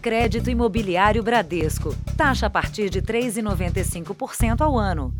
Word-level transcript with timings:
Crédito 0.00 0.48
Imobiliário 0.48 1.22
Bradesco. 1.22 1.94
Taxa 2.16 2.46
a 2.46 2.50
partir 2.50 2.88
de 2.88 3.02
3,95% 3.02 4.62
ao 4.62 4.78
ano. 4.78 5.12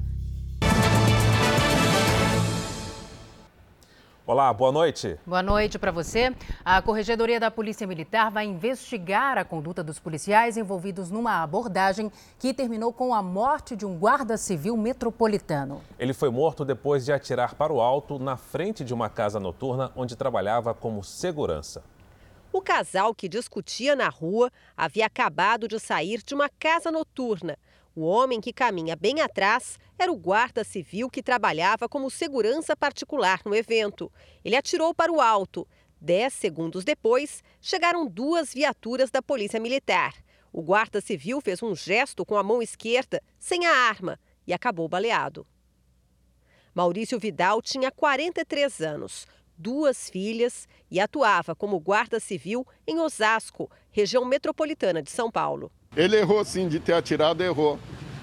Olá, 4.26 4.50
boa 4.54 4.72
noite. 4.72 5.18
Boa 5.26 5.42
noite 5.42 5.78
para 5.78 5.90
você. 5.90 6.34
A 6.64 6.80
Corregedoria 6.80 7.38
da 7.38 7.50
Polícia 7.50 7.86
Militar 7.86 8.30
vai 8.30 8.46
investigar 8.46 9.36
a 9.36 9.44
conduta 9.44 9.84
dos 9.84 9.98
policiais 9.98 10.56
envolvidos 10.56 11.10
numa 11.10 11.42
abordagem 11.42 12.10
que 12.38 12.54
terminou 12.54 12.90
com 12.90 13.12
a 13.12 13.22
morte 13.22 13.76
de 13.76 13.84
um 13.84 13.98
guarda 13.98 14.38
civil 14.38 14.78
metropolitano. 14.78 15.82
Ele 15.98 16.14
foi 16.14 16.30
morto 16.30 16.64
depois 16.64 17.04
de 17.04 17.12
atirar 17.12 17.54
para 17.54 17.72
o 17.72 17.82
alto 17.82 18.18
na 18.18 18.38
frente 18.38 18.82
de 18.82 18.94
uma 18.94 19.10
casa 19.10 19.38
noturna 19.38 19.90
onde 19.94 20.16
trabalhava 20.16 20.72
como 20.72 21.04
segurança. 21.04 21.82
O 22.52 22.60
casal 22.60 23.14
que 23.14 23.28
discutia 23.28 23.94
na 23.94 24.08
rua 24.08 24.50
havia 24.76 25.06
acabado 25.06 25.68
de 25.68 25.78
sair 25.78 26.20
de 26.20 26.34
uma 26.34 26.48
casa 26.48 26.90
noturna. 26.90 27.56
O 27.94 28.02
homem 28.02 28.40
que 28.40 28.52
caminha 28.52 28.96
bem 28.96 29.20
atrás 29.20 29.78
era 29.96 30.10
o 30.10 30.16
guarda 30.16 30.64
civil 30.64 31.08
que 31.08 31.22
trabalhava 31.22 31.88
como 31.88 32.10
segurança 32.10 32.76
particular 32.76 33.40
no 33.44 33.54
evento. 33.54 34.10
Ele 34.44 34.56
atirou 34.56 34.92
para 34.92 35.12
o 35.12 35.20
alto. 35.20 35.66
Dez 36.00 36.32
segundos 36.32 36.82
depois, 36.84 37.42
chegaram 37.60 38.06
duas 38.06 38.52
viaturas 38.52 39.12
da 39.12 39.22
Polícia 39.22 39.60
Militar. 39.60 40.14
O 40.52 40.60
guarda 40.60 41.00
civil 41.00 41.40
fez 41.40 41.62
um 41.62 41.74
gesto 41.76 42.26
com 42.26 42.36
a 42.36 42.42
mão 42.42 42.60
esquerda, 42.60 43.22
sem 43.38 43.64
a 43.64 43.72
arma, 43.72 44.18
e 44.44 44.52
acabou 44.52 44.88
baleado. 44.88 45.46
Maurício 46.74 47.18
Vidal 47.18 47.60
tinha 47.60 47.90
43 47.90 48.80
anos, 48.80 49.26
duas 49.60 50.08
filhas 50.08 50.66
e 50.90 50.98
atuava 50.98 51.54
como 51.54 51.78
guarda 51.78 52.18
civil 52.18 52.66
em 52.86 52.98
Osasco, 52.98 53.70
região 53.92 54.24
metropolitana 54.24 55.02
de 55.02 55.10
São 55.10 55.30
Paulo. 55.30 55.70
Ele 55.94 56.16
errou 56.16 56.44
sim 56.44 56.66
de 56.66 56.80
ter 56.80 56.94
atirado, 56.94 57.42
errou. 57.42 57.78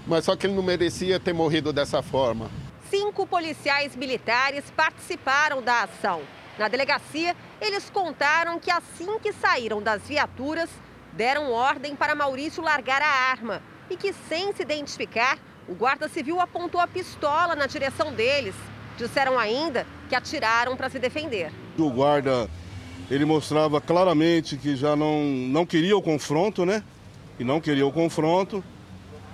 Mas 0.08 0.26
só 0.26 0.36
que 0.36 0.48
ele 0.48 0.56
não 0.56 0.64
merecia 0.64 1.20
ter 1.20 1.34
morrido 1.34 1.72
dessa 1.72 2.02
forma. 2.02 2.50
Cinco 2.90 3.28
policiais 3.28 3.96
militares 3.96 4.72
participaram 4.72 5.62
da 5.62 5.84
ação. 5.84 6.22
Na 6.58 6.68
delegacia, 6.68 7.36
eles 7.62 7.90
contaram 7.90 8.60
que 8.60 8.72
assim 8.72 9.20
que 9.20 9.34
saíram 9.34 9.82
das 9.82 10.08
viaturas, 10.08 10.70
deram 11.14 11.52
ordem 11.52 11.96
para 11.96 12.16
Maurício 12.16 12.64
largar 12.64 13.02
a 13.02 13.30
arma 13.30 13.62
e 13.90 13.98
que, 13.98 14.14
sem 14.14 14.54
se 14.54 14.62
identificar, 14.64 15.38
o 15.68 15.76
guarda 15.76 16.08
civil 16.08 16.40
apontou 16.40 16.80
a 16.80 16.88
pistola 16.88 17.56
na 17.56 17.68
direção 17.68 18.14
deles. 18.14 18.56
Disseram 18.98 19.38
ainda 19.38 19.86
que 20.10 20.16
atiraram 20.16 20.76
para 20.76 20.90
se 20.90 21.00
defender. 21.00 21.52
O 21.78 21.90
guarda, 21.90 22.50
ele 23.10 23.26
mostrava 23.26 23.80
claramente 23.80 24.58
que 24.58 24.76
já 24.76 24.96
não, 24.96 25.24
não 25.24 25.66
queria 25.66 25.96
o 25.96 26.02
confronto, 26.02 26.66
né? 26.66 26.84
e 27.40 27.44
não 27.44 27.62
queria 27.62 27.86
o 27.86 27.92
confronto 27.92 28.64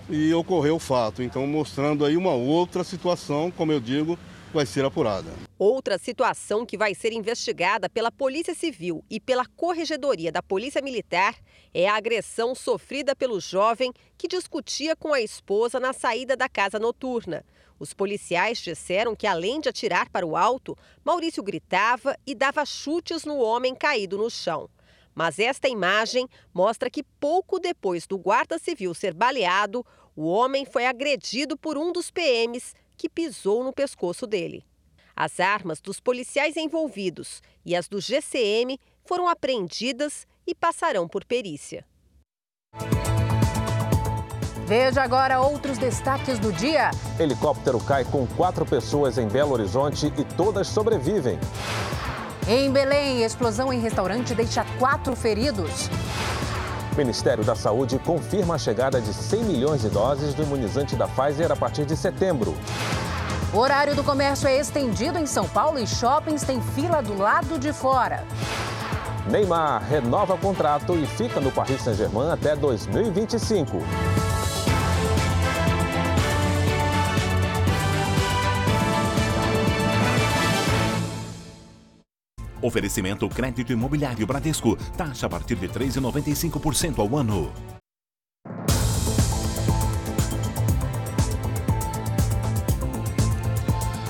e 0.09 0.33
ocorreu 0.33 0.75
o 0.75 0.79
fato. 0.79 1.23
Então, 1.23 1.47
mostrando 1.47 2.05
aí 2.05 2.17
uma 2.17 2.33
outra 2.33 2.83
situação, 2.83 3.49
como 3.51 3.71
eu 3.71 3.79
digo, 3.79 4.19
vai 4.53 4.65
ser 4.65 4.85
apurada. 4.85 5.31
Outra 5.57 5.97
situação 5.97 6.65
que 6.65 6.77
vai 6.77 6.93
ser 6.93 7.13
investigada 7.13 7.89
pela 7.89 8.11
Polícia 8.11 8.53
Civil 8.53 9.03
e 9.09 9.19
pela 9.19 9.45
Corregedoria 9.55 10.31
da 10.31 10.43
Polícia 10.43 10.81
Militar 10.81 11.35
é 11.73 11.87
a 11.87 11.95
agressão 11.95 12.53
sofrida 12.53 13.15
pelo 13.15 13.39
jovem 13.39 13.91
que 14.17 14.27
discutia 14.27 14.95
com 14.95 15.13
a 15.13 15.21
esposa 15.21 15.79
na 15.79 15.93
saída 15.93 16.35
da 16.35 16.49
casa 16.49 16.77
noturna. 16.77 17.43
Os 17.79 17.93
policiais 17.93 18.59
disseram 18.59 19.15
que, 19.15 19.27
além 19.27 19.59
de 19.59 19.69
atirar 19.69 20.09
para 20.09 20.25
o 20.25 20.37
alto, 20.37 20.77
Maurício 21.03 21.43
gritava 21.43 22.17
e 22.25 22.33
dava 22.35 22.65
chutes 22.65 23.25
no 23.25 23.37
homem 23.37 23.75
caído 23.75 24.17
no 24.17 24.29
chão. 24.29 24.69
Mas 25.15 25.37
esta 25.39 25.67
imagem 25.67 26.27
mostra 26.53 26.89
que 26.89 27.03
pouco 27.03 27.59
depois 27.59 28.07
do 28.07 28.17
guarda 28.17 28.57
civil 28.57 28.93
ser 28.93 29.13
baleado, 29.13 29.85
o 30.15 30.25
homem 30.25 30.65
foi 30.65 30.85
agredido 30.85 31.57
por 31.57 31.77
um 31.77 31.91
dos 31.91 32.09
PMs 32.09 32.73
que 32.97 33.09
pisou 33.09 33.63
no 33.63 33.73
pescoço 33.73 34.25
dele. 34.25 34.65
As 35.15 35.39
armas 35.39 35.79
dos 35.79 35.99
policiais 35.99 36.57
envolvidos 36.57 37.41
e 37.65 37.75
as 37.75 37.87
do 37.87 37.99
GCM 37.99 38.79
foram 39.05 39.27
apreendidas 39.27 40.25
e 40.45 40.55
passarão 40.55 41.07
por 41.07 41.23
perícia. 41.23 41.85
Veja 44.75 45.03
agora 45.03 45.39
outros 45.39 45.77
destaques 45.77 46.39
do 46.39 46.51
dia. 46.51 46.89
Helicóptero 47.19 47.79
cai 47.79 48.03
com 48.03 48.25
quatro 48.25 48.65
pessoas 48.65 49.19
em 49.19 49.27
Belo 49.27 49.53
Horizonte 49.53 50.11
e 50.17 50.23
todas 50.23 50.67
sobrevivem. 50.67 51.39
Em 52.47 52.71
Belém, 52.71 53.23
explosão 53.23 53.71
em 53.71 53.79
restaurante 53.79 54.33
deixa 54.33 54.65
quatro 54.79 55.15
feridos. 55.15 55.91
O 56.91 56.97
Ministério 56.97 57.43
da 57.43 57.53
Saúde 57.53 57.99
confirma 57.99 58.55
a 58.55 58.57
chegada 58.57 58.99
de 58.99 59.13
100 59.13 59.43
milhões 59.43 59.81
de 59.83 59.89
doses 59.89 60.33
do 60.33 60.41
imunizante 60.41 60.95
da 60.95 61.07
Pfizer 61.07 61.51
a 61.51 61.55
partir 61.55 61.85
de 61.85 61.95
setembro. 61.95 62.55
O 63.53 63.59
horário 63.59 63.95
do 63.95 64.03
comércio 64.03 64.47
é 64.47 64.57
estendido 64.57 65.19
em 65.19 65.27
São 65.27 65.47
Paulo 65.47 65.77
e 65.77 65.85
shoppings 65.85 66.41
têm 66.41 66.59
fila 66.59 66.99
do 66.99 67.15
lado 67.15 67.59
de 67.59 67.71
fora. 67.71 68.25
Neymar 69.27 69.83
renova 69.87 70.35
contrato 70.35 70.97
e 70.97 71.05
fica 71.05 71.39
no 71.39 71.51
Paris 71.51 71.79
Saint-Germain 71.83 72.31
até 72.31 72.55
2025. 72.55 73.77
Oferecimento 82.63 83.27
crédito 83.27 83.73
imobiliário 83.73 84.25
Bradesco. 84.25 84.77
Taxa 84.95 85.25
a 85.25 85.29
partir 85.29 85.55
de 85.55 85.67
3,95% 85.67 86.97
ao 86.99 87.17
ano. 87.17 87.51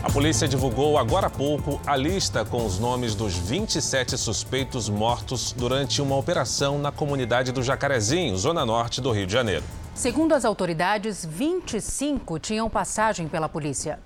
A 0.03 0.09
polícia 0.14 0.47
divulgou 0.47 1.00
agora 1.00 1.25
há 1.25 1.30
pouco 1.31 1.81
a 1.88 1.96
lista 1.96 2.46
com 2.46 2.64
os 2.64 2.78
nomes 2.78 3.16
dos 3.16 3.36
27 3.36 4.16
suspeitos 4.16 4.88
mortos 4.88 5.52
durante 5.52 6.00
uma 6.03 6.16
operação 6.16 6.78
na 6.78 6.91
comunidade 6.91 7.52
do 7.52 7.64
Jacarezinho, 7.64 8.38
zona 8.38 8.64
norte 8.64 9.02
do 9.02 9.12
Rio 9.12 9.25
de 9.25 9.34
Janeiro. 9.34 9.64
Segundo 9.96 10.34
as 10.34 10.46
autoridades, 10.46 11.25
25 11.25 12.38
tinham 12.38 12.70
passagem 12.70 13.28
pela 13.28 13.50
polícia. 13.50 14.00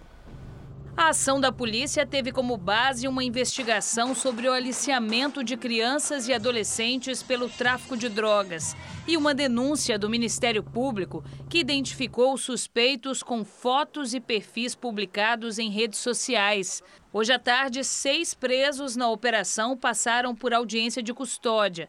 A 0.97 1.09
ação 1.09 1.39
da 1.39 1.51
polícia 1.51 2.07
teve 2.07 2.31
como 2.31 2.57
base 2.57 3.07
uma 3.07 3.23
investigação 3.23 4.15
sobre 4.15 4.49
o 4.49 4.51
aliciamento 4.51 5.43
de 5.43 5.55
crianças 5.55 6.27
e 6.27 6.33
adolescentes 6.33 7.21
pelo 7.21 7.47
tráfico 7.47 7.95
de 7.95 8.09
drogas 8.09 8.75
e 9.07 9.15
uma 9.15 9.31
denúncia 9.31 9.99
do 9.99 10.09
Ministério 10.09 10.63
Público 10.63 11.23
que 11.47 11.59
identificou 11.59 12.35
suspeitos 12.35 13.21
com 13.21 13.45
fotos 13.45 14.15
e 14.15 14.19
perfis 14.19 14.73
publicados 14.73 15.59
em 15.59 15.69
redes 15.69 15.99
sociais. 15.99 16.81
Hoje 17.13 17.31
à 17.31 17.37
tarde, 17.37 17.83
seis 17.83 18.33
presos 18.33 18.95
na 18.95 19.07
operação 19.07 19.77
passaram 19.77 20.33
por 20.33 20.51
audiência 20.51 21.03
de 21.03 21.13
custódia. 21.13 21.87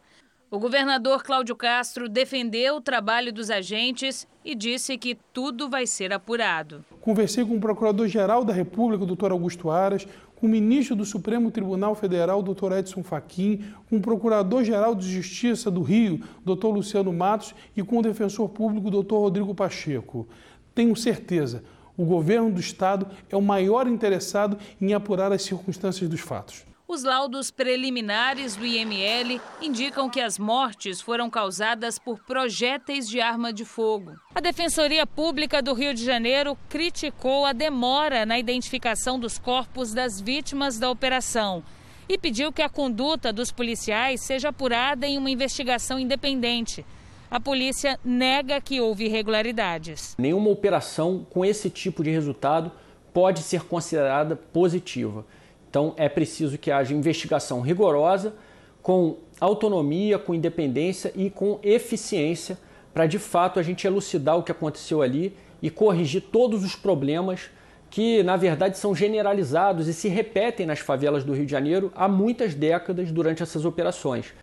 O 0.51 0.57
governador 0.57 1.21
Cláudio 1.21 1.55
Castro 1.55 2.09
defendeu 2.09 2.77
o 2.77 2.81
trabalho 2.81 3.31
dos 3.31 3.51
agentes 3.51 4.27
e 4.43 4.55
disse 4.55 4.97
que 4.97 5.15
tudo 5.31 5.69
vai 5.69 5.85
ser 5.85 6.11
apurado. 6.11 6.83
Conversei 7.01 7.45
com 7.45 7.55
o 7.55 7.59
Procurador-Geral 7.59 8.43
da 8.43 8.51
República, 8.51 9.05
doutor 9.05 9.31
Augusto 9.31 9.69
Aras, 9.69 10.07
com 10.35 10.47
o 10.47 10.49
ministro 10.49 10.95
do 10.95 11.05
Supremo 11.05 11.51
Tribunal 11.51 11.93
Federal, 11.93 12.41
doutor 12.41 12.71
Edson 12.71 13.03
Fachin, 13.03 13.63
com 13.87 13.97
o 13.97 14.01
Procurador-Geral 14.01 14.95
de 14.95 15.07
Justiça 15.07 15.69
do 15.69 15.83
Rio, 15.83 16.23
doutor 16.43 16.71
Luciano 16.71 17.13
Matos, 17.13 17.53
e 17.77 17.83
com 17.83 17.99
o 17.99 18.01
defensor 18.01 18.49
público, 18.49 18.89
doutor 18.89 19.19
Rodrigo 19.19 19.53
Pacheco. 19.53 20.27
Tenho 20.73 20.95
certeza, 20.95 21.63
o 21.95 22.03
governo 22.03 22.51
do 22.51 22.59
Estado 22.59 23.05
é 23.29 23.35
o 23.35 23.41
maior 23.41 23.85
interessado 23.85 24.57
em 24.81 24.95
apurar 24.95 25.31
as 25.31 25.43
circunstâncias 25.43 26.09
dos 26.09 26.21
fatos. 26.21 26.67
Os 26.91 27.03
laudos 27.03 27.51
preliminares 27.51 28.55
do 28.55 28.65
IML 28.65 29.39
indicam 29.61 30.09
que 30.09 30.19
as 30.19 30.39
mortes 30.39 30.99
foram 30.99 31.29
causadas 31.29 31.99
por 31.99 32.17
projéteis 32.17 33.07
de 33.07 33.21
arma 33.21 33.53
de 33.53 33.63
fogo. 33.63 34.13
A 34.33 34.41
Defensoria 34.41 35.05
Pública 35.05 35.61
do 35.61 35.75
Rio 35.75 35.93
de 35.93 36.03
Janeiro 36.03 36.57
criticou 36.67 37.45
a 37.45 37.53
demora 37.53 38.25
na 38.25 38.39
identificação 38.39 39.19
dos 39.19 39.37
corpos 39.37 39.93
das 39.93 40.19
vítimas 40.19 40.79
da 40.79 40.89
operação 40.89 41.63
e 42.09 42.17
pediu 42.17 42.51
que 42.51 42.63
a 42.63 42.67
conduta 42.67 43.31
dos 43.31 43.51
policiais 43.51 44.21
seja 44.21 44.49
apurada 44.49 45.05
em 45.05 45.15
uma 45.15 45.29
investigação 45.29 45.99
independente. 45.99 46.83
A 47.29 47.39
polícia 47.39 47.99
nega 48.03 48.59
que 48.59 48.81
houve 48.81 49.05
irregularidades. 49.05 50.15
Nenhuma 50.17 50.49
operação 50.49 51.23
com 51.29 51.45
esse 51.45 51.69
tipo 51.69 52.03
de 52.03 52.09
resultado 52.09 52.71
pode 53.13 53.43
ser 53.43 53.65
considerada 53.65 54.35
positiva. 54.35 55.23
Então 55.69 55.93
é 55.97 56.09
preciso 56.09 56.57
que 56.57 56.71
haja 56.71 56.93
investigação 56.93 57.61
rigorosa, 57.61 58.33
com 58.81 59.17
autonomia, 59.39 60.17
com 60.17 60.33
independência 60.33 61.11
e 61.15 61.29
com 61.29 61.59
eficiência, 61.61 62.57
para 62.93 63.05
de 63.05 63.19
fato 63.19 63.59
a 63.59 63.63
gente 63.63 63.85
elucidar 63.85 64.37
o 64.37 64.43
que 64.43 64.51
aconteceu 64.51 65.01
ali 65.01 65.35
e 65.61 65.69
corrigir 65.69 66.23
todos 66.31 66.63
os 66.63 66.75
problemas 66.75 67.49
que, 67.89 68.23
na 68.23 68.35
verdade, 68.35 68.77
são 68.77 68.93
generalizados 68.93 69.87
e 69.87 69.93
se 69.93 70.07
repetem 70.07 70.65
nas 70.65 70.79
favelas 70.79 71.23
do 71.23 71.33
Rio 71.33 71.45
de 71.45 71.51
Janeiro 71.51 71.91
há 71.95 72.07
muitas 72.07 72.53
décadas 72.53 73.11
durante 73.11 73.43
essas 73.43 73.65
operações. 73.65 74.33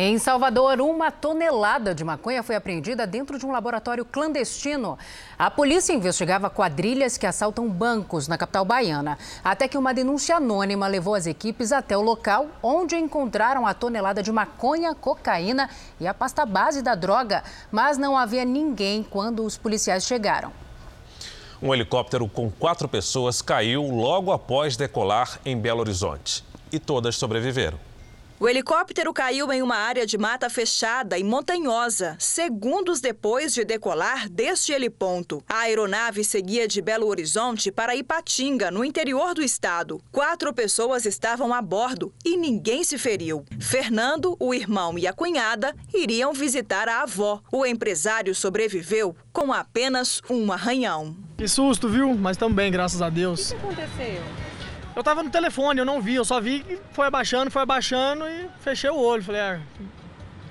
Em 0.00 0.16
Salvador, 0.16 0.80
uma 0.80 1.10
tonelada 1.10 1.92
de 1.92 2.04
maconha 2.04 2.40
foi 2.44 2.54
apreendida 2.54 3.04
dentro 3.04 3.36
de 3.36 3.44
um 3.44 3.50
laboratório 3.50 4.04
clandestino. 4.04 4.96
A 5.36 5.50
polícia 5.50 5.92
investigava 5.92 6.48
quadrilhas 6.48 7.18
que 7.18 7.26
assaltam 7.26 7.68
bancos 7.68 8.28
na 8.28 8.38
capital 8.38 8.64
baiana, 8.64 9.18
até 9.42 9.66
que 9.66 9.76
uma 9.76 9.92
denúncia 9.92 10.36
anônima 10.36 10.86
levou 10.86 11.16
as 11.16 11.26
equipes 11.26 11.72
até 11.72 11.98
o 11.98 12.00
local, 12.00 12.46
onde 12.62 12.94
encontraram 12.94 13.66
a 13.66 13.74
tonelada 13.74 14.22
de 14.22 14.30
maconha, 14.30 14.94
cocaína 14.94 15.68
e 15.98 16.06
a 16.06 16.14
pasta 16.14 16.46
base 16.46 16.80
da 16.80 16.94
droga, 16.94 17.42
mas 17.72 17.98
não 17.98 18.16
havia 18.16 18.44
ninguém 18.44 19.02
quando 19.02 19.44
os 19.44 19.58
policiais 19.58 20.04
chegaram. 20.04 20.52
Um 21.60 21.74
helicóptero 21.74 22.28
com 22.28 22.48
quatro 22.48 22.86
pessoas 22.88 23.42
caiu 23.42 23.82
logo 23.82 24.30
após 24.30 24.76
decolar 24.76 25.40
em 25.44 25.58
Belo 25.58 25.80
Horizonte 25.80 26.44
e 26.70 26.78
todas 26.78 27.16
sobreviveram. 27.16 27.87
O 28.40 28.48
helicóptero 28.48 29.12
caiu 29.12 29.52
em 29.52 29.62
uma 29.62 29.74
área 29.74 30.06
de 30.06 30.16
mata 30.16 30.48
fechada 30.48 31.18
e 31.18 31.24
montanhosa, 31.24 32.16
segundos 32.20 33.00
depois 33.00 33.52
de 33.52 33.64
decolar 33.64 34.28
deste 34.28 34.70
heliponto. 34.72 35.42
A 35.48 35.62
aeronave 35.62 36.22
seguia 36.22 36.68
de 36.68 36.80
Belo 36.80 37.08
Horizonte 37.08 37.72
para 37.72 37.96
Ipatinga, 37.96 38.70
no 38.70 38.84
interior 38.84 39.34
do 39.34 39.42
estado. 39.42 40.00
Quatro 40.12 40.54
pessoas 40.54 41.04
estavam 41.04 41.52
a 41.52 41.60
bordo 41.60 42.14
e 42.24 42.36
ninguém 42.36 42.84
se 42.84 42.96
feriu. 42.96 43.44
Fernando, 43.58 44.36
o 44.38 44.54
irmão 44.54 44.96
e 44.96 45.08
a 45.08 45.12
cunhada 45.12 45.74
iriam 45.92 46.32
visitar 46.32 46.88
a 46.88 47.02
avó. 47.02 47.42
O 47.50 47.66
empresário 47.66 48.36
sobreviveu 48.36 49.16
com 49.32 49.52
apenas 49.52 50.22
um 50.30 50.52
arranhão. 50.52 51.16
Que 51.36 51.48
susto, 51.48 51.88
viu? 51.88 52.14
Mas 52.14 52.36
também, 52.36 52.70
graças 52.70 53.02
a 53.02 53.10
Deus. 53.10 53.50
O 53.50 53.56
que 53.56 53.56
aconteceu? 53.56 54.47
Eu 54.98 55.04
tava 55.04 55.22
no 55.22 55.30
telefone, 55.30 55.78
eu 55.78 55.84
não 55.84 56.02
vi, 56.02 56.16
eu 56.16 56.24
só 56.24 56.40
vi 56.40 56.58
que 56.58 56.76
foi 56.90 57.06
abaixando, 57.06 57.52
foi 57.52 57.62
abaixando 57.62 58.26
e 58.26 58.48
fechei 58.58 58.90
o 58.90 58.98
olho. 58.98 59.22
Falei, 59.22 59.40
ah, 59.40 59.60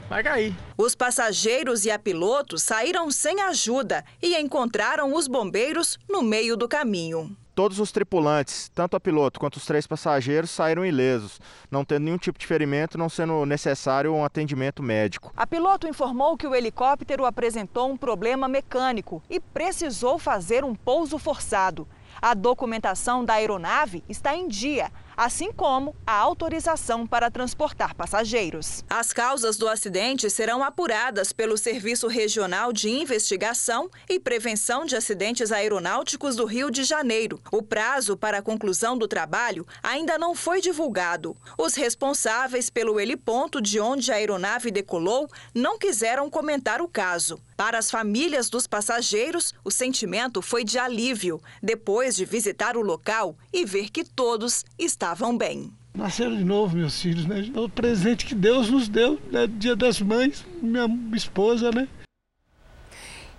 vai 0.07 0.23
cair. 0.23 0.55
Os 0.77 0.95
passageiros 0.95 1.83
e 1.83 1.91
a 1.91 1.99
piloto 1.99 2.57
saíram 2.57 3.11
sem 3.11 3.41
ajuda 3.41 4.05
e 4.21 4.37
encontraram 4.37 5.13
os 5.13 5.27
bombeiros 5.27 5.99
no 6.07 6.21
meio 6.21 6.55
do 6.55 6.65
caminho. 6.65 7.35
Todos 7.53 7.77
os 7.77 7.91
tripulantes, 7.91 8.71
tanto 8.73 8.95
a 8.95 9.01
piloto 9.01 9.37
quanto 9.37 9.57
os 9.57 9.65
três 9.65 9.85
passageiros, 9.85 10.49
saíram 10.49 10.85
ilesos, 10.85 11.41
não 11.69 11.83
tendo 11.83 12.03
nenhum 12.03 12.17
tipo 12.17 12.39
de 12.39 12.47
ferimento, 12.47 12.97
não 12.97 13.09
sendo 13.09 13.45
necessário 13.45 14.13
um 14.13 14.23
atendimento 14.23 14.81
médico. 14.81 15.33
A 15.35 15.45
piloto 15.45 15.89
informou 15.89 16.37
que 16.37 16.47
o 16.47 16.55
helicóptero 16.55 17.25
apresentou 17.25 17.91
um 17.91 17.97
problema 17.97 18.47
mecânico 18.47 19.21
e 19.29 19.41
precisou 19.41 20.17
fazer 20.17 20.63
um 20.63 20.73
pouso 20.73 21.17
forçado. 21.17 21.85
A 22.21 22.33
documentação 22.33 23.23
da 23.23 23.33
aeronave 23.33 24.03
está 24.09 24.35
em 24.35 24.47
dia, 24.47 24.91
assim 25.15 25.51
como 25.51 25.95
a 26.05 26.13
autorização 26.13 27.05
para 27.05 27.29
transportar 27.29 27.95
passageiros. 27.95 28.83
As 28.89 29.13
causas 29.13 29.57
do 29.57 29.67
acidente 29.67 30.29
serão 30.29 30.63
apuradas 30.63 31.31
pelo 31.31 31.57
Serviço 31.57 32.07
Regional 32.07 32.73
de 32.73 32.89
Investigação 32.89 33.89
e 34.09 34.19
Prevenção 34.19 34.85
de 34.85 34.95
Acidentes 34.95 35.51
Aeronáuticos 35.51 36.35
do 36.35 36.45
Rio 36.45 36.71
de 36.71 36.83
Janeiro. 36.83 37.39
O 37.51 37.61
prazo 37.61 38.17
para 38.17 38.39
a 38.39 38.43
conclusão 38.43 38.97
do 38.97 39.07
trabalho 39.07 39.65
ainda 39.81 40.17
não 40.17 40.35
foi 40.35 40.61
divulgado. 40.61 41.35
Os 41.57 41.75
responsáveis 41.75 42.69
pelo 42.69 42.99
heliponto 42.99 43.61
de 43.61 43.79
onde 43.79 44.11
a 44.11 44.15
aeronave 44.15 44.71
decolou 44.71 45.29
não 45.53 45.77
quiseram 45.77 46.29
comentar 46.29 46.81
o 46.81 46.87
caso. 46.87 47.39
Para 47.57 47.79
as 47.79 47.89
famílias 47.89 48.51
dos 48.51 48.67
passageiros, 48.67 49.51
o 49.63 49.71
sentimento 49.71 50.43
foi 50.43 50.63
de 50.63 50.77
alívio 50.77 51.41
depois 51.61 52.15
de 52.15 52.23
visitar 52.23 52.77
o 52.77 52.81
local 52.81 53.35
e 53.51 53.65
ver 53.65 53.89
que 53.89 54.03
todos 54.03 54.63
estavam 54.77 55.35
bem. 55.35 55.73
Nasceram 55.95 56.37
de 56.37 56.43
novo 56.43 56.77
meus 56.77 57.01
filhos, 57.01 57.25
né? 57.25 57.51
O 57.55 57.67
presente 57.67 58.27
que 58.27 58.35
Deus 58.35 58.69
nos 58.69 58.87
deu, 58.87 59.19
né? 59.31 59.47
Dia 59.47 59.75
das 59.75 59.99
Mães, 59.99 60.45
minha 60.61 60.87
esposa, 61.15 61.71
né? 61.71 61.87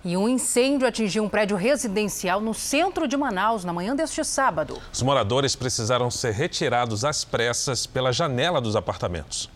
E 0.03 0.17
um 0.17 0.27
incêndio 0.27 0.85
atingiu 0.85 1.23
um 1.23 1.29
prédio 1.29 1.55
residencial 1.55 2.41
no 2.41 2.53
centro 2.53 3.07
de 3.07 3.15
Manaus 3.15 3.63
na 3.63 3.71
manhã 3.71 3.95
deste 3.95 4.21
sábado. 4.25 4.81
Os 4.91 5.01
moradores 5.01 5.55
precisaram 5.55 6.11
ser 6.11 6.33
retirados 6.33 7.05
às 7.05 7.23
pressas 7.23 7.87
pela 7.87 8.11
janela 8.11 8.59
dos 8.59 8.75
apartamentos. 8.75 9.49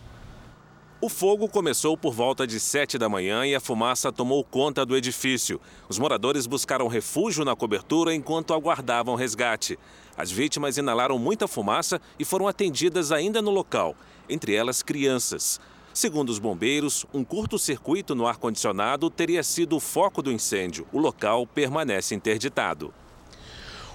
O 1.04 1.08
fogo 1.10 1.46
começou 1.50 1.98
por 1.98 2.14
volta 2.14 2.46
de 2.46 2.58
7 2.58 2.96
da 2.96 3.10
manhã 3.10 3.44
e 3.44 3.54
a 3.54 3.60
fumaça 3.60 4.10
tomou 4.10 4.42
conta 4.42 4.86
do 4.86 4.96
edifício. 4.96 5.60
Os 5.86 5.98
moradores 5.98 6.46
buscaram 6.46 6.88
refúgio 6.88 7.44
na 7.44 7.54
cobertura 7.54 8.14
enquanto 8.14 8.54
aguardavam 8.54 9.14
resgate. 9.14 9.78
As 10.16 10.30
vítimas 10.30 10.78
inalaram 10.78 11.18
muita 11.18 11.46
fumaça 11.46 12.00
e 12.18 12.24
foram 12.24 12.48
atendidas 12.48 13.12
ainda 13.12 13.42
no 13.42 13.50
local, 13.50 13.94
entre 14.30 14.54
elas 14.54 14.82
crianças. 14.82 15.60
Segundo 15.92 16.30
os 16.30 16.38
bombeiros, 16.38 17.04
um 17.12 17.22
curto-circuito 17.22 18.14
no 18.14 18.26
ar-condicionado 18.26 19.10
teria 19.10 19.42
sido 19.42 19.76
o 19.76 19.80
foco 19.80 20.22
do 20.22 20.32
incêndio. 20.32 20.86
O 20.90 20.98
local 20.98 21.46
permanece 21.46 22.14
interditado. 22.14 22.94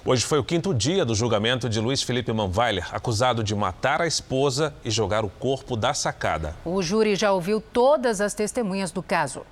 Hoje 0.02 0.24
foi 0.24 0.38
o 0.38 0.44
quinto 0.44 0.72
dia 0.72 1.04
do 1.04 1.14
julgamento 1.14 1.68
de 1.68 1.78
Luiz 1.78 2.02
Felipe 2.02 2.32
Manweiler, 2.32 2.88
acusado 2.90 3.44
de 3.44 3.54
matar 3.54 4.00
a 4.00 4.06
esposa 4.06 4.72
e 4.82 4.90
jogar 4.90 5.26
o 5.26 5.28
corpo 5.28 5.76
da 5.76 5.92
sacada. 5.92 6.56
O 6.64 6.80
júri 6.80 7.14
já 7.14 7.30
ouviu 7.30 7.60
todas 7.60 8.18
as 8.22 8.32
testemunhas 8.32 8.90
do 8.90 9.02
caso. 9.02 9.42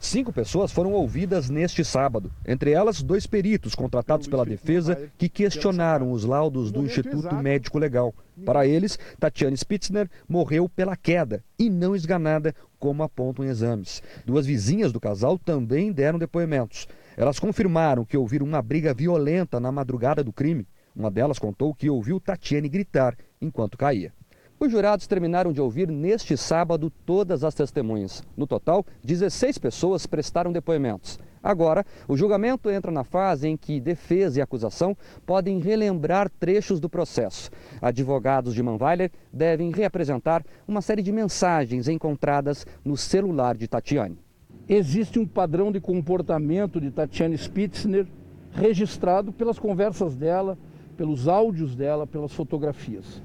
Cinco 0.00 0.32
pessoas 0.32 0.72
foram 0.72 0.92
ouvidas 0.92 1.48
neste 1.48 1.84
sábado, 1.84 2.30
entre 2.44 2.72
elas 2.72 3.00
dois 3.00 3.24
peritos 3.24 3.72
contratados 3.72 4.26
pela 4.26 4.44
defesa 4.44 5.08
que 5.16 5.28
questionaram 5.28 6.10
os 6.10 6.24
laudos 6.24 6.72
do 6.72 6.82
Instituto 6.82 7.32
Médico 7.36 7.78
Legal. 7.78 8.12
Para 8.44 8.66
eles, 8.66 8.98
Tatiane 9.18 9.56
Spitzner 9.56 10.10
morreu 10.28 10.68
pela 10.68 10.96
queda 10.96 11.42
e 11.56 11.70
não 11.70 11.94
esganada, 11.94 12.52
como 12.80 13.04
apontam 13.04 13.44
exames. 13.44 14.02
Duas 14.24 14.44
vizinhas 14.44 14.92
do 14.92 15.00
casal 15.00 15.38
também 15.38 15.92
deram 15.92 16.18
depoimentos. 16.18 16.88
Elas 17.16 17.38
confirmaram 17.38 18.04
que 18.04 18.16
ouviram 18.16 18.44
uma 18.44 18.60
briga 18.60 18.92
violenta 18.92 19.58
na 19.58 19.72
madrugada 19.72 20.22
do 20.22 20.34
crime. 20.34 20.68
Uma 20.94 21.10
delas 21.10 21.38
contou 21.38 21.74
que 21.74 21.88
ouviu 21.88 22.20
Tatiane 22.20 22.68
gritar 22.68 23.16
enquanto 23.40 23.78
caía. 23.78 24.12
Os 24.60 24.70
jurados 24.70 25.06
terminaram 25.06 25.50
de 25.50 25.60
ouvir 25.60 25.88
neste 25.90 26.36
sábado 26.36 26.90
todas 27.06 27.42
as 27.42 27.54
testemunhas. 27.54 28.22
No 28.36 28.46
total, 28.46 28.84
16 29.02 29.56
pessoas 29.56 30.06
prestaram 30.06 30.52
depoimentos. 30.52 31.18
Agora, 31.42 31.86
o 32.06 32.16
julgamento 32.16 32.70
entra 32.70 32.90
na 32.90 33.04
fase 33.04 33.48
em 33.48 33.56
que 33.56 33.80
defesa 33.80 34.38
e 34.38 34.42
acusação 34.42 34.96
podem 35.24 35.58
relembrar 35.58 36.28
trechos 36.28 36.80
do 36.80 36.88
processo. 36.88 37.50
Advogados 37.80 38.54
de 38.54 38.62
Manweiler 38.62 39.10
devem 39.32 39.70
reapresentar 39.70 40.44
uma 40.68 40.82
série 40.82 41.02
de 41.02 41.12
mensagens 41.12 41.88
encontradas 41.88 42.66
no 42.84 42.96
celular 42.96 43.56
de 43.56 43.68
Tatiane 43.68 44.25
existe 44.68 45.18
um 45.18 45.26
padrão 45.26 45.70
de 45.70 45.80
comportamento 45.80 46.80
de 46.80 46.90
Tatiane 46.90 47.36
Spitzner 47.36 48.06
registrado 48.52 49.32
pelas 49.32 49.58
conversas 49.58 50.16
dela, 50.16 50.58
pelos 50.96 51.28
áudios 51.28 51.74
dela, 51.74 52.06
pelas 52.06 52.32
fotografias. 52.32 53.22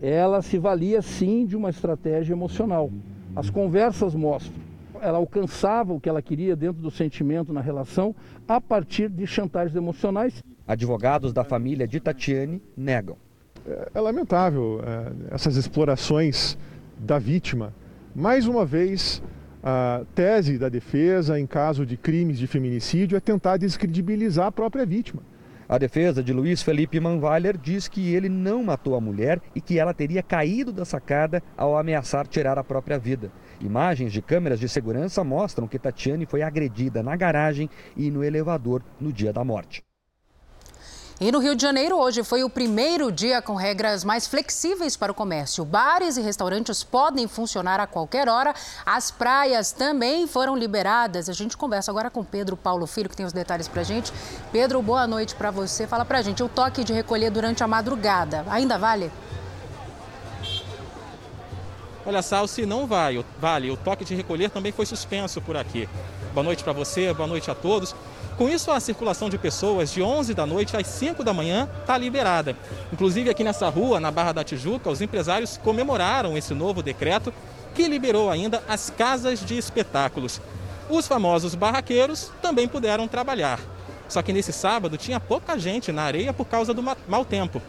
Ela 0.00 0.42
se 0.42 0.58
valia 0.58 1.00
sim 1.00 1.46
de 1.46 1.56
uma 1.56 1.70
estratégia 1.70 2.34
emocional. 2.34 2.90
As 3.34 3.48
conversas 3.50 4.14
mostram. 4.14 4.54
Ela 5.00 5.18
alcançava 5.18 5.92
o 5.92 6.00
que 6.00 6.08
ela 6.08 6.22
queria 6.22 6.54
dentro 6.54 6.82
do 6.82 6.90
sentimento 6.90 7.52
na 7.52 7.60
relação 7.60 8.14
a 8.46 8.60
partir 8.60 9.08
de 9.08 9.26
chantagens 9.26 9.76
emocionais. 9.76 10.42
Advogados 10.66 11.32
da 11.32 11.44
família 11.44 11.86
de 11.86 12.00
Tatiane 12.00 12.62
negam. 12.76 13.16
É, 13.66 13.90
é 13.94 14.00
lamentável 14.00 14.80
é, 14.84 15.34
essas 15.34 15.56
explorações 15.56 16.56
da 16.98 17.18
vítima. 17.18 17.74
Mais 18.14 18.46
uma 18.46 18.64
vez, 18.64 19.22
a 19.68 20.04
tese 20.14 20.58
da 20.58 20.68
defesa, 20.68 21.40
em 21.40 21.44
caso 21.44 21.84
de 21.84 21.96
crimes 21.96 22.38
de 22.38 22.46
feminicídio, 22.46 23.16
é 23.16 23.20
tentar 23.20 23.56
descredibilizar 23.56 24.46
a 24.46 24.52
própria 24.52 24.86
vítima. 24.86 25.24
A 25.68 25.76
defesa 25.76 26.22
de 26.22 26.32
Luiz 26.32 26.62
Felipe 26.62 27.00
Manweiler 27.00 27.58
diz 27.58 27.88
que 27.88 28.14
ele 28.14 28.28
não 28.28 28.62
matou 28.62 28.94
a 28.94 29.00
mulher 29.00 29.40
e 29.56 29.60
que 29.60 29.76
ela 29.76 29.92
teria 29.92 30.22
caído 30.22 30.72
da 30.72 30.84
sacada 30.84 31.42
ao 31.56 31.76
ameaçar 31.76 32.28
tirar 32.28 32.56
a 32.56 32.62
própria 32.62 32.96
vida. 32.96 33.32
Imagens 33.60 34.12
de 34.12 34.22
câmeras 34.22 34.60
de 34.60 34.68
segurança 34.68 35.24
mostram 35.24 35.66
que 35.66 35.80
Tatiane 35.80 36.26
foi 36.26 36.42
agredida 36.42 37.02
na 37.02 37.16
garagem 37.16 37.68
e 37.96 38.08
no 38.08 38.22
elevador 38.22 38.84
no 39.00 39.12
dia 39.12 39.32
da 39.32 39.42
morte. 39.42 39.82
E 41.18 41.32
no 41.32 41.38
Rio 41.38 41.56
de 41.56 41.62
Janeiro, 41.62 41.96
hoje 41.96 42.22
foi 42.22 42.44
o 42.44 42.50
primeiro 42.50 43.10
dia 43.10 43.40
com 43.40 43.54
regras 43.54 44.04
mais 44.04 44.26
flexíveis 44.26 44.98
para 44.98 45.10
o 45.10 45.14
comércio. 45.14 45.64
Bares 45.64 46.18
e 46.18 46.20
restaurantes 46.20 46.84
podem 46.84 47.26
funcionar 47.26 47.80
a 47.80 47.86
qualquer 47.86 48.28
hora. 48.28 48.54
As 48.84 49.10
praias 49.10 49.72
também 49.72 50.26
foram 50.26 50.54
liberadas. 50.54 51.30
A 51.30 51.32
gente 51.32 51.56
conversa 51.56 51.90
agora 51.90 52.10
com 52.10 52.22
Pedro 52.22 52.54
Paulo 52.54 52.86
Filho, 52.86 53.08
que 53.08 53.16
tem 53.16 53.24
os 53.24 53.32
detalhes 53.32 53.66
para 53.66 53.82
gente. 53.82 54.12
Pedro, 54.52 54.82
boa 54.82 55.06
noite 55.06 55.34
para 55.34 55.50
você. 55.50 55.86
Fala 55.86 56.04
para 56.04 56.18
a 56.18 56.22
gente, 56.22 56.42
o 56.42 56.50
toque 56.50 56.84
de 56.84 56.92
recolher 56.92 57.30
durante 57.30 57.64
a 57.64 57.66
madrugada, 57.66 58.44
ainda 58.50 58.76
vale? 58.76 59.10
Olha, 62.04 62.20
Salsi, 62.20 62.66
não 62.66 62.86
vai, 62.86 63.24
vale. 63.40 63.70
O 63.70 63.76
toque 63.78 64.04
de 64.04 64.14
recolher 64.14 64.50
também 64.50 64.70
foi 64.70 64.84
suspenso 64.84 65.40
por 65.40 65.56
aqui. 65.56 65.88
Boa 66.34 66.44
noite 66.44 66.62
para 66.62 66.74
você, 66.74 67.14
boa 67.14 67.26
noite 67.26 67.50
a 67.50 67.54
todos. 67.54 67.94
Com 68.36 68.50
isso, 68.50 68.70
a 68.70 68.78
circulação 68.78 69.30
de 69.30 69.38
pessoas 69.38 69.90
de 69.90 70.02
11 70.02 70.34
da 70.34 70.44
noite 70.44 70.76
às 70.76 70.86
5 70.88 71.24
da 71.24 71.32
manhã 71.32 71.66
está 71.80 71.96
liberada. 71.96 72.54
Inclusive, 72.92 73.30
aqui 73.30 73.42
nessa 73.42 73.66
rua, 73.70 73.98
na 73.98 74.10
Barra 74.10 74.32
da 74.32 74.44
Tijuca, 74.44 74.90
os 74.90 75.00
empresários 75.00 75.56
comemoraram 75.56 76.36
esse 76.36 76.52
novo 76.52 76.82
decreto 76.82 77.32
que 77.74 77.88
liberou 77.88 78.30
ainda 78.30 78.62
as 78.68 78.90
casas 78.90 79.40
de 79.40 79.56
espetáculos. 79.56 80.38
Os 80.90 81.06
famosos 81.06 81.54
barraqueiros 81.54 82.30
também 82.42 82.68
puderam 82.68 83.08
trabalhar. 83.08 83.58
Só 84.06 84.20
que 84.20 84.34
nesse 84.34 84.52
sábado 84.52 84.98
tinha 84.98 85.18
pouca 85.18 85.58
gente 85.58 85.90
na 85.90 86.02
areia 86.02 86.32
por 86.32 86.44
causa 86.44 86.74
do 86.74 86.82
mau 87.08 87.24
tempo. 87.24 87.62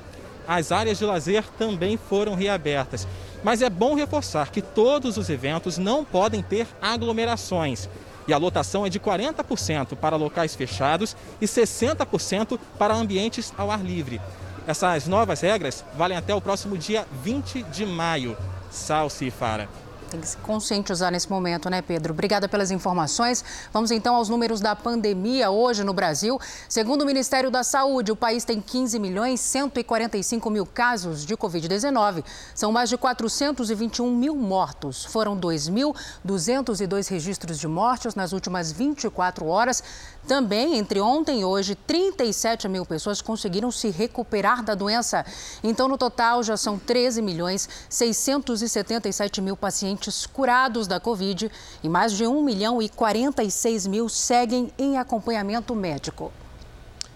As 0.45 0.71
áreas 0.73 0.97
de 0.97 1.05
lazer 1.05 1.45
também 1.57 1.97
foram 1.97 2.35
reabertas. 2.35 3.07
Mas 3.41 3.61
é 3.61 3.69
bom 3.69 3.95
reforçar 3.95 4.51
que 4.51 4.61
todos 4.61 5.17
os 5.17 5.29
eventos 5.29 5.77
não 5.77 6.03
podem 6.03 6.41
ter 6.41 6.67
aglomerações. 6.81 7.87
E 8.27 8.33
a 8.33 8.37
lotação 8.37 8.85
é 8.85 8.89
de 8.89 8.99
40% 8.99 9.95
para 9.95 10.15
locais 10.15 10.53
fechados 10.53 11.15
e 11.39 11.45
60% 11.45 12.59
para 12.77 12.93
ambientes 12.93 13.53
ao 13.57 13.71
ar 13.71 13.83
livre. 13.83 14.19
Essas 14.67 15.07
novas 15.07 15.41
regras 15.41 15.85
valem 15.95 16.17
até 16.17 16.35
o 16.35 16.41
próximo 16.41 16.77
dia 16.77 17.05
20 17.23 17.63
de 17.63 17.85
maio. 17.85 18.35
Salsi 18.69 19.27
e 19.27 19.31
Fara. 19.31 19.69
Tem 20.09 20.21
que 20.21 20.27
se 20.27 20.37
conscientizar 20.37 21.11
nesse 21.11 21.29
momento, 21.29 21.69
né, 21.69 21.81
Pedro? 21.81 22.13
Obrigada 22.13 22.47
pelas 22.47 22.71
informações. 22.71 23.43
Vamos 23.73 23.91
então 23.91 24.15
aos 24.15 24.29
números 24.29 24.61
da 24.61 24.73
pandemia 24.73 25.51
hoje 25.51 25.83
no 25.83 25.93
Brasil. 25.93 26.39
Segundo 26.69 27.01
o 27.01 27.05
Ministério 27.05 27.51
da 27.51 27.61
Saúde, 27.61 28.11
o 28.11 28.15
país 28.15 28.45
tem 28.45 28.61
15 28.61 28.97
milhões 28.99 29.41
145 29.41 30.49
mil 30.49 30.65
casos 30.65 31.25
de 31.25 31.35
Covid-19. 31.35 32.23
São 32.55 32.71
mais 32.71 32.89
de 32.89 32.97
421 32.97 34.09
mil 34.15 34.35
mortos. 34.35 35.03
Foram 35.03 35.37
2.202 35.37 37.09
registros 37.09 37.59
de 37.59 37.67
mortes 37.67 38.15
nas 38.15 38.31
últimas 38.31 38.71
24 38.71 39.45
horas. 39.45 39.83
Também, 40.27 40.77
entre 40.77 40.99
ontem 40.99 41.39
e 41.39 41.45
hoje, 41.45 41.73
37 41.73 42.67
mil 42.67 42.85
pessoas 42.85 43.21
conseguiram 43.21 43.71
se 43.71 43.89
recuperar 43.89 44.61
da 44.61 44.75
doença. 44.75 45.25
Então, 45.63 45.87
no 45.87 45.97
total, 45.97 46.43
já 46.43 46.57
são 46.57 46.77
13 46.77 47.21
milhões 47.21 47.69
677 47.89 49.39
mil 49.39 49.55
pacientes 49.55 50.25
curados 50.25 50.85
da 50.85 50.99
Covid 50.99 51.49
e 51.81 51.87
mais 51.87 52.11
de 52.11 52.27
1 52.27 52.43
milhão 52.43 52.81
e 52.81 52.89
46 52.89 53.87
mil 53.87 54.09
seguem 54.09 54.69
em 54.77 54.97
acompanhamento 54.97 55.73
médico. 55.73 56.29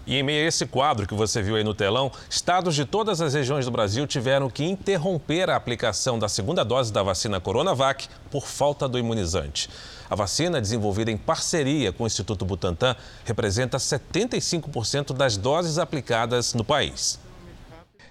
E 0.06 0.16
em 0.16 0.22
meio 0.22 0.44
a 0.44 0.48
esse 0.48 0.66
quadro 0.66 1.06
que 1.06 1.14
você 1.14 1.40
viu 1.42 1.54
aí 1.54 1.62
no 1.62 1.74
telão, 1.74 2.10
estados 2.28 2.74
de 2.74 2.84
todas 2.84 3.20
as 3.20 3.34
regiões 3.34 3.66
do 3.66 3.70
Brasil 3.70 4.06
tiveram 4.06 4.50
que 4.50 4.64
interromper 4.64 5.48
a 5.48 5.54
aplicação 5.54 6.18
da 6.18 6.28
segunda 6.28 6.64
dose 6.64 6.92
da 6.92 7.02
vacina 7.02 7.40
Coronavac 7.40 8.08
por 8.30 8.46
falta 8.46 8.88
do 8.88 8.98
imunizante. 8.98 9.68
A 10.08 10.14
vacina, 10.14 10.60
desenvolvida 10.60 11.10
em 11.10 11.16
parceria 11.16 11.92
com 11.92 12.04
o 12.04 12.06
Instituto 12.06 12.44
Butantan, 12.44 12.96
representa 13.24 13.78
75% 13.78 15.14
das 15.14 15.36
doses 15.36 15.78
aplicadas 15.78 16.54
no 16.54 16.64
país. 16.64 17.18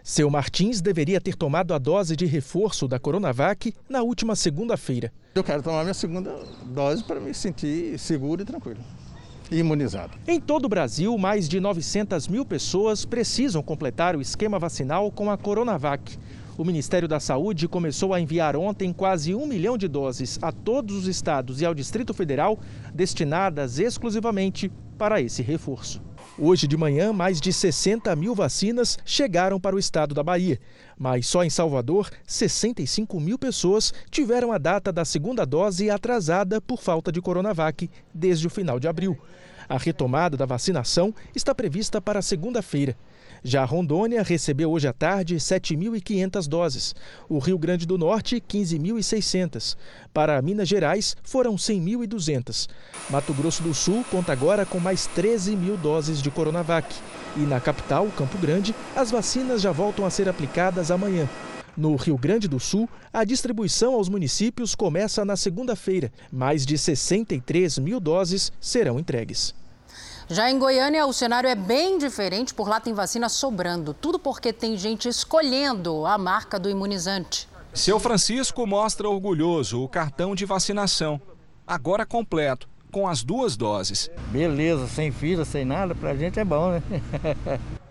Seu 0.04 0.30
Martins 0.30 0.82
deveria 0.82 1.22
ter 1.22 1.36
tomado 1.36 1.74
a 1.74 1.78
dose 1.78 2.16
de 2.16 2.26
reforço 2.26 2.88
da 2.88 2.98
Coronavac 2.98 3.74
na 3.88 4.02
última 4.02 4.36
segunda-feira. 4.36 5.14
Eu 5.36 5.44
quero 5.44 5.62
tomar 5.62 5.84
minha 5.84 5.94
segunda 5.94 6.36
dose 6.66 7.04
para 7.04 7.20
me 7.20 7.34
sentir 7.34 8.00
seguro 8.00 8.42
e 8.42 8.46
tranquilo 8.46 8.80
imunizado. 9.52 10.14
Em 10.28 10.40
todo 10.40 10.66
o 10.66 10.70
Brasil, 10.70 11.16
mais 11.18 11.50
de 11.50 11.60
900 11.60 12.28
mil 12.28 12.46
pessoas 12.46 13.06
precisam 13.06 13.62
completar 13.62 14.16
o 14.16 14.22
esquema 14.22 14.58
vacinal 14.58 15.12
com 15.12 15.30
a 15.30 15.38
Coronavac. 15.38 16.18
O 16.62 16.64
Ministério 16.64 17.08
da 17.08 17.20
Saúde 17.20 17.68
começou 17.68 18.14
a 18.14 18.22
enviar 18.22 18.56
ontem 18.56 18.94
quase 18.94 19.34
um 19.34 19.48
milhão 19.48 19.76
de 19.76 19.88
doses 19.88 20.38
a 20.44 20.52
todos 20.52 20.96
os 20.96 21.08
estados 21.08 21.60
e 21.60 21.66
ao 21.66 21.74
Distrito 21.74 22.14
Federal, 22.14 22.60
destinadas 22.94 23.80
exclusivamente 23.80 24.72
para 24.96 25.20
esse 25.20 25.42
reforço. 25.42 26.00
Hoje 26.38 26.68
de 26.68 26.78
manhã, 26.78 27.12
mais 27.12 27.42
de 27.42 27.52
60 27.52 28.16
mil 28.16 28.36
vacinas 28.36 29.00
chegaram 29.04 29.60
para 29.60 29.76
o 29.76 29.80
estado 29.80 30.14
da 30.14 30.22
Bahia. 30.22 30.60
Mas 30.96 31.26
só 31.26 31.44
em 31.44 31.50
Salvador, 31.50 32.12
65 32.28 33.20
mil 33.20 33.40
pessoas 33.40 33.92
tiveram 34.12 34.52
a 34.52 34.60
data 34.60 34.94
da 34.94 35.04
segunda 35.04 35.48
dose 35.48 35.90
atrasada 35.90 36.62
por 36.62 36.80
falta 36.80 37.12
de 37.12 37.20
Coronavac 37.20 37.90
desde 38.14 38.46
o 38.46 38.52
final 38.52 38.80
de 38.80 38.88
abril. 38.88 39.18
A 39.68 39.80
retomada 39.80 40.38
da 40.38 40.46
vacinação 40.46 41.12
está 41.36 41.56
prevista 41.56 42.00
para 42.00 42.22
segunda-feira. 42.22 42.96
Já 43.44 43.66
Rondônia 43.66 44.22
recebeu 44.22 44.72
hoje 44.72 44.88
à 44.88 44.94
tarde 44.94 45.36
7.500 45.38 46.48
doses. 46.48 46.96
O 47.28 47.40
Rio 47.40 47.58
Grande 47.58 47.88
do 47.88 47.98
Norte, 47.98 48.40
15.600. 48.40 49.76
Para 50.14 50.40
Minas 50.44 50.68
Gerais, 50.68 51.18
foram 51.24 51.56
100.200. 51.56 52.70
Mato 53.10 53.34
Grosso 53.34 53.64
do 53.64 53.74
Sul 53.74 54.06
conta 54.12 54.32
agora 54.32 54.64
com 54.64 54.80
mais 54.80 55.08
13 55.08 55.56
mil 55.56 55.76
doses 55.76 56.22
de 56.22 56.30
Coronavac. 56.30 56.96
E 57.36 57.40
na 57.40 57.60
capital, 57.60 58.08
Campo 58.16 58.38
Grande, 58.38 58.76
as 58.96 59.10
vacinas 59.10 59.62
já 59.62 59.72
voltam 59.72 60.06
a 60.06 60.12
ser 60.12 60.30
aplicadas 60.30 60.92
amanhã. 60.92 61.28
No 61.76 61.96
Rio 61.96 62.18
Grande 62.18 62.48
do 62.48 62.60
Sul, 62.60 62.88
a 63.12 63.24
distribuição 63.24 63.96
aos 63.96 64.08
municípios 64.08 64.76
começa 64.76 65.26
na 65.26 65.36
segunda-feira. 65.36 66.12
Mais 66.32 66.64
de 66.64 66.78
63 66.78 67.80
mil 67.80 68.00
doses 68.00 68.52
serão 68.60 69.00
entregues. 69.00 69.56
Já 70.32 70.50
em 70.50 70.58
Goiânia, 70.58 71.06
o 71.06 71.12
cenário 71.12 71.50
é 71.50 71.56
bem 71.56 71.98
diferente. 71.98 72.54
Por 72.54 72.70
lá 72.70 72.80
tem 72.80 72.94
vacina 72.94 73.28
sobrando. 73.28 73.94
Tudo 73.94 74.18
porque 74.18 74.54
tem 74.54 74.78
gente 74.78 75.10
escolhendo 75.10 76.06
a 76.06 76.18
marca 76.18 76.58
do 76.58 76.70
imunizante. 76.70 77.50
Seu 77.74 78.00
Francisco 78.00 78.66
mostra 78.66 79.10
orgulhoso 79.10 79.84
o 79.84 79.90
cartão 79.90 80.34
de 80.34 80.46
vacinação, 80.46 81.20
agora 81.68 82.06
completo, 82.06 82.70
com 82.94 83.10
as 83.10 83.24
duas 83.24 83.58
doses. 83.58 84.10
Beleza, 84.30 84.88
sem 84.88 85.12
fila, 85.12 85.44
sem 85.44 85.66
nada, 85.66 85.94
pra 85.94 86.16
gente 86.16 86.40
é 86.40 86.46
bom, 86.46 86.72
né? 86.72 86.82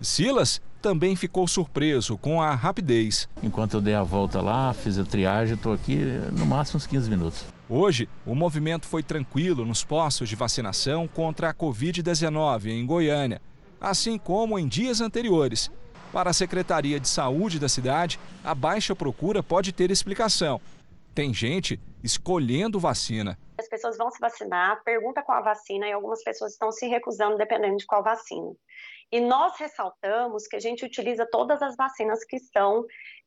Silas 0.00 0.62
também 0.80 1.14
ficou 1.14 1.46
surpreso 1.46 2.16
com 2.18 2.40
a 2.42 2.54
rapidez. 2.54 3.28
Enquanto 3.42 3.74
eu 3.74 3.80
dei 3.80 3.94
a 3.94 4.02
volta 4.02 4.40
lá, 4.40 4.72
fiz 4.72 4.98
a 4.98 5.04
triagem, 5.04 5.54
estou 5.54 5.72
aqui 5.72 5.96
no 6.36 6.46
máximo 6.46 6.78
uns 6.78 6.86
15 6.86 7.10
minutos. 7.10 7.44
Hoje, 7.68 8.08
o 8.26 8.34
movimento 8.34 8.86
foi 8.86 9.02
tranquilo 9.02 9.64
nos 9.64 9.84
postos 9.84 10.28
de 10.28 10.34
vacinação 10.34 11.06
contra 11.06 11.50
a 11.50 11.54
Covid-19 11.54 12.66
em 12.66 12.84
Goiânia, 12.84 13.40
assim 13.80 14.18
como 14.18 14.58
em 14.58 14.66
dias 14.66 15.00
anteriores. 15.00 15.70
Para 16.12 16.30
a 16.30 16.32
Secretaria 16.34 16.98
de 16.98 17.08
Saúde 17.08 17.60
da 17.60 17.68
cidade, 17.68 18.18
a 18.42 18.54
baixa 18.54 18.96
procura 18.96 19.42
pode 19.42 19.72
ter 19.72 19.90
explicação. 19.92 20.60
Tem 21.14 21.32
gente 21.32 21.78
escolhendo 22.02 22.80
vacina. 22.80 23.38
As 23.58 23.68
pessoas 23.68 23.96
vão 23.96 24.10
se 24.10 24.18
vacinar, 24.18 24.82
pergunta 24.82 25.22
qual 25.22 25.38
a 25.38 25.42
vacina 25.42 25.86
e 25.86 25.92
algumas 25.92 26.24
pessoas 26.24 26.52
estão 26.52 26.72
se 26.72 26.88
recusando 26.88 27.36
dependendo 27.36 27.76
de 27.76 27.86
qual 27.86 28.02
vacina. 28.02 28.50
E 29.12 29.20
nós 29.20 29.54
ressaltamos 29.58 30.46
que 30.46 30.54
a 30.54 30.60
gente 30.60 30.84
utiliza 30.84 31.26
todas 31.26 31.60
as 31.62 31.74
vacinas 31.76 32.24
que 32.24 32.36
estão 32.36 32.84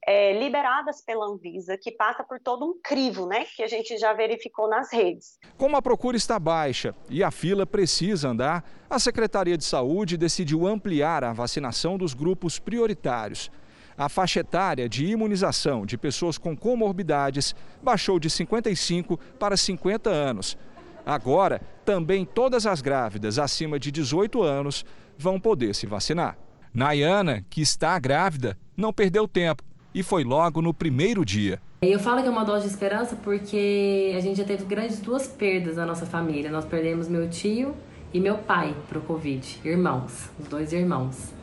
é, 0.08 0.32
liberadas 0.40 1.04
pela 1.04 1.25
Anvisa, 1.25 1.78
que 1.78 1.92
passa 1.92 2.24
por 2.24 2.40
todo 2.40 2.66
um 2.66 2.80
crivo, 2.82 3.28
né, 3.28 3.44
que 3.54 3.62
a 3.62 3.68
gente 3.68 3.98
já 3.98 4.13
verificou 4.13 4.70
nas 4.70 4.94
redes. 4.94 5.38
Como 5.58 5.75
a 5.75 5.82
procura 5.82 6.16
está 6.16 6.40
baixa 6.40 6.96
e 7.10 7.22
a 7.22 7.32
fila 7.32 7.66
precisa 7.66 8.30
andar, 8.30 8.63
a 8.90 8.98
Secretaria 8.98 9.58
de 9.58 9.66
Saúde 9.66 10.16
decidiu 10.16 10.66
ampliar 10.66 11.22
a 11.22 11.34
vacinação 11.34 11.98
dos 11.98 12.13
grupos 12.13 12.60
prioritários. 12.60 13.52
A 13.98 14.08
faixa 14.08 14.40
etária 14.40 14.88
de 14.88 15.06
imunização 15.06 15.86
de 15.86 15.98
pessoas 15.98 16.38
com 16.38 16.56
comorbidades 16.56 17.54
baixou 17.82 18.20
de 18.20 18.30
55 18.30 19.18
para 19.38 19.58
50 19.58 20.10
anos. 20.10 20.58
Agora, 21.06 21.62
também 21.84 22.25
todas 22.25 22.66
as 22.66 22.82
grávidas 22.82 23.38
acima 23.38 23.78
de 23.78 23.92
18 23.92 24.42
anos 24.42 24.86
vão 25.17 25.39
poder 25.39 25.74
se 25.75 25.86
vacinar. 25.86 26.38
Nayana, 26.74 27.46
que 27.50 27.62
está 27.62 27.98
grávida, 28.00 28.58
não 28.75 28.91
perdeu 28.91 29.27
tempo 29.27 29.63
e 29.93 30.01
foi 30.01 30.24
logo 30.24 30.62
no 30.62 30.74
primeiro 30.74 31.24
dia. 31.24 31.62
Eu 31.82 32.00
falo 32.00 32.22
que 32.22 32.27
é 32.27 32.32
uma 32.32 32.46
dose 32.46 32.65
de 32.65 32.72
esperança 32.72 33.15
porque 33.15 34.13
a 34.15 34.20
gente 34.20 34.38
já 34.38 34.43
teve 34.43 34.63
grandes 34.65 35.00
duas 35.00 35.27
perdas 35.27 35.75
na 35.75 35.86
nossa 35.86 36.05
família. 36.05 36.50
Nós 36.50 36.65
perdemos 36.65 37.08
meu 37.08 37.29
tio 37.29 37.75
e 38.13 38.20
meu 38.20 38.38
pai 38.38 38.75
para 38.88 39.00
o 39.00 39.01
Covid, 39.01 39.60
irmãos, 39.65 40.29
os 40.39 40.48
dois 40.48 40.72
irmãos. 40.72 41.34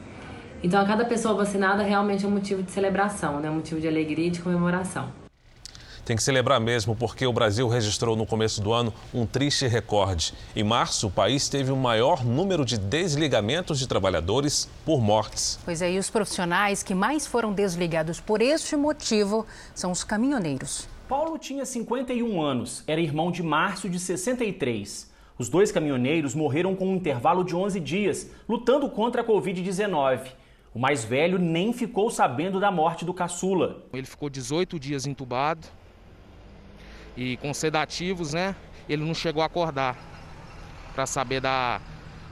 Então, 0.63 0.81
a 0.81 0.85
cada 0.85 1.05
pessoa 1.05 1.35
vacinada 1.35 1.83
realmente 1.83 2.25
é 2.25 2.29
um 2.29 2.33
motivo 2.33 2.63
de 2.63 2.71
celebração, 2.71 3.41
né? 3.41 3.51
um 3.51 3.57
motivo 3.57 3.81
de 3.81 3.89
alegria 3.89 4.27
e 4.27 4.31
de 4.31 4.41
comemoração. 4.41 5.20
Tem 6.11 6.17
que 6.17 6.25
celebrar 6.25 6.59
mesmo, 6.59 6.97
porque 6.97 7.25
o 7.25 7.33
Brasil 7.33 7.69
registrou 7.69 8.17
no 8.17 8.27
começo 8.27 8.61
do 8.61 8.73
ano 8.73 8.93
um 9.15 9.25
triste 9.25 9.69
recorde. 9.69 10.35
Em 10.57 10.65
março, 10.65 11.07
o 11.07 11.11
país 11.11 11.49
teve 11.49 11.71
o 11.71 11.77
maior 11.77 12.25
número 12.25 12.65
de 12.65 12.77
desligamentos 12.77 13.79
de 13.79 13.87
trabalhadores 13.87 14.69
por 14.85 15.01
mortes. 15.01 15.57
Pois 15.65 15.81
é, 15.81 15.93
e 15.93 16.01
os 16.01 16.11
profissionais 16.11 16.83
que 16.83 16.97
mais 16.97 17.29
foram 17.29 17.53
desligados 17.53 18.21
por 18.21 18.43
este 18.43 18.75
motivo 18.75 19.47
são 19.73 19.93
os 19.93 20.03
caminhoneiros. 20.03 20.89
Paulo 21.09 21.39
tinha 21.39 21.65
51 21.65 22.43
anos, 22.43 22.83
era 22.89 23.01
irmão 23.01 23.31
de 23.31 23.45
Márcio, 23.45 23.89
de 23.89 24.01
63. 24.01 25.09
Os 25.39 25.49
dois 25.49 25.71
caminhoneiros 25.71 26.35
morreram 26.35 26.75
com 26.75 26.89
um 26.89 26.97
intervalo 26.97 27.45
de 27.45 27.55
11 27.55 27.79
dias, 27.79 28.29
lutando 28.49 28.91
contra 28.91 29.23
a 29.23 29.25
Covid-19. 29.25 30.23
O 30.75 30.79
mais 30.81 31.05
velho 31.05 31.39
nem 31.39 31.73
ficou 31.73 32.11
sabendo 32.11 32.59
da 32.59 32.73
morte 32.73 33.05
do 33.05 33.15
caçula. 33.15 33.85
Ele 33.93 34.07
ficou 34.07 34.29
18 34.29 34.79
dias 34.79 35.07
entubado, 35.07 35.69
e 37.21 37.37
com 37.37 37.53
sedativos, 37.53 38.33
né? 38.33 38.57
Ele 38.89 39.05
não 39.05 39.13
chegou 39.13 39.43
a 39.43 39.47
acordar 39.47 39.95
para 40.95 41.05
saber 41.05 41.39
da, 41.41 41.79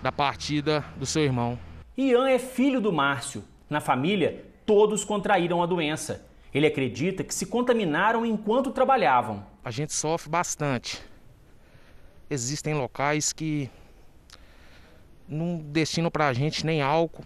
da 0.03 0.11
partida 0.11 0.83
do 0.97 1.05
seu 1.05 1.23
irmão. 1.23 1.59
Ian 1.97 2.27
é 2.27 2.39
filho 2.39 2.81
do 2.81 2.91
Márcio. 2.91 3.45
Na 3.69 3.83
família, 3.83 4.47
todos 4.65 5.05
contraíram 5.05 5.63
a 5.63 5.67
doença. 5.67 6.27
Ele 6.55 6.67
acredita 6.67 7.23
que 7.23 7.35
se 7.35 7.45
contaminaram 7.45 8.25
enquanto 8.25 8.71
trabalhavam. 8.71 9.45
A 9.63 9.71
gente 9.71 9.93
sofre 9.93 10.31
bastante. 10.31 11.03
Existem 12.31 12.73
locais 12.73 13.31
que 13.31 13.71
não 15.29 15.59
destinam 15.59 16.11
para 16.11 16.29
a 16.29 16.33
gente 16.33 16.65
nem 16.65 16.81
álcool. 16.81 17.25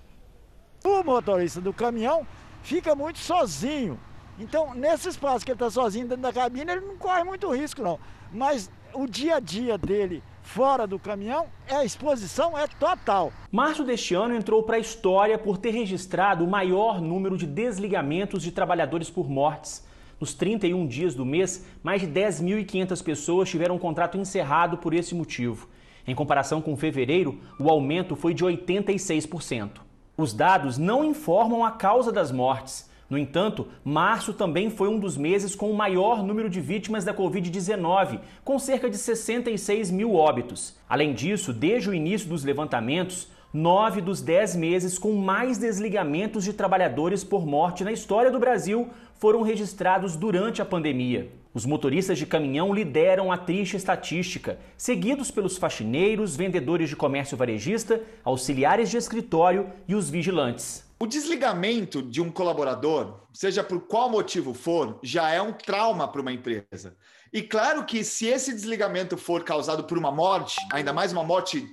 O 0.85 1.04
motorista 1.04 1.61
do 1.61 1.73
caminhão 1.73 2.26
fica 2.64 2.97
muito 2.97 3.21
sozinho. 3.21 4.00
Então, 4.39 4.75
nesse 4.75 5.09
espaço 5.09 5.45
que 5.45 5.53
ele 5.53 5.57
está 5.57 5.71
sozinho 5.71 6.07
dentro 6.07 6.23
da 6.23 6.33
cabine, 6.33 6.73
ele 6.73 6.87
não 6.87 6.97
corre 6.97 7.25
muito 7.25 7.51
risco, 7.51 7.83
não. 7.83 7.99
Mas 8.33 8.71
o 8.95 9.07
dia 9.07 9.37
a 9.37 9.41
dia 9.41 9.77
dele 9.79 10.23
fora 10.43 10.87
do 10.87 10.99
caminhão, 10.99 11.47
é 11.67 11.77
a 11.77 11.85
exposição 11.85 12.59
é 12.59 12.67
total. 12.67 13.33
Março 13.51 13.85
deste 13.85 14.15
ano 14.15 14.35
entrou 14.35 14.62
para 14.62 14.77
a 14.77 14.81
história 14.81 15.39
por 15.39 15.57
ter 15.57 15.71
registrado 15.71 16.45
o 16.45 16.51
maior 16.51 17.01
número 17.01 17.37
de 17.39 17.47
desligamentos 17.47 18.43
de 18.43 18.51
trabalhadores 18.51 19.09
por 19.09 19.31
mortes. 19.31 19.87
Nos 20.21 20.35
31 20.35 20.87
dias 20.87 21.15
do 21.15 21.25
mês, 21.25 21.67
mais 21.83 22.01
de 22.01 22.07
10.500 22.07 23.03
pessoas 23.03 23.49
tiveram 23.49 23.77
um 23.77 23.79
contrato 23.79 24.19
encerrado 24.19 24.79
por 24.79 24.95
esse 24.95 25.15
motivo. 25.15 25.69
Em 26.07 26.15
comparação 26.15 26.61
com 26.61 26.77
fevereiro, 26.77 27.41
o 27.59 27.69
aumento 27.69 28.15
foi 28.15 28.35
de 28.35 28.45
86%. 28.45 29.81
Os 30.17 30.35
dados 30.35 30.79
não 30.79 31.05
informam 31.05 31.65
a 31.65 31.73
causa 31.73 32.12
das 32.12 32.31
mortes. 32.31 32.91
No 33.12 33.19
entanto, 33.19 33.69
março 33.85 34.33
também 34.33 34.71
foi 34.71 34.88
um 34.88 34.99
dos 34.99 35.19
meses 35.19 35.54
com 35.54 35.71
o 35.71 35.76
maior 35.76 36.23
número 36.25 36.49
de 36.49 36.62
vítimas 36.62 37.04
da 37.04 37.12
Covid-19, 37.12 38.21
com 38.42 38.59
cerca 38.59 38.88
de 38.88 38.97
66 38.97 39.90
mil 39.90 40.14
óbitos. 40.14 40.78
Além 40.88 41.12
disso, 41.12 41.52
desde 41.52 41.90
o 41.90 41.95
início 41.95 42.26
dos 42.26 42.42
levantamentos, 42.42 43.28
nove 43.52 44.00
dos 44.00 44.23
dez 44.23 44.57
meses 44.57 44.99
com 44.99 45.12
mais 45.12 45.59
desligamentos 45.59 46.42
de 46.42 46.54
trabalhadores 46.54 47.23
por 47.23 47.47
morte 47.47 47.85
na 47.85 47.92
história 47.92 48.31
do 48.31 48.38
Brasil 48.38 48.88
foram 49.16 49.42
registrados 49.42 50.16
durante 50.16 50.62
a 50.62 50.64
pandemia. 50.64 51.31
Os 51.52 51.66
motoristas 51.66 52.16
de 52.16 52.25
caminhão 52.25 52.73
lideram 52.73 53.31
a 53.31 53.37
triste 53.37 53.76
estatística, 53.76 54.59
seguidos 54.75 55.31
pelos 55.31 55.59
faxineiros, 55.59 56.35
vendedores 56.35 56.88
de 56.88 56.97
comércio 56.97 57.37
varejista, 57.37 58.00
auxiliares 58.25 58.90
de 58.90 58.97
escritório 58.97 59.66
e 59.87 59.95
os 59.95 60.09
vigilantes. 60.09 60.90
O 61.02 61.06
desligamento 61.09 62.00
de 62.00 62.23
um 62.23 62.30
colaborador, 62.30 63.26
seja 63.32 63.64
por 63.64 63.88
qual 63.88 64.09
motivo 64.09 64.54
for, 64.54 65.00
já 65.02 65.30
é 65.30 65.42
um 65.42 65.52
trauma 65.52 66.06
para 66.06 66.21
uma 66.21 66.32
empresa. 66.32 66.97
E 67.32 67.42
claro 67.42 67.85
que 67.85 68.04
se 68.04 68.26
esse 68.26 68.54
desligamento 68.54 69.16
for 69.16 69.42
causado 69.42 69.82
por 69.82 69.99
uma 69.99 70.12
morte, 70.12 70.54
ainda 70.73 70.92
mais 70.92 71.11
uma 71.11 71.25
morte 71.25 71.66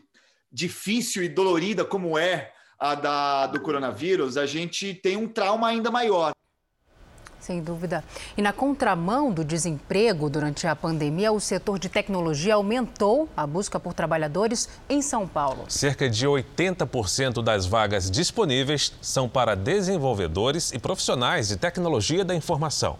difícil 0.52 1.22
e 1.22 1.30
dolorida 1.30 1.86
como 1.86 2.18
é 2.18 2.52
a 2.80 2.96
da, 2.96 3.46
do 3.46 3.62
coronavírus, 3.62 4.36
a 4.36 4.48
gente 4.48 4.96
tem 4.96 5.16
um 5.16 5.28
trauma 5.28 5.68
ainda 5.68 5.92
maior. 5.92 6.32
Sem 7.40 7.62
dúvida. 7.62 8.04
E 8.38 8.42
na 8.42 8.52
contramão 8.52 9.32
do 9.32 9.44
desemprego 9.44 10.30
durante 10.30 10.68
a 10.68 10.76
pandemia, 10.76 11.32
o 11.32 11.40
setor 11.40 11.80
de 11.80 11.88
tecnologia 11.88 12.56
aumentou 12.56 13.30
a 13.36 13.48
busca 13.48 13.80
por 13.80 13.94
trabalhadores 13.94 14.68
em 14.90 15.02
São 15.02 15.28
Paulo. 15.28 15.66
Cerca 15.70 16.10
de 16.10 16.28
80% 16.28 17.42
das 17.42 17.66
vagas 17.66 18.12
disponíveis 18.12 18.94
são 19.02 19.30
para 19.30 19.56
desenvolvedores 19.56 20.72
e 20.74 20.80
profissionais 20.80 21.48
de 21.48 21.58
tecnologia 21.58 22.26
da 22.26 22.36
informação. 22.36 22.98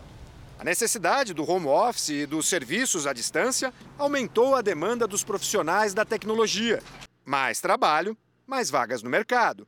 A 0.58 0.64
necessidade 0.64 1.34
do 1.34 1.50
home 1.50 1.68
office 1.68 2.10
e 2.10 2.26
dos 2.26 2.48
serviços 2.50 3.08
à 3.08 3.14
distância 3.14 3.74
aumentou 3.98 4.56
a 4.56 4.62
demanda 4.62 5.08
dos 5.08 5.24
profissionais 5.24 5.94
da 5.94 6.04
tecnologia. 6.04 6.82
Mais 7.26 7.62
trabalho, 7.62 8.18
mais 8.46 8.70
vagas 8.70 9.02
no 9.02 9.10
mercado. 9.10 9.66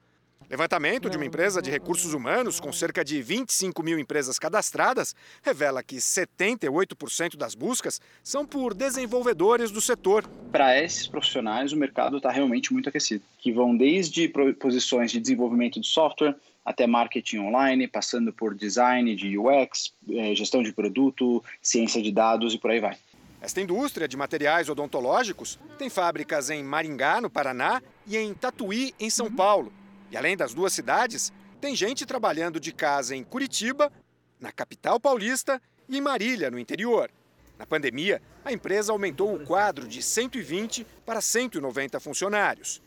Levantamento 0.51 1.09
de 1.09 1.15
uma 1.15 1.25
empresa 1.25 1.61
de 1.61 1.71
recursos 1.71 2.13
humanos 2.13 2.59
com 2.59 2.73
cerca 2.73 3.05
de 3.05 3.21
25 3.21 3.81
mil 3.81 3.97
empresas 3.97 4.37
cadastradas 4.37 5.15
revela 5.41 5.81
que 5.81 5.95
78% 5.95 7.37
das 7.37 7.55
buscas 7.55 8.01
são 8.21 8.45
por 8.45 8.73
desenvolvedores 8.73 9.71
do 9.71 9.79
setor. 9.79 10.27
Para 10.51 10.77
esses 10.77 11.07
profissionais, 11.07 11.71
o 11.71 11.77
mercado 11.77 12.17
está 12.17 12.29
realmente 12.29 12.73
muito 12.73 12.89
aquecido, 12.89 13.23
que 13.39 13.53
vão 13.53 13.77
desde 13.77 14.27
posições 14.59 15.09
de 15.09 15.21
desenvolvimento 15.21 15.79
de 15.79 15.87
software 15.87 16.35
até 16.65 16.85
marketing 16.85 17.37
online, 17.37 17.87
passando 17.87 18.33
por 18.33 18.53
design 18.53 19.15
de 19.15 19.37
UX, 19.37 19.93
eh, 20.09 20.35
gestão 20.35 20.61
de 20.61 20.73
produto, 20.73 21.41
ciência 21.61 22.01
de 22.01 22.11
dados 22.11 22.53
e 22.53 22.57
por 22.57 22.71
aí 22.71 22.81
vai. 22.81 22.97
Esta 23.41 23.61
indústria 23.61 24.05
de 24.05 24.17
materiais 24.17 24.67
odontológicos 24.67 25.57
tem 25.77 25.89
fábricas 25.89 26.49
em 26.49 26.61
Maringá, 26.61 27.21
no 27.21 27.29
Paraná, 27.29 27.81
e 28.05 28.17
em 28.17 28.33
Tatuí, 28.33 28.93
em 28.99 29.09
São 29.09 29.31
Paulo. 29.31 29.71
E 30.11 30.17
além 30.17 30.35
das 30.35 30.53
duas 30.53 30.73
cidades, 30.73 31.31
tem 31.61 31.73
gente 31.73 32.05
trabalhando 32.05 32.59
de 32.59 32.73
casa 32.73 33.15
em 33.15 33.23
Curitiba, 33.23 33.91
na 34.39 34.51
capital 34.51 34.99
paulista 34.99 35.61
e 35.87 35.97
em 35.97 36.01
Marília, 36.01 36.51
no 36.51 36.59
interior. 36.59 37.09
Na 37.57 37.65
pandemia, 37.65 38.21
a 38.43 38.51
empresa 38.51 38.91
aumentou 38.91 39.33
o 39.33 39.45
quadro 39.45 39.87
de 39.87 40.01
120 40.01 40.85
para 41.05 41.21
190 41.21 41.99
funcionários. 41.99 42.81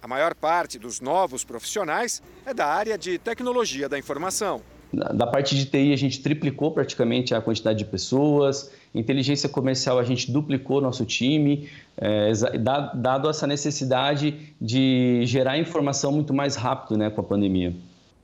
A 0.00 0.06
maior 0.06 0.34
parte 0.34 0.78
dos 0.78 1.00
novos 1.00 1.44
profissionais 1.44 2.22
é 2.46 2.54
da 2.54 2.66
área 2.66 2.96
de 2.96 3.18
tecnologia 3.18 3.88
da 3.88 3.98
informação. 3.98 4.62
Da 4.92 5.26
parte 5.26 5.54
de 5.54 5.66
TI, 5.66 5.92
a 5.92 5.96
gente 5.96 6.22
triplicou 6.22 6.70
praticamente 6.70 7.34
a 7.34 7.42
quantidade 7.42 7.78
de 7.78 7.84
pessoas. 7.84 8.72
Inteligência 8.94 9.48
comercial, 9.48 9.98
a 9.98 10.02
gente 10.02 10.32
duplicou 10.32 10.80
nosso 10.80 11.04
time, 11.04 11.68
é, 11.96 12.32
dado 12.94 13.28
essa 13.28 13.46
necessidade 13.46 14.54
de 14.58 15.20
gerar 15.26 15.58
informação 15.58 16.10
muito 16.10 16.32
mais 16.32 16.56
rápido 16.56 16.96
né, 16.96 17.10
com 17.10 17.20
a 17.20 17.24
pandemia. 17.24 17.76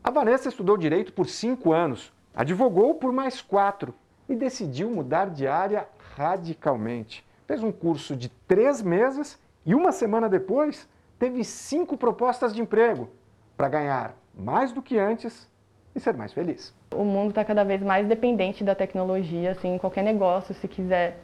A 0.02 0.10
Vanessa 0.10 0.48
estudou 0.48 0.78
direito 0.78 1.12
por 1.12 1.28
cinco 1.28 1.72
anos, 1.72 2.10
advogou 2.34 2.94
por 2.94 3.12
mais 3.12 3.42
quatro 3.42 3.94
e 4.26 4.34
decidiu 4.34 4.90
mudar 4.90 5.28
de 5.28 5.46
área 5.46 5.86
radicalmente. 6.16 7.22
Fez 7.46 7.62
um 7.62 7.70
curso 7.70 8.16
de 8.16 8.30
três 8.48 8.80
meses 8.80 9.38
e 9.66 9.74
uma 9.74 9.92
semana 9.92 10.30
depois 10.30 10.88
teve 11.18 11.44
cinco 11.44 11.96
propostas 11.96 12.54
de 12.54 12.60
emprego 12.62 13.10
para 13.54 13.68
ganhar 13.68 14.16
mais 14.34 14.72
do 14.72 14.80
que 14.80 14.98
antes 14.98 15.46
e 15.94 16.00
ser 16.00 16.14
mais 16.14 16.32
feliz. 16.32 16.74
O 16.92 17.04
mundo 17.04 17.30
está 17.30 17.44
cada 17.44 17.64
vez 17.64 17.80
mais 17.82 18.06
dependente 18.06 18.64
da 18.64 18.74
tecnologia, 18.74 19.52
assim, 19.52 19.78
qualquer 19.78 20.02
negócio, 20.02 20.54
se 20.54 20.66
quiser 20.66 21.20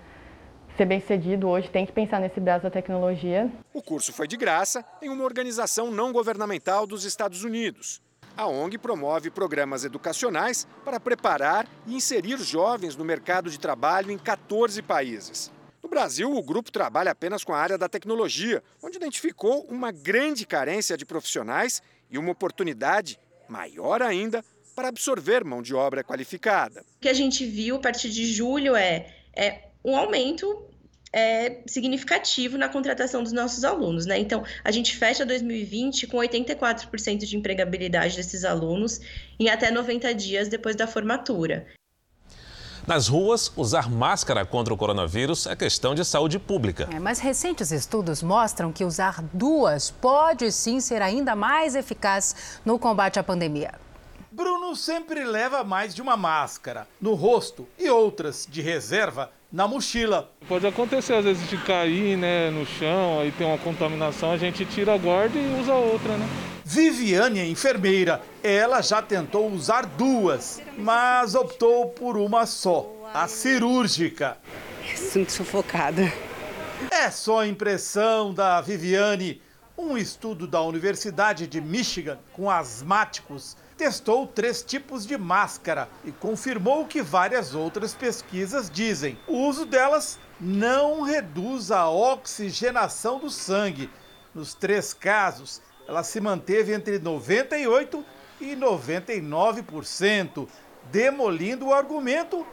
ser 0.76 0.86
bem 0.86 1.00
sucedido 1.00 1.48
hoje, 1.48 1.68
tem 1.68 1.84
que 1.84 1.92
pensar 1.92 2.20
nesse 2.20 2.40
braço 2.40 2.62
da 2.62 2.70
tecnologia. 2.70 3.50
O 3.74 3.82
curso 3.82 4.12
foi 4.12 4.26
de 4.26 4.36
graça 4.36 4.84
em 5.02 5.08
uma 5.08 5.24
organização 5.24 5.90
não 5.90 6.12
governamental 6.12 6.86
dos 6.86 7.04
Estados 7.04 7.44
Unidos. 7.44 8.00
A 8.36 8.46
ONG 8.46 8.78
promove 8.78 9.30
programas 9.30 9.84
educacionais 9.84 10.66
para 10.84 11.00
preparar 11.00 11.66
e 11.86 11.94
inserir 11.94 12.38
jovens 12.38 12.96
no 12.96 13.04
mercado 13.04 13.50
de 13.50 13.58
trabalho 13.58 14.10
em 14.10 14.16
14 14.16 14.80
países. 14.82 15.52
No 15.82 15.88
Brasil, 15.88 16.34
o 16.34 16.42
grupo 16.42 16.70
trabalha 16.70 17.10
apenas 17.10 17.42
com 17.42 17.52
a 17.52 17.58
área 17.58 17.76
da 17.76 17.88
tecnologia, 17.88 18.62
onde 18.82 18.96
identificou 18.96 19.66
uma 19.68 19.90
grande 19.90 20.46
carência 20.46 20.96
de 20.96 21.04
profissionais 21.04 21.82
e 22.08 22.16
uma 22.16 22.30
oportunidade 22.30 23.18
maior 23.48 24.00
ainda 24.00 24.44
para 24.80 24.88
absorver 24.88 25.44
mão 25.44 25.60
de 25.60 25.74
obra 25.74 26.02
qualificada. 26.02 26.80
O 26.96 27.00
que 27.02 27.08
a 27.10 27.12
gente 27.12 27.44
viu 27.44 27.76
a 27.76 27.78
partir 27.80 28.08
de 28.08 28.24
julho 28.24 28.74
é, 28.74 29.12
é 29.36 29.64
um 29.84 29.94
aumento 29.94 30.64
é, 31.12 31.58
significativo 31.66 32.56
na 32.56 32.66
contratação 32.66 33.22
dos 33.22 33.30
nossos 33.30 33.62
alunos. 33.62 34.06
Né? 34.06 34.18
Então, 34.18 34.42
a 34.64 34.70
gente 34.70 34.96
fecha 34.96 35.26
2020 35.26 36.06
com 36.06 36.16
84% 36.16 37.26
de 37.26 37.36
empregabilidade 37.36 38.16
desses 38.16 38.42
alunos 38.42 39.02
em 39.38 39.50
até 39.50 39.70
90 39.70 40.14
dias 40.14 40.48
depois 40.48 40.74
da 40.74 40.86
formatura. 40.86 41.66
Nas 42.86 43.06
ruas, 43.06 43.52
usar 43.54 43.90
máscara 43.90 44.46
contra 44.46 44.72
o 44.72 44.78
coronavírus 44.78 45.46
é 45.46 45.54
questão 45.54 45.94
de 45.94 46.06
saúde 46.06 46.38
pública. 46.38 46.88
É, 46.90 46.98
mas 46.98 47.18
recentes 47.18 47.70
estudos 47.70 48.22
mostram 48.22 48.72
que 48.72 48.82
usar 48.82 49.22
duas 49.34 49.90
pode 49.90 50.50
sim 50.50 50.80
ser 50.80 51.02
ainda 51.02 51.36
mais 51.36 51.74
eficaz 51.74 52.58
no 52.64 52.78
combate 52.78 53.18
à 53.18 53.22
pandemia. 53.22 53.89
Bruno 54.40 54.74
sempre 54.74 55.22
leva 55.22 55.62
mais 55.62 55.94
de 55.94 56.00
uma 56.00 56.16
máscara 56.16 56.88
no 56.98 57.12
rosto 57.12 57.68
e 57.78 57.90
outras 57.90 58.48
de 58.50 58.62
reserva 58.62 59.30
na 59.52 59.68
mochila. 59.68 60.32
Pode 60.48 60.66
acontecer 60.66 61.12
às 61.12 61.26
vezes 61.26 61.46
de 61.46 61.58
cair 61.58 62.16
né, 62.16 62.48
no 62.48 62.64
chão, 62.64 63.20
aí 63.20 63.30
tem 63.32 63.46
uma 63.46 63.58
contaminação, 63.58 64.32
a 64.32 64.38
gente 64.38 64.64
tira 64.64 64.94
a 64.94 64.96
guarda 64.96 65.38
e 65.38 65.60
usa 65.60 65.74
outra, 65.74 66.16
né? 66.16 66.26
Viviane 66.64 67.38
é 67.38 67.46
enfermeira. 67.46 68.22
Ela 68.42 68.80
já 68.80 69.02
tentou 69.02 69.46
usar 69.50 69.84
duas, 69.84 70.62
mas 70.78 71.34
optou 71.34 71.88
por 71.88 72.16
uma 72.16 72.46
só, 72.46 72.90
a 73.12 73.28
cirúrgica. 73.28 74.38
Sinto 74.94 75.32
sufocada. 75.32 76.10
É 76.90 77.10
só 77.10 77.44
impressão 77.44 78.32
da 78.32 78.58
Viviane. 78.62 79.42
Um 79.76 79.98
estudo 79.98 80.46
da 80.46 80.62
Universidade 80.62 81.46
de 81.46 81.60
Michigan 81.60 82.18
com 82.32 82.50
asmáticos 82.50 83.54
testou 83.80 84.26
três 84.26 84.62
tipos 84.62 85.06
de 85.06 85.16
máscara 85.16 85.88
e 86.04 86.12
confirmou 86.12 86.82
o 86.82 86.86
que 86.86 87.00
várias 87.00 87.54
outras 87.54 87.94
pesquisas 87.94 88.68
dizem. 88.68 89.18
O 89.26 89.38
uso 89.48 89.64
delas 89.64 90.18
não 90.38 91.00
reduz 91.00 91.70
a 91.70 91.88
oxigenação 91.88 93.18
do 93.18 93.30
sangue. 93.30 93.88
Nos 94.34 94.52
três 94.52 94.92
casos, 94.92 95.62
ela 95.88 96.02
se 96.02 96.20
manteve 96.20 96.74
entre 96.74 97.00
98% 97.00 98.04
e 98.38 98.54
99%, 98.54 100.46
demolindo 100.92 101.68
o 101.68 101.72
argumento 101.72 102.46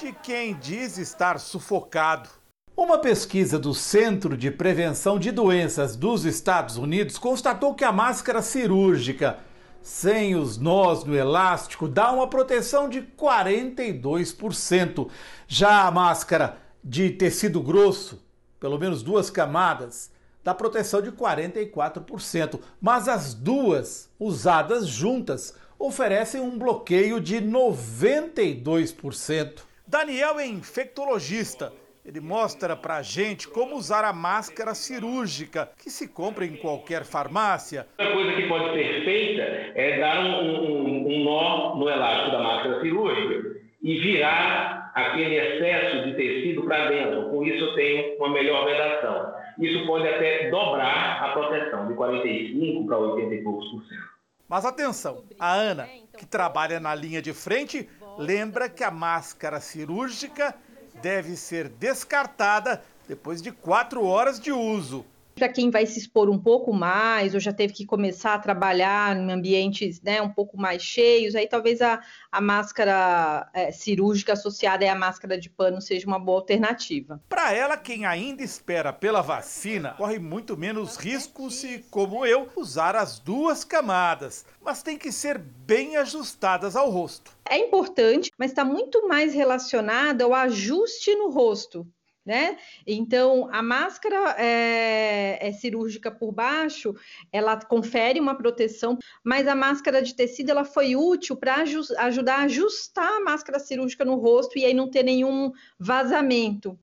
de 0.00 0.12
quem 0.12 0.52
diz 0.54 0.98
estar 0.98 1.38
sufocado. 1.38 2.28
Uma 2.76 2.98
pesquisa 2.98 3.56
do 3.56 3.72
Centro 3.72 4.36
de 4.36 4.50
Prevenção 4.50 5.16
de 5.16 5.30
Doenças 5.30 5.94
dos 5.94 6.24
Estados 6.24 6.76
Unidos 6.76 7.18
constatou 7.18 7.72
que 7.72 7.84
a 7.84 7.92
máscara 7.92 8.42
cirúrgica 8.42 9.38
sem 9.82 10.36
os 10.36 10.56
nós 10.56 11.04
no 11.04 11.14
elástico 11.14 11.86
dá 11.88 12.10
uma 12.12 12.28
proteção 12.28 12.88
de 12.88 13.02
42%. 13.02 15.10
Já 15.46 15.86
a 15.86 15.90
máscara 15.90 16.56
de 16.82 17.10
tecido 17.10 17.60
grosso, 17.60 18.24
pelo 18.58 18.78
menos 18.78 19.02
duas 19.02 19.28
camadas, 19.28 20.10
dá 20.42 20.54
proteção 20.54 21.02
de 21.02 21.12
44%. 21.12 22.58
Mas 22.80 23.06
as 23.08 23.34
duas, 23.34 24.08
usadas 24.18 24.86
juntas, 24.86 25.54
oferecem 25.78 26.40
um 26.40 26.58
bloqueio 26.58 27.20
de 27.20 27.36
92%. 27.36 29.60
Daniel 29.86 30.38
é 30.38 30.46
infectologista 30.46 31.74
ele 32.04 32.20
mostra 32.20 32.76
pra 32.76 33.00
gente 33.00 33.48
como 33.48 33.76
usar 33.76 34.04
a 34.04 34.12
máscara 34.12 34.74
cirúrgica, 34.74 35.70
que 35.78 35.88
se 35.88 36.08
compra 36.08 36.44
em 36.44 36.56
qualquer 36.56 37.04
farmácia. 37.04 37.86
A 37.98 38.06
coisa 38.06 38.32
que 38.32 38.48
pode 38.48 38.74
ser 38.74 39.04
feita 39.04 39.42
é 39.42 40.00
dar 40.00 40.20
um, 40.20 40.64
um, 40.64 41.06
um 41.06 41.24
nó 41.24 41.76
no 41.76 41.88
elástico 41.88 42.32
da 42.32 42.42
máscara 42.42 42.80
cirúrgica 42.80 43.60
e 43.82 43.98
virar 44.00 44.92
aquele 44.94 45.36
excesso 45.36 46.04
de 46.06 46.14
tecido 46.14 46.64
para 46.64 46.88
dentro. 46.88 47.30
Com 47.30 47.44
isso 47.44 47.64
eu 47.64 47.74
tenho 47.74 48.16
uma 48.16 48.30
melhor 48.30 48.64
vedação. 48.64 49.34
Isso 49.58 49.86
pode 49.86 50.06
até 50.08 50.50
dobrar 50.50 51.22
a 51.22 51.32
proteção 51.32 51.86
de 51.86 51.94
45 51.94 52.86
para 52.86 52.98
80 52.98 53.34
e 53.34 53.42
poucos 53.42 53.68
por 53.70 53.82
cento. 53.84 54.12
Mas 54.48 54.64
atenção, 54.64 55.24
a 55.38 55.54
Ana, 55.54 55.88
que 56.18 56.26
trabalha 56.26 56.78
na 56.78 56.94
linha 56.94 57.22
de 57.22 57.32
frente, 57.32 57.88
lembra 58.18 58.68
que 58.68 58.84
a 58.84 58.90
máscara 58.90 59.60
cirúrgica 59.60 60.54
deve 61.02 61.36
ser 61.36 61.68
descartada 61.68 62.80
depois 63.08 63.42
de 63.42 63.50
quatro 63.50 64.04
horas 64.04 64.38
de 64.38 64.52
uso. 64.52 65.04
Para 65.34 65.48
quem 65.48 65.70
vai 65.70 65.86
se 65.86 65.98
expor 65.98 66.28
um 66.28 66.38
pouco 66.38 66.74
mais, 66.74 67.32
ou 67.34 67.40
já 67.40 67.52
teve 67.52 67.72
que 67.72 67.86
começar 67.86 68.34
a 68.34 68.38
trabalhar 68.38 69.16
em 69.16 69.32
ambientes 69.32 70.00
né, 70.02 70.20
um 70.20 70.28
pouco 70.28 70.58
mais 70.58 70.82
cheios, 70.82 71.34
aí 71.34 71.48
talvez 71.48 71.80
a, 71.80 72.00
a 72.30 72.40
máscara 72.40 73.48
é, 73.54 73.72
cirúrgica 73.72 74.34
associada 74.34 74.90
à 74.90 74.94
máscara 74.94 75.40
de 75.40 75.48
pano 75.48 75.80
seja 75.80 76.06
uma 76.06 76.18
boa 76.18 76.38
alternativa. 76.40 77.20
Para 77.30 77.52
ela, 77.52 77.78
quem 77.78 78.04
ainda 78.04 78.42
espera 78.42 78.92
pela 78.92 79.22
vacina 79.22 79.94
corre 79.96 80.18
muito 80.18 80.54
menos 80.56 80.96
risco 80.96 81.50
se, 81.50 81.84
como 81.90 82.26
eu, 82.26 82.48
usar 82.54 82.94
as 82.94 83.18
duas 83.18 83.64
camadas, 83.64 84.44
mas 84.62 84.82
tem 84.82 84.98
que 84.98 85.10
ser 85.10 85.38
bem 85.38 85.96
ajustadas 85.96 86.76
ao 86.76 86.90
rosto. 86.90 87.32
É 87.52 87.58
importante, 87.58 88.30
mas 88.38 88.50
está 88.50 88.64
muito 88.64 89.06
mais 89.06 89.34
relacionada 89.34 90.24
ao 90.24 90.32
ajuste 90.32 91.14
no 91.14 91.28
rosto 91.28 91.86
né? 92.24 92.56
Então, 92.86 93.48
a 93.52 93.62
máscara 93.62 94.36
é, 94.38 95.38
é, 95.40 95.52
cirúrgica 95.52 96.10
por 96.10 96.32
baixo, 96.32 96.94
ela 97.32 97.58
confere 97.60 98.20
uma 98.20 98.36
proteção, 98.36 98.96
mas 99.24 99.48
a 99.48 99.54
máscara 99.54 100.00
de 100.00 100.14
tecido 100.14 100.50
ela 100.50 100.64
foi 100.64 100.94
útil 100.94 101.36
para 101.36 101.56
ajudar 101.56 102.36
a 102.36 102.42
ajustar 102.44 103.08
a 103.08 103.20
máscara 103.20 103.58
cirúrgica 103.58 104.04
no 104.04 104.14
rosto 104.14 104.58
e 104.58 104.64
aí 104.64 104.72
não 104.72 104.88
ter 104.88 105.02
nenhum 105.02 105.50
vazamento. 105.78 106.78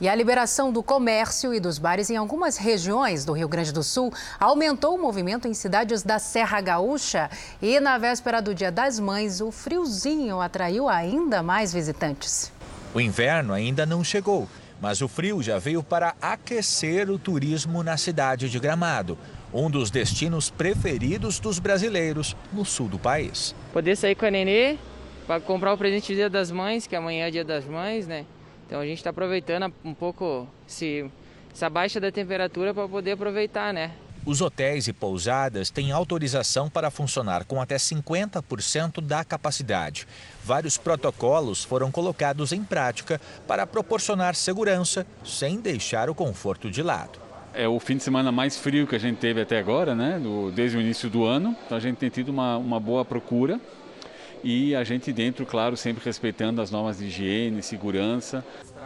E 0.00 0.08
a 0.08 0.14
liberação 0.14 0.72
do 0.72 0.82
comércio 0.82 1.52
e 1.52 1.60
dos 1.60 1.78
bares 1.78 2.08
em 2.08 2.16
algumas 2.16 2.56
regiões 2.56 3.26
do 3.26 3.34
Rio 3.34 3.46
Grande 3.46 3.70
do 3.70 3.82
Sul 3.82 4.10
aumentou 4.38 4.94
o 4.94 4.98
movimento 4.98 5.46
em 5.46 5.52
cidades 5.52 6.02
da 6.02 6.18
Serra 6.18 6.58
Gaúcha. 6.62 7.28
E 7.60 7.78
na 7.80 7.98
véspera 7.98 8.40
do 8.40 8.54
Dia 8.54 8.72
das 8.72 8.98
Mães, 8.98 9.42
o 9.42 9.50
friozinho 9.50 10.40
atraiu 10.40 10.88
ainda 10.88 11.42
mais 11.42 11.74
visitantes. 11.74 12.50
O 12.94 13.00
inverno 13.00 13.52
ainda 13.52 13.84
não 13.84 14.02
chegou, 14.02 14.48
mas 14.80 15.02
o 15.02 15.08
frio 15.08 15.42
já 15.42 15.58
veio 15.58 15.82
para 15.82 16.14
aquecer 16.22 17.10
o 17.10 17.18
turismo 17.18 17.82
na 17.82 17.98
cidade 17.98 18.48
de 18.48 18.58
Gramado, 18.58 19.18
um 19.52 19.70
dos 19.70 19.90
destinos 19.90 20.48
preferidos 20.48 21.38
dos 21.38 21.58
brasileiros 21.58 22.34
no 22.50 22.64
sul 22.64 22.88
do 22.88 22.98
país. 22.98 23.54
Poder 23.70 23.96
sair 23.96 24.14
com 24.14 24.24
a 24.24 24.30
nenê 24.30 24.78
para 25.26 25.42
comprar 25.42 25.74
o 25.74 25.76
presente 25.76 26.10
do 26.10 26.16
Dia 26.16 26.30
das 26.30 26.50
Mães, 26.50 26.86
que 26.86 26.96
amanhã 26.96 27.26
é 27.26 27.30
Dia 27.30 27.44
das 27.44 27.66
Mães, 27.66 28.06
né? 28.06 28.24
Então 28.70 28.78
a 28.78 28.86
gente 28.86 28.98
está 28.98 29.10
aproveitando 29.10 29.74
um 29.84 29.92
pouco 29.92 30.46
esse, 30.68 31.04
essa 31.52 31.68
baixa 31.68 31.98
da 31.98 32.12
temperatura 32.12 32.72
para 32.72 32.86
poder 32.86 33.10
aproveitar, 33.10 33.74
né? 33.74 33.90
Os 34.24 34.40
hotéis 34.40 34.86
e 34.86 34.92
pousadas 34.92 35.70
têm 35.70 35.90
autorização 35.90 36.70
para 36.70 36.88
funcionar 36.88 37.44
com 37.46 37.60
até 37.60 37.74
50% 37.74 39.00
da 39.00 39.24
capacidade. 39.24 40.06
Vários 40.44 40.78
protocolos 40.78 41.64
foram 41.64 41.90
colocados 41.90 42.52
em 42.52 42.62
prática 42.62 43.20
para 43.44 43.66
proporcionar 43.66 44.36
segurança 44.36 45.04
sem 45.24 45.60
deixar 45.60 46.08
o 46.08 46.14
conforto 46.14 46.70
de 46.70 46.80
lado. 46.80 47.18
É 47.52 47.66
o 47.66 47.80
fim 47.80 47.96
de 47.96 48.04
semana 48.04 48.30
mais 48.30 48.56
frio 48.56 48.86
que 48.86 48.94
a 48.94 49.00
gente 49.00 49.16
teve 49.16 49.40
até 49.40 49.58
agora, 49.58 49.96
né? 49.96 50.22
desde 50.54 50.76
o 50.76 50.80
início 50.80 51.10
do 51.10 51.24
ano. 51.24 51.56
Então 51.66 51.76
a 51.76 51.80
gente 51.80 51.96
tem 51.96 52.08
tido 52.08 52.28
uma, 52.28 52.56
uma 52.56 52.78
boa 52.78 53.04
procura 53.04 53.60
e 54.42 54.74
a 54.74 54.84
gente 54.84 55.12
dentro, 55.12 55.44
claro, 55.44 55.76
sempre 55.76 56.04
respeitando 56.04 56.60
as 56.60 56.70
normas 56.70 56.98
de 56.98 57.06
higiene, 57.06 57.62
segurança. 57.62 58.44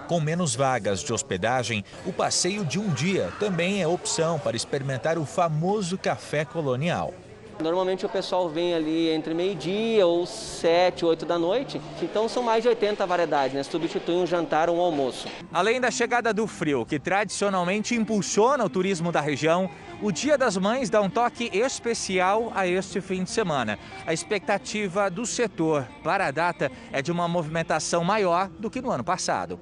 Com 0.09 0.21
menos 0.21 0.55
vagas 0.55 1.03
de 1.03 1.13
hospedagem, 1.13 1.85
o 2.05 2.13
passeio 2.13 2.65
de 2.65 2.79
um 2.79 2.91
dia 2.91 3.33
também 3.39 3.81
é 3.81 3.89
opção 3.89 4.39
para 4.39 4.57
experimentar 4.57 5.17
o 5.17 5.25
famoso 5.25 5.97
café 5.97 6.45
colonial. 6.45 7.15
Normalmente 7.61 8.05
o 8.05 8.09
pessoal 8.09 8.49
vem 8.49 8.75
ali 8.75 9.09
entre 9.11 9.33
meio-dia 9.33 10.05
ou 10.07 10.27
sete, 10.27 11.05
oito 11.05 11.25
da 11.25 11.39
noite, 11.39 11.81
então 12.03 12.29
são 12.29 12.43
mais 12.43 12.63
de 12.63 12.69
80 12.69 13.07
variedades, 13.07 13.55
né? 13.55 13.63
Substitui 13.63 14.17
um 14.17 14.27
jantar 14.27 14.69
ou 14.69 14.77
um 14.77 14.81
almoço. 14.81 15.29
Além 15.53 15.81
da 15.81 15.91
chegada 15.91 16.35
do 16.35 16.47
frio, 16.47 16.85
que 16.85 16.99
tradicionalmente 16.99 17.95
impulsiona 17.95 18.65
o 18.65 18.69
turismo 18.69 19.13
da 19.13 19.21
região, 19.21 19.71
o 20.03 20.11
Dia 20.13 20.37
das 20.37 20.57
Mães 20.57 20.91
dá 20.91 21.01
um 21.01 21.11
toque 21.11 21.51
especial 21.53 22.53
a 22.55 22.67
este 22.67 23.01
fim 23.01 23.25
de 23.25 23.31
semana. 23.31 23.79
A 24.07 24.13
expectativa 24.13 25.11
do 25.11 25.25
setor 25.25 25.87
para 26.03 26.27
a 26.27 26.31
data 26.31 26.71
é 26.93 27.01
de 27.01 27.13
uma 27.13 27.29
movimentação 27.29 28.05
maior 28.05 28.49
do 28.49 28.71
que 28.71 28.81
no 28.81 28.91
ano 28.91 29.05
passado 29.05 29.59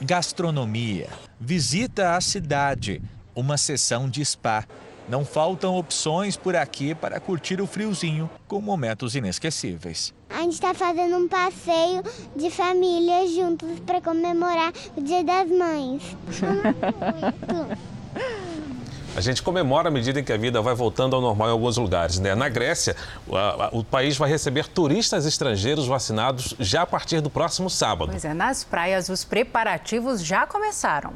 gastronomia, 0.00 1.08
visita 1.40 2.14
à 2.16 2.20
cidade, 2.20 3.00
uma 3.34 3.56
sessão 3.56 4.08
de 4.08 4.24
spa. 4.24 4.64
Não 5.08 5.24
faltam 5.24 5.76
opções 5.76 6.36
por 6.36 6.56
aqui 6.56 6.94
para 6.94 7.20
curtir 7.20 7.60
o 7.60 7.66
friozinho 7.66 8.30
com 8.48 8.60
momentos 8.60 9.14
inesquecíveis. 9.14 10.14
A 10.30 10.40
gente 10.40 10.54
está 10.54 10.72
fazendo 10.72 11.16
um 11.16 11.28
passeio 11.28 12.02
de 12.34 12.50
família 12.50 13.26
juntos 13.28 13.80
para 13.80 14.00
comemorar 14.00 14.72
o 14.96 15.02
Dia 15.02 15.22
das 15.22 15.48
Mães. 15.50 16.02
A 19.16 19.20
gente 19.20 19.42
comemora 19.42 19.88
à 19.88 19.90
medida 19.92 20.18
em 20.18 20.24
que 20.24 20.32
a 20.32 20.36
vida 20.36 20.60
vai 20.60 20.74
voltando 20.74 21.14
ao 21.14 21.22
normal 21.22 21.48
em 21.48 21.52
alguns 21.52 21.76
lugares. 21.76 22.18
Né? 22.18 22.34
Na 22.34 22.48
Grécia, 22.48 22.96
o 23.70 23.84
país 23.84 24.16
vai 24.16 24.28
receber 24.28 24.66
turistas 24.66 25.24
estrangeiros 25.24 25.86
vacinados 25.86 26.54
já 26.58 26.82
a 26.82 26.86
partir 26.86 27.20
do 27.20 27.30
próximo 27.30 27.70
sábado. 27.70 28.10
Pois 28.10 28.24
é, 28.24 28.34
nas 28.34 28.64
praias 28.64 29.08
os 29.08 29.22
preparativos 29.22 30.24
já 30.24 30.46
começaram. 30.46 31.12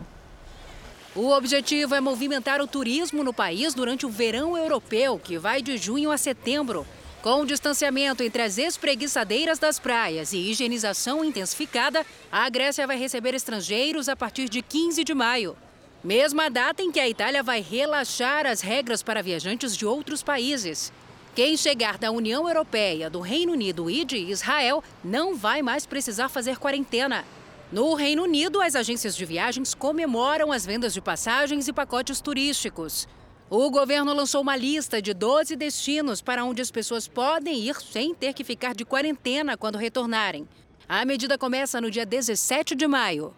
O 1.16 1.30
objetivo 1.30 1.96
é 1.96 2.00
movimentar 2.00 2.61
o 2.61 2.68
turismo 2.68 3.24
no 3.24 3.34
país 3.34 3.74
durante 3.74 4.06
o 4.06 4.11
verão 4.11 4.56
europeu, 4.56 5.18
que 5.18 5.37
vai 5.37 5.61
de 5.61 5.76
junho 5.76 6.12
a 6.12 6.16
setembro. 6.16 6.87
Com 7.20 7.40
o 7.40 7.46
distanciamento 7.46 8.22
entre 8.22 8.42
as 8.42 8.58
espreguiçadeiras 8.58 9.58
das 9.58 9.80
praias 9.80 10.32
e 10.32 10.38
higienização 10.38 11.24
intensificada, 11.24 12.06
a 12.30 12.48
Grécia 12.48 12.87
vai 12.87 12.96
receber 12.96 13.34
estrangeiros 13.34 14.08
a 14.08 14.14
partir 14.14 14.48
de 14.48 14.62
15 14.62 15.02
de 15.02 15.14
maio. 15.14 15.56
Mesma 16.02 16.48
data 16.48 16.80
em 16.80 16.92
que 16.92 17.00
a 17.00 17.08
Itália 17.08 17.42
vai 17.42 17.61
relaxar 17.61 18.46
as 18.46 18.61
regras 18.61 19.02
para 19.02 19.22
viajantes 19.22 19.76
de 19.76 19.84
outros 19.84 20.22
países. 20.22 20.92
Quem 21.34 21.56
chegar 21.56 21.98
da 21.98 22.12
União 22.12 22.46
Europeia, 22.46 23.11
do 23.11 23.20
Reino 23.20 23.52
Unido 23.52 23.90
e 23.90 24.04
de 24.04 24.16
Israel 24.16 24.82
não 25.02 25.34
vai 25.34 25.61
mais 25.61 25.87
precisar 25.87 26.28
fazer 26.28 26.56
quarentena. 26.58 27.24
No 27.72 27.94
Reino 27.94 28.22
Unido, 28.22 28.62
as 28.62 28.76
agências 28.76 29.16
de 29.16 29.24
viagens 29.24 29.74
comemoram 29.74 30.52
as 30.52 30.64
vendas 30.64 30.94
de 30.94 31.00
passagens 31.00 31.66
e 31.66 31.72
pacotes 31.72 32.20
turísticos. 32.20 33.08
O 33.50 33.68
governo 33.68 34.14
lançou 34.14 34.40
uma 34.40 34.56
lista 34.56 35.02
de 35.02 35.12
12 35.12 35.56
destinos 35.56 36.22
para 36.22 36.44
onde 36.44 36.62
as 36.62 36.70
pessoas 36.70 37.08
podem 37.08 37.58
ir 37.58 37.74
sem 37.80 38.14
ter 38.14 38.34
que 38.34 38.44
ficar 38.44 38.72
de 38.72 38.84
quarentena 38.84 39.56
quando 39.56 39.78
retornarem. 39.78 40.48
A 40.88 41.04
medida 41.04 41.37
começa 41.37 41.80
no 41.80 41.90
dia 41.90 42.06
17 42.06 42.76
de 42.76 42.87
maio. 42.87 43.34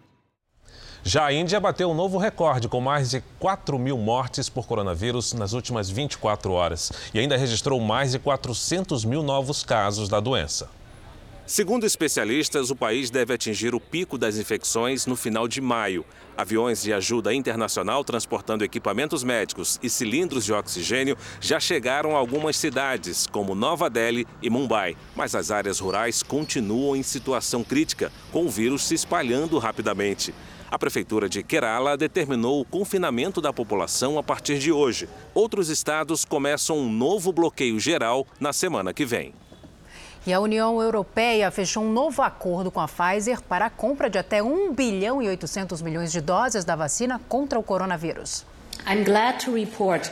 Já 1.03 1.25
a 1.25 1.33
Índia 1.33 1.59
bateu 1.59 1.91
um 1.91 1.95
novo 1.95 2.19
recorde, 2.19 2.69
com 2.69 2.81
mais 2.81 3.11
de 3.11 3.23
4 3.39 3.79
mil 3.79 3.97
mortes 3.97 4.51
por 4.51 4.67
coronavírus 4.67 5.33
nas 5.33 5.55
últimas 5.55 5.89
24 5.89 6.53
horas. 6.53 6.93
E 7.15 7.19
ainda 7.19 7.39
registrou 7.39 7.81
mais 7.81 8.13
de 8.13 8.19
400 8.19 9.05
mil 9.05 9.23
novos 9.23 9.63
casos 9.63 10.09
da 10.09 10.21
doença. 10.21 10.69
Segundo 11.47 11.85
especialistas, 11.85 12.71
o 12.71 12.77
país 12.77 13.11
deve 13.11 13.35
atingir 13.35 13.75
o 13.75 13.81
pico 13.81 14.17
das 14.17 14.37
infecções 14.37 15.05
no 15.07 15.17
final 15.17 15.49
de 15.49 15.61
maio. 15.61 16.05
Aviões 16.37 16.81
de 16.81 16.93
ajuda 16.93 17.35
internacional 17.35 18.05
transportando 18.05 18.63
equipamentos 18.63 19.25
médicos 19.25 19.77
e 19.83 19.91
cilindros 19.91 20.45
de 20.45 20.53
oxigênio 20.53 21.17
já 21.41 21.59
chegaram 21.59 22.15
a 22.15 22.21
algumas 22.21 22.57
cidades, 22.57 23.27
como 23.27 23.57
Nova 23.57 23.91
Delhi 23.91 24.29
e 24.41 24.49
Mumbai. 24.49 24.97
Mas 25.17 25.35
as 25.35 25.51
áreas 25.51 25.81
rurais 25.81 26.23
continuam 26.23 26.95
em 26.95 27.03
situação 27.03 27.65
crítica, 27.65 28.13
com 28.31 28.45
o 28.45 28.49
vírus 28.49 28.85
se 28.85 28.95
espalhando 28.95 29.59
rapidamente. 29.59 30.33
A 30.71 30.79
prefeitura 30.79 31.29
de 31.29 31.43
Kerala 31.43 31.97
determinou 31.97 32.61
o 32.61 32.65
confinamento 32.65 33.41
da 33.41 33.53
população 33.53 34.17
a 34.19 34.23
partir 34.23 34.59
de 34.59 34.71
hoje. 34.71 35.09
Outros 35.35 35.69
estados 35.69 36.25
começam 36.25 36.79
um 36.79 36.89
novo 36.89 37.33
bloqueio 37.33 37.81
geral 37.81 38.25
na 38.39 38.53
semana 38.53 38.95
que 38.95 39.05
vem. 39.05 39.35
E 40.25 40.33
a 40.33 40.39
União 40.39 40.81
Europeia 40.81 41.51
fechou 41.51 41.83
um 41.83 41.93
novo 41.93 42.23
acordo 42.23 42.71
com 42.71 42.79
a 42.79 42.87
Pfizer 42.87 43.43
para 43.43 43.67
a 43.67 43.71
compra 43.71 44.09
de 44.09 44.19
até 44.19 44.41
1 44.41 44.73
bilhão 44.73 45.21
e 45.21 45.29
800 45.29 45.83
milhões 45.83 46.13
de 46.13 46.21
doses 46.21 46.65
da 46.65 46.77
vacina 46.77 47.21
contra 47.29 47.59
o 47.59 47.63
coronavírus. 47.65 48.45
I'm 48.87 49.03
glad 49.03 49.45
to 49.45 49.53
report 49.53 50.09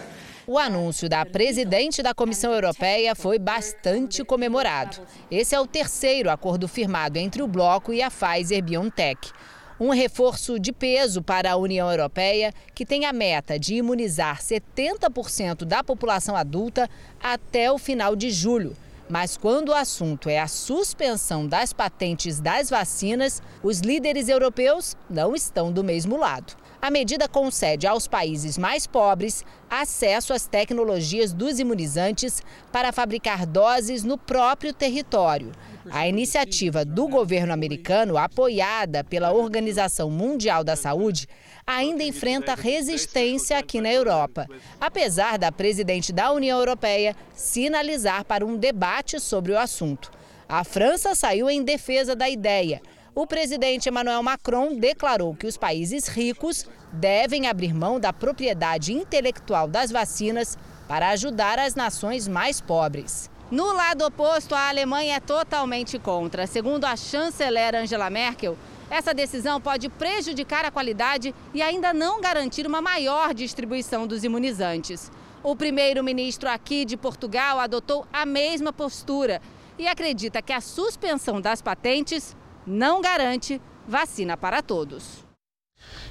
o 0.51 0.57
anúncio 0.57 1.11
da 1.11 1.27
presidente 1.27 2.03
da 2.03 2.15
Comissão 2.15 2.55
Europeia 2.55 3.15
foi 3.15 3.39
bastante 3.39 4.25
comemorado. 4.25 4.97
Esse 5.31 5.55
é 5.55 5.61
o 5.61 5.67
terceiro 5.67 6.31
acordo 6.31 6.67
firmado 6.67 7.19
entre 7.19 7.43
o 7.43 7.47
bloco 7.47 7.93
e 7.93 8.01
a 8.01 8.11
Pfizer 8.11 8.65
BioNTech. 8.65 9.31
Um 9.81 9.91
reforço 9.91 10.59
de 10.59 10.73
peso 10.73 11.23
para 11.23 11.53
a 11.53 11.57
União 11.57 11.89
Europeia, 11.89 12.53
que 12.75 12.85
tem 12.85 13.07
a 13.07 13.13
meta 13.13 13.57
de 13.57 13.77
imunizar 13.77 14.41
70% 14.41 15.65
da 15.65 15.85
população 15.85 16.35
adulta 16.35 16.91
até 17.23 17.71
o 17.71 17.79
final 17.79 18.17
de 18.17 18.29
julho. 18.29 18.77
Mas 19.09 19.37
quando 19.37 19.69
o 19.69 19.75
assunto 19.75 20.29
é 20.29 20.41
a 20.41 20.49
suspensão 20.49 21.47
das 21.47 21.73
patentes 21.73 22.41
das 22.41 22.69
vacinas, 22.69 23.41
os 23.63 23.79
líderes 23.79 24.29
europeus 24.29 24.97
não 25.09 25.35
estão 25.35 25.73
do 25.73 25.85
mesmo 25.85 26.19
lado. 26.19 26.57
A 26.83 26.91
medida 26.91 27.29
concede 27.29 27.87
aos 27.87 28.07
países 28.07 28.59
mais 28.59 28.87
pobres 28.87 29.45
acesso 29.71 30.33
às 30.33 30.47
tecnologias 30.47 31.33
dos 31.33 31.59
imunizantes 31.59 32.43
para 32.71 32.93
fabricar 32.93 33.47
doses 33.47 34.05
no 34.05 34.19
próprio 34.19 34.73
território. 34.73 35.53
A 35.91 36.07
iniciativa 36.07 36.85
do 36.85 37.09
governo 37.09 37.53
americano, 37.53 38.19
apoiada 38.19 39.03
pela 39.03 39.33
Organização 39.33 40.11
Mundial 40.11 40.63
da 40.63 40.77
Saúde, 40.77 41.27
ainda 41.67 42.03
enfrenta 42.03 42.55
resistência 42.55 43.59
aqui 43.59 43.81
na 43.81 43.93
Europa, 43.93 44.47
apesar 44.81 45.39
da 45.39 45.51
presidente 45.51 46.13
da 46.13 46.31
União 46.33 46.59
Europeia 46.59 47.17
sinalizar 47.35 48.25
para 48.25 48.45
um 48.45 48.57
debate 48.57 49.19
sobre 49.19 49.53
o 49.53 49.59
assunto. 49.59 50.11
A 50.49 50.65
França 50.65 51.15
saiu 51.15 51.49
em 51.49 51.63
defesa 51.63 52.15
da 52.15 52.29
ideia. 52.29 52.81
O 53.15 53.27
presidente 53.27 53.89
Emmanuel 53.89 54.23
Macron 54.23 54.77
declarou 54.77 55.35
que 55.35 55.47
os 55.47 55.57
países 55.57 56.07
ricos 56.07 56.67
devem 56.93 57.47
abrir 57.47 57.75
mão 57.75 57.99
da 57.99 58.13
propriedade 58.13 58.93
intelectual 58.93 59.67
das 59.67 59.91
vacinas 59.91 60.57
para 60.87 61.11
ajudar 61.11 61.59
as 61.59 61.75
nações 61.75 62.29
mais 62.29 62.61
pobres. 62.61 63.31
No 63.51 63.73
lado 63.73 64.05
oposto, 64.05 64.55
a 64.55 64.69
Alemanha 64.69 65.17
é 65.17 65.21
totalmente 65.21 65.99
contra. 65.99 66.47
Segundo 66.47 66.85
a 66.85 66.95
chanceler 66.95 67.75
Angela 67.75 68.11
Merkel, 68.11 68.59
essa 68.91 69.15
decisão 69.15 69.59
pode 69.59 69.89
prejudicar 69.89 70.67
a 70.67 70.71
qualidade 70.71 71.35
e 71.55 71.63
ainda 71.63 71.95
não 71.95 72.21
garantir 72.21 72.67
uma 72.67 72.83
maior 72.83 73.33
distribuição 73.33 74.07
dos 74.07 74.23
imunizantes. 74.23 75.11
O 75.43 75.57
primeiro-ministro 75.57 76.47
aqui 76.51 76.85
de 76.85 76.99
Portugal 76.99 77.59
adotou 77.59 78.07
a 78.13 78.27
mesma 78.27 78.71
postura 78.71 79.41
e 79.79 79.89
acredita 79.89 80.43
que 80.43 80.53
a 80.53 80.61
suspensão 80.61 81.41
das 81.41 81.63
patentes 81.63 82.37
não 82.67 83.01
garante 83.01 83.63
vacina 83.87 84.37
para 84.37 84.61
todos. 84.61 85.28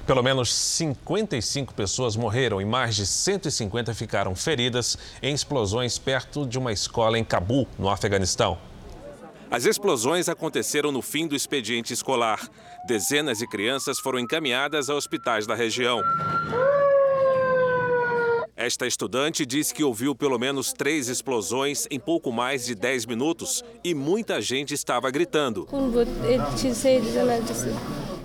Pelo 0.08 0.22
menos 0.22 0.54
55 0.54 1.74
pessoas 1.74 2.16
morreram 2.16 2.62
e 2.62 2.64
mais 2.64 2.96
de 2.96 3.06
150 3.06 3.92
ficaram 3.92 4.34
feridas 4.34 4.96
em 5.22 5.34
explosões 5.34 5.98
perto 5.98 6.46
de 6.46 6.58
uma 6.58 6.72
escola 6.72 7.18
em 7.18 7.22
Cabul, 7.22 7.68
no 7.78 7.90
Afeganistão. 7.90 8.56
As 9.50 9.66
explosões 9.66 10.26
aconteceram 10.26 10.90
no 10.90 11.02
fim 11.02 11.26
do 11.26 11.36
expediente 11.36 11.92
escolar. 11.92 12.48
Dezenas 12.86 13.36
de 13.36 13.46
crianças 13.46 13.98
foram 13.98 14.18
encaminhadas 14.18 14.88
a 14.88 14.94
hospitais 14.94 15.46
da 15.46 15.54
região. 15.54 16.00
Esta 18.56 18.86
estudante 18.86 19.44
disse 19.44 19.74
que 19.74 19.84
ouviu 19.84 20.14
pelo 20.14 20.38
menos 20.38 20.72
três 20.72 21.08
explosões 21.08 21.86
em 21.90 22.00
pouco 22.00 22.32
mais 22.32 22.64
de 22.64 22.74
10 22.74 23.04
minutos 23.04 23.62
e 23.84 23.92
muita 23.92 24.40
gente 24.40 24.72
estava 24.72 25.10
gritando. 25.10 25.68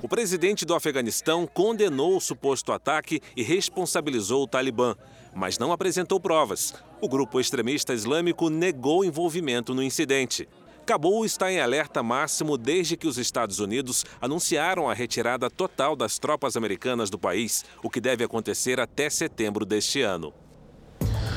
O 0.03 0.07
presidente 0.09 0.65
do 0.65 0.75
Afeganistão 0.75 1.47
condenou 1.47 2.17
o 2.17 2.19
suposto 2.19 2.73
ataque 2.73 3.21
e 3.37 3.41
responsabilizou 3.41 4.43
o 4.43 4.47
Talibã, 4.47 4.97
mas 5.33 5.57
não 5.57 5.71
apresentou 5.71 6.19
provas. 6.19 6.73
O 6.99 7.07
grupo 7.07 7.39
extremista 7.39 7.93
islâmico 7.93 8.49
negou 8.49 9.05
envolvimento 9.05 9.73
no 9.73 9.81
incidente. 9.81 10.45
Cabul 10.85 11.23
está 11.23 11.49
em 11.49 11.61
alerta 11.61 12.03
máximo 12.03 12.57
desde 12.57 12.97
que 12.97 13.07
os 13.07 13.17
Estados 13.17 13.59
Unidos 13.61 14.03
anunciaram 14.19 14.89
a 14.89 14.93
retirada 14.93 15.49
total 15.49 15.95
das 15.95 16.19
tropas 16.19 16.57
americanas 16.57 17.09
do 17.09 17.17
país, 17.17 17.63
o 17.81 17.89
que 17.89 18.01
deve 18.01 18.25
acontecer 18.25 18.81
até 18.81 19.09
setembro 19.09 19.65
deste 19.65 20.01
ano. 20.01 20.33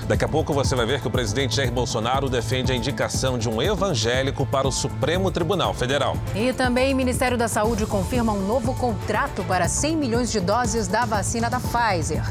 Daqui 0.08 0.24
a 0.24 0.28
pouco 0.28 0.52
você 0.52 0.76
vai 0.76 0.86
ver 0.86 1.00
que 1.00 1.08
o 1.08 1.10
presidente 1.10 1.56
Jair 1.56 1.72
Bolsonaro 1.72 2.28
defende 2.28 2.70
a 2.70 2.76
indicação 2.76 3.36
de 3.36 3.48
um 3.48 3.60
evangélico 3.60 4.46
para 4.46 4.68
o 4.68 4.70
Supremo 4.70 5.32
Tribunal 5.32 5.74
Federal. 5.74 6.16
E 6.32 6.52
também 6.52 6.94
o 6.94 6.96
Ministério 6.96 7.36
da 7.36 7.48
Saúde 7.48 7.84
confirma 7.86 8.32
um 8.32 8.46
novo 8.46 8.72
contrato 8.74 9.42
para 9.44 9.68
100 9.68 9.96
milhões 9.96 10.30
de 10.30 10.38
doses 10.38 10.86
da 10.86 11.04
vacina 11.04 11.50
da 11.50 11.58
Pfizer. 11.58 12.22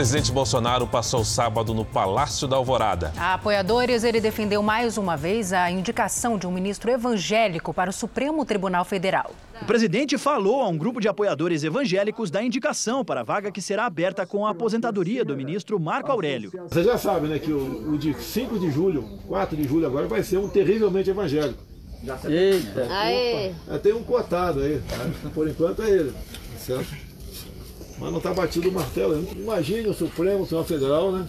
Presidente 0.00 0.32
Bolsonaro 0.32 0.86
passou 0.86 1.22
sábado 1.22 1.74
no 1.74 1.84
Palácio 1.84 2.48
da 2.48 2.56
Alvorada. 2.56 3.12
A 3.18 3.34
apoiadores, 3.34 4.02
ele 4.02 4.18
defendeu 4.18 4.62
mais 4.62 4.96
uma 4.96 5.14
vez 5.14 5.52
a 5.52 5.70
indicação 5.70 6.38
de 6.38 6.46
um 6.46 6.50
ministro 6.50 6.90
evangélico 6.90 7.74
para 7.74 7.90
o 7.90 7.92
Supremo 7.92 8.42
Tribunal 8.46 8.82
Federal. 8.82 9.30
O 9.60 9.66
presidente 9.66 10.16
falou 10.16 10.62
a 10.62 10.68
um 10.68 10.78
grupo 10.78 11.02
de 11.02 11.08
apoiadores 11.08 11.64
evangélicos 11.64 12.30
da 12.30 12.42
indicação 12.42 13.04
para 13.04 13.20
a 13.20 13.22
vaga 13.22 13.52
que 13.52 13.60
será 13.60 13.84
aberta 13.84 14.24
com 14.24 14.46
a 14.46 14.52
aposentadoria 14.52 15.22
do 15.22 15.36
ministro 15.36 15.78
Marco 15.78 16.10
Aurélio. 16.10 16.50
Você 16.70 16.82
já 16.82 16.96
sabe, 16.96 17.28
né, 17.28 17.38
que 17.38 17.52
o, 17.52 17.92
o 17.92 17.98
de 17.98 18.14
5 18.14 18.58
de 18.58 18.70
julho, 18.70 19.06
4 19.28 19.54
de 19.54 19.64
julho 19.64 19.84
agora, 19.86 20.08
vai 20.08 20.22
ser 20.22 20.38
um 20.38 20.48
terrivelmente 20.48 21.10
evangélico. 21.10 21.62
Eita! 22.26 22.88
Aê. 22.90 23.52
Tem 23.82 23.92
um 23.92 24.02
cotado 24.02 24.60
aí, 24.60 24.80
tá? 24.88 25.30
por 25.34 25.46
enquanto 25.46 25.82
é 25.82 25.90
ele, 25.90 26.14
certo? 26.58 27.09
Mas 28.00 28.10
não 28.10 28.18
está 28.18 28.32
batido 28.32 28.70
o 28.70 28.72
martelo. 28.72 29.28
Imagine 29.36 29.88
o 29.88 29.94
Supremo 29.94 30.46
Tribunal 30.46 30.64
Federal, 30.64 31.12
né? 31.12 31.28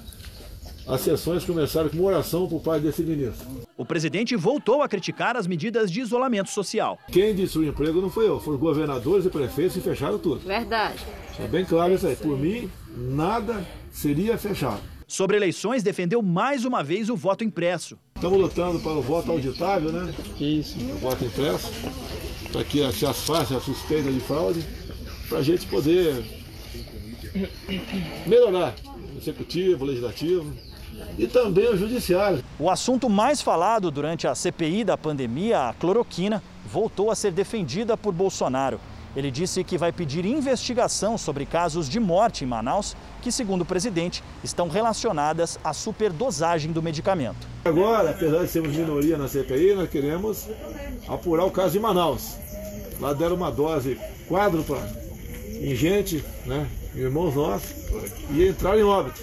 As 0.88 1.02
sessões 1.02 1.46
começaram 1.46 1.90
com 1.90 1.98
uma 1.98 2.08
oração 2.08 2.48
por 2.48 2.60
parte 2.60 2.84
desse 2.84 3.04
ministro. 3.04 3.46
O 3.78 3.86
presidente 3.86 4.36
voltou 4.36 4.82
a 4.82 4.90
criticar 4.90 5.38
as 5.38 5.46
medidas 5.46 5.92
de 5.92 6.02
isolamento 6.02 6.50
social. 6.50 6.98
Quem 7.12 7.36
disse 7.36 7.58
o 7.60 7.64
emprego 7.64 8.02
não 8.02 8.10
foi 8.10 8.28
eu, 8.28 8.40
foram 8.40 8.58
governadores 8.58 9.26
e 9.26 9.30
prefeitos 9.30 9.78
e 9.78 9.82
fecharam 9.82 10.18
tudo. 10.18 10.40
Verdade. 10.40 11.06
É 11.40 11.48
bem 11.48 11.66
claro 11.66 11.94
isso 11.94 12.08
aí. 12.08 12.16
Por 12.16 12.38
mim, 12.38 12.70
nada 12.96 13.66
seria 13.92 14.38
fechado. 14.38 14.82
Sobre 15.08 15.38
eleições, 15.38 15.84
defendeu 15.84 16.22
mais 16.22 16.66
uma 16.66 16.84
vez 16.84 17.10
o 17.10 17.16
voto 17.16 17.44
impresso. 17.44 17.98
Estamos 18.16 18.40
lutando 18.40 18.80
para 18.80 18.94
o 18.94 19.02
voto 19.02 19.32
auditável, 19.32 19.92
né? 19.92 20.14
Isso. 20.40 20.78
O 20.80 20.98
voto 20.98 21.24
impresso, 21.24 21.72
para 22.52 22.64
que 22.64 22.92
se 22.92 23.06
as 23.06 23.22
façam 23.22 23.58
a 23.58 23.62
suspeita 23.62 24.12
de 24.12 24.20
fraude, 24.22 24.66
para 25.30 25.40
a 25.40 25.44
gente 25.44 25.68
poder 25.68 26.41
melhorar 28.26 28.74
o 29.14 29.18
executivo, 29.18 29.84
o 29.84 29.88
legislativo 29.88 30.54
e 31.18 31.28
também 31.28 31.68
o 31.70 31.78
judiciário. 31.78 32.44
O 32.60 32.70
assunto 32.70 33.10
mais 33.10 33.42
falado 33.42 33.90
durante 33.90 34.28
a 34.28 34.36
CPI 34.36 34.84
da 34.84 34.98
pandemia, 34.98 35.70
a 35.70 35.74
cloroquina, 35.74 36.44
voltou 36.66 37.12
a 37.12 37.16
ser 37.16 37.32
defendida 37.32 37.98
por 37.98 38.14
Bolsonaro. 38.14 38.80
Ele 39.14 39.30
disse 39.30 39.62
que 39.64 39.78
vai 39.78 39.92
pedir 39.92 40.26
investigação 40.26 41.18
sobre 41.18 41.46
casos 41.46 41.90
de 41.90 42.00
morte 42.00 42.46
em 42.46 42.48
Manaus, 42.48 42.96
que, 43.22 43.30
segundo 43.30 43.62
o 43.62 43.66
presidente, 43.66 44.24
estão 44.42 44.70
relacionadas 44.70 45.60
à 45.64 45.74
superdosagem 45.74 46.72
do 46.72 46.82
medicamento. 46.82 47.46
Agora, 47.66 48.12
apesar 48.12 48.46
de 48.46 48.48
sermos 48.48 48.74
minoria 48.74 49.18
na 49.18 49.28
CPI, 49.28 49.76
nós 49.76 49.90
queremos 49.90 50.48
apurar 51.10 51.44
o 51.44 51.52
caso 51.52 51.74
de 51.74 51.80
Manaus. 51.80 52.38
Lá 53.02 53.12
deram 53.12 53.36
uma 53.36 53.52
dose 53.52 54.00
quádrupla 54.30 54.82
em 55.60 55.76
gente, 55.76 56.24
né, 56.46 56.68
irmãos 56.96 57.36
nossos, 57.36 57.74
e 58.32 58.48
entraram 58.48 58.80
em 58.80 58.84
óbito. 58.84 59.22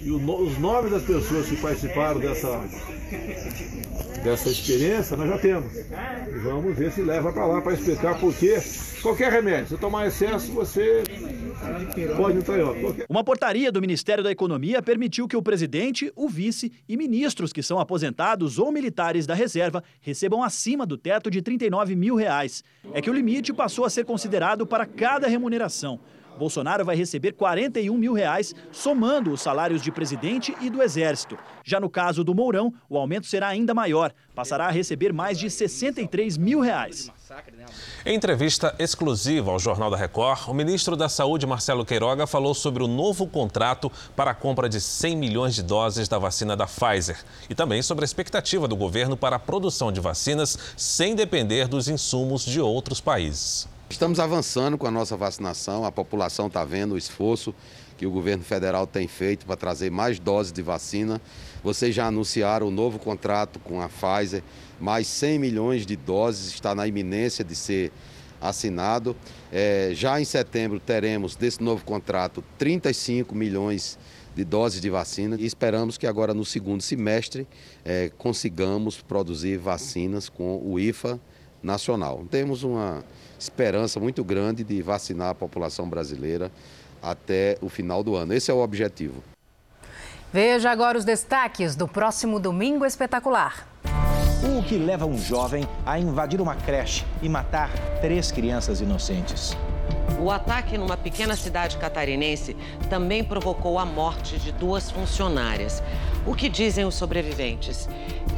E 0.00 0.10
os 0.10 0.58
nomes 0.58 0.90
das 0.90 1.02
pessoas 1.02 1.48
que 1.48 1.56
participaram 1.56 2.20
dessa, 2.20 2.62
dessa 4.22 4.50
experiência 4.50 5.16
nós 5.16 5.28
já 5.28 5.38
temos. 5.38 5.72
E 5.74 6.38
vamos 6.44 6.76
ver 6.76 6.92
se 6.92 7.02
leva 7.02 7.32
para 7.32 7.46
lá 7.46 7.60
para 7.60 7.72
explicar 7.72 8.18
por 8.20 8.32
quê. 8.34 8.60
Qualquer 9.02 9.32
remédio, 9.32 9.68
se 9.68 9.76
tomar 9.78 10.06
excesso, 10.06 10.52
você 10.52 11.02
pode 12.16 12.38
entrar 12.38 12.58
em 12.58 12.62
óbito. 12.62 13.04
Uma 13.08 13.24
portaria 13.24 13.72
do 13.72 13.80
Ministério 13.80 14.22
da 14.22 14.30
Economia 14.30 14.82
permitiu 14.82 15.26
que 15.26 15.36
o 15.36 15.42
presidente, 15.42 16.12
o 16.14 16.28
vice 16.28 16.72
e 16.88 16.96
ministros 16.96 17.52
que 17.52 17.62
são 17.62 17.78
aposentados 17.78 18.58
ou 18.58 18.70
militares 18.70 19.26
da 19.26 19.34
reserva 19.34 19.82
recebam 20.00 20.42
acima 20.42 20.84
do 20.84 20.96
teto 20.96 21.30
de 21.30 21.40
39 21.42 21.96
mil 21.96 22.16
reais. 22.16 22.62
É 22.92 23.00
que 23.00 23.10
o 23.10 23.14
limite 23.14 23.52
passou 23.52 23.84
a 23.84 23.90
ser 23.90 24.04
considerado 24.04 24.66
para 24.66 24.86
cada 24.86 25.26
remuneração. 25.26 26.00
Bolsonaro 26.36 26.84
vai 26.84 26.96
receber 26.96 27.32
41 27.32 27.96
mil 27.96 28.12
reais, 28.12 28.54
somando 28.70 29.32
os 29.32 29.40
salários 29.40 29.82
de 29.82 29.90
presidente 29.90 30.54
e 30.60 30.70
do 30.70 30.82
Exército. 30.82 31.38
Já 31.64 31.80
no 31.80 31.90
caso 31.90 32.22
do 32.22 32.34
Mourão, 32.34 32.72
o 32.88 32.98
aumento 32.98 33.26
será 33.26 33.48
ainda 33.48 33.74
maior. 33.74 34.12
Passará 34.34 34.66
a 34.66 34.70
receber 34.70 35.12
mais 35.12 35.38
de 35.38 35.50
63 35.50 36.36
mil 36.36 36.60
reais. 36.60 37.10
Em 38.04 38.14
entrevista 38.14 38.74
exclusiva 38.78 39.50
ao 39.50 39.58
Jornal 39.58 39.90
da 39.90 39.96
Record, 39.96 40.48
o 40.48 40.54
ministro 40.54 40.94
da 40.94 41.08
Saúde, 41.08 41.46
Marcelo 41.46 41.84
Queiroga, 41.84 42.26
falou 42.26 42.54
sobre 42.54 42.82
o 42.82 42.86
novo 42.86 43.26
contrato 43.26 43.90
para 44.14 44.30
a 44.30 44.34
compra 44.34 44.68
de 44.68 44.80
100 44.80 45.16
milhões 45.16 45.54
de 45.54 45.62
doses 45.62 46.08
da 46.08 46.18
vacina 46.18 46.56
da 46.56 46.66
Pfizer 46.66 47.18
e 47.50 47.54
também 47.54 47.82
sobre 47.82 48.04
a 48.04 48.06
expectativa 48.06 48.68
do 48.68 48.76
governo 48.76 49.16
para 49.16 49.36
a 49.36 49.40
produção 49.40 49.90
de 49.90 50.00
vacinas 50.00 50.56
sem 50.76 51.14
depender 51.14 51.66
dos 51.66 51.88
insumos 51.88 52.44
de 52.44 52.60
outros 52.60 53.00
países. 53.00 53.68
Estamos 53.88 54.18
avançando 54.18 54.76
com 54.76 54.86
a 54.86 54.90
nossa 54.90 55.16
vacinação, 55.16 55.84
a 55.84 55.92
população 55.92 56.48
está 56.48 56.64
vendo 56.64 56.94
o 56.94 56.98
esforço 56.98 57.54
que 57.96 58.04
o 58.04 58.10
governo 58.10 58.42
federal 58.42 58.84
tem 58.84 59.06
feito 59.06 59.46
para 59.46 59.54
trazer 59.54 59.90
mais 59.90 60.18
doses 60.18 60.52
de 60.52 60.60
vacina. 60.60 61.20
Vocês 61.62 61.94
já 61.94 62.08
anunciaram 62.08 62.66
o 62.66 62.70
novo 62.70 62.98
contrato 62.98 63.60
com 63.60 63.80
a 63.80 63.88
Pfizer, 63.88 64.42
mais 64.80 65.06
100 65.06 65.38
milhões 65.38 65.86
de 65.86 65.94
doses, 65.96 66.52
está 66.52 66.74
na 66.74 66.86
iminência 66.86 67.44
de 67.44 67.54
ser 67.54 67.92
assinado. 68.40 69.16
É, 69.52 69.92
já 69.94 70.20
em 70.20 70.24
setembro 70.24 70.80
teremos 70.80 71.36
desse 71.36 71.62
novo 71.62 71.84
contrato 71.84 72.42
35 72.58 73.36
milhões 73.36 73.98
de 74.34 74.44
doses 74.44 74.80
de 74.80 74.90
vacina 74.90 75.36
e 75.38 75.46
esperamos 75.46 75.96
que 75.96 76.08
agora 76.08 76.34
no 76.34 76.44
segundo 76.44 76.82
semestre 76.82 77.46
é, 77.84 78.10
consigamos 78.18 79.00
produzir 79.00 79.58
vacinas 79.58 80.28
com 80.28 80.60
o 80.62 80.78
IFA 80.78 81.20
nacional. 81.62 82.24
Temos 82.30 82.62
uma 82.62 83.02
esperança 83.38 84.00
muito 84.00 84.24
grande 84.24 84.64
de 84.64 84.80
vacinar 84.82 85.30
a 85.30 85.34
população 85.34 85.88
brasileira 85.88 86.50
até 87.02 87.58
o 87.60 87.68
final 87.68 88.02
do 88.02 88.16
ano. 88.16 88.32
Esse 88.32 88.50
é 88.50 88.54
o 88.54 88.58
objetivo. 88.58 89.22
Veja 90.32 90.70
agora 90.70 90.98
os 90.98 91.04
destaques 91.04 91.76
do 91.76 91.86
próximo 91.86 92.40
Domingo 92.40 92.84
Espetacular. 92.84 93.66
O 94.58 94.62
que 94.62 94.76
leva 94.76 95.06
um 95.06 95.16
jovem 95.16 95.66
a 95.84 95.98
invadir 95.98 96.40
uma 96.40 96.54
creche 96.54 97.04
e 97.22 97.28
matar 97.28 97.70
três 98.00 98.30
crianças 98.30 98.80
inocentes. 98.80 99.56
O 100.20 100.30
ataque 100.30 100.76
numa 100.76 100.96
pequena 100.96 101.36
cidade 101.36 101.76
catarinense 101.76 102.56
também 102.88 103.22
provocou 103.22 103.78
a 103.78 103.84
morte 103.84 104.38
de 104.38 104.50
duas 104.52 104.90
funcionárias. 104.90 105.82
O 106.26 106.34
que 106.34 106.48
dizem 106.48 106.84
os 106.84 106.94
sobreviventes? 106.94 107.88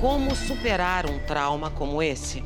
Como 0.00 0.34
superar 0.34 1.06
um 1.06 1.18
trauma 1.20 1.70
como 1.70 2.02
esse? 2.02 2.44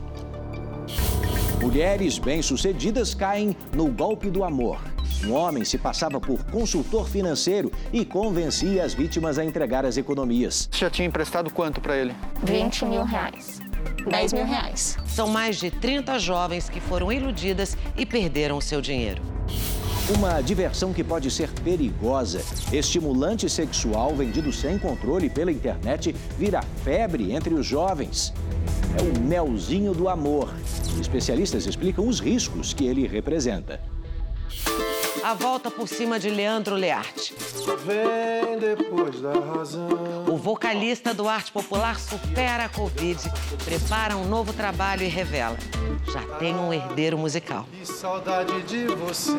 Mulheres 1.62 2.18
bem-sucedidas 2.18 3.14
caem 3.14 3.56
no 3.72 3.86
golpe 3.86 4.28
do 4.28 4.42
amor. 4.42 4.80
Um 5.24 5.32
homem 5.32 5.64
se 5.64 5.78
passava 5.78 6.20
por 6.20 6.42
consultor 6.46 7.08
financeiro 7.08 7.70
e 7.92 8.04
convencia 8.04 8.84
as 8.84 8.92
vítimas 8.92 9.38
a 9.38 9.44
entregar 9.44 9.86
as 9.86 9.96
economias. 9.96 10.68
Você 10.72 10.80
já 10.80 10.90
tinha 10.90 11.06
emprestado 11.06 11.52
quanto 11.52 11.80
para 11.80 11.96
ele? 11.96 12.12
20 12.42 12.84
mil 12.86 13.04
reais. 13.04 13.60
10 14.10 14.32
mil 14.32 14.44
reais. 14.44 14.98
São 15.06 15.28
mais 15.28 15.56
de 15.56 15.70
30 15.70 16.18
jovens 16.18 16.68
que 16.68 16.80
foram 16.80 17.12
iludidas 17.12 17.78
e 17.96 18.04
perderam 18.04 18.56
o 18.56 18.60
seu 18.60 18.80
dinheiro. 18.80 19.22
Uma 20.16 20.40
diversão 20.40 20.92
que 20.92 21.04
pode 21.04 21.30
ser 21.30 21.48
perigosa. 21.62 22.42
Estimulante 22.72 23.48
sexual 23.48 24.16
vendido 24.16 24.52
sem 24.52 24.80
controle 24.80 25.30
pela 25.30 25.52
internet 25.52 26.12
vira 26.36 26.60
febre 26.82 27.32
entre 27.32 27.54
os 27.54 27.64
jovens. 27.64 28.34
É 28.98 29.02
o 29.02 29.20
melzinho 29.20 29.94
do 29.94 30.08
amor. 30.08 30.52
Especialistas 31.00 31.66
explicam 31.66 32.06
os 32.06 32.20
riscos 32.20 32.72
que 32.72 32.86
ele 32.86 33.06
representa. 33.06 33.80
A 35.24 35.34
volta 35.34 35.70
por 35.70 35.86
cima 35.86 36.18
de 36.18 36.28
Leandro 36.28 36.74
Learte. 36.74 37.32
Vem 37.84 38.58
depois 38.58 39.20
da 39.20 39.32
razão. 39.32 39.88
O 40.28 40.36
vocalista 40.36 41.14
do 41.14 41.28
arte 41.28 41.52
popular 41.52 41.98
supera 41.98 42.64
a 42.64 42.68
Covid, 42.68 43.18
prepara 43.64 44.16
um 44.16 44.28
novo 44.28 44.52
trabalho 44.52 45.04
e 45.04 45.08
revela. 45.08 45.56
Já 46.12 46.22
tem 46.38 46.56
um 46.56 46.72
herdeiro 46.72 47.16
musical. 47.16 47.66
Que 47.70 47.86
saudade 47.86 48.62
de 48.62 48.86
você. 48.86 49.38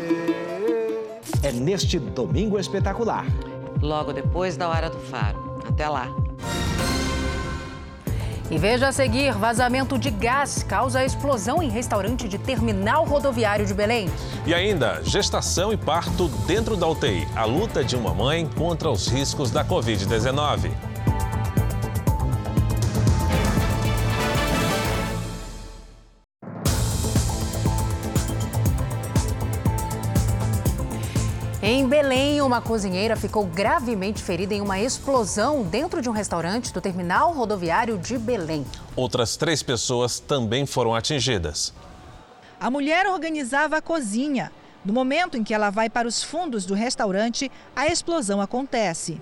É 1.44 1.52
neste 1.52 2.00
domingo 2.00 2.58
espetacular. 2.58 3.26
Logo 3.82 4.14
depois 4.14 4.56
da 4.56 4.70
hora 4.70 4.90
do 4.90 5.00
faro. 5.00 5.62
Até 5.68 5.90
lá. 5.90 6.23
E 8.52 8.58
veja 8.58 8.88
a 8.88 8.92
seguir: 8.92 9.34
vazamento 9.34 9.98
de 9.98 10.10
gás 10.10 10.64
causa 10.64 11.04
explosão 11.04 11.62
em 11.62 11.70
restaurante 11.70 12.28
de 12.28 12.38
terminal 12.38 13.06
rodoviário 13.06 13.66
de 13.66 13.74
Belém. 13.74 14.10
E 14.46 14.54
ainda, 14.54 15.02
gestação 15.04 15.72
e 15.72 15.78
parto 15.78 16.28
dentro 16.46 16.76
da 16.76 16.88
UTI. 16.88 17.28
A 17.36 17.46
luta 17.46 17.84
de 17.84 17.96
uma 17.96 18.14
mãe 18.14 18.48
contra 18.56 18.90
os 18.90 19.08
riscos 19.08 19.52
da 19.52 19.64
Covid-19. 19.64 20.93
Belém, 31.94 32.42
uma 32.42 32.60
cozinheira 32.60 33.16
ficou 33.16 33.46
gravemente 33.46 34.24
ferida 34.24 34.56
em 34.56 34.62
uma 34.62 34.80
explosão 34.80 35.62
dentro 35.62 36.02
de 36.02 36.10
um 36.10 36.12
restaurante 36.12 36.74
do 36.74 36.82
terminal 36.82 37.32
rodoviário 37.34 38.00
de 38.00 38.18
Belém. 38.18 38.66
Outras 38.96 39.38
três 39.38 39.62
pessoas 39.62 40.20
também 40.20 40.66
foram 40.66 40.96
atingidas. 40.96 41.72
A 42.60 42.72
mulher 42.72 43.06
organizava 43.06 43.78
a 43.78 43.82
cozinha. 43.82 44.52
No 44.84 44.92
momento 44.92 45.38
em 45.38 45.44
que 45.44 45.54
ela 45.54 45.70
vai 45.70 45.88
para 45.88 46.08
os 46.08 46.24
fundos 46.24 46.66
do 46.66 46.74
restaurante, 46.74 47.52
a 47.76 47.86
explosão 47.86 48.42
acontece. 48.42 49.22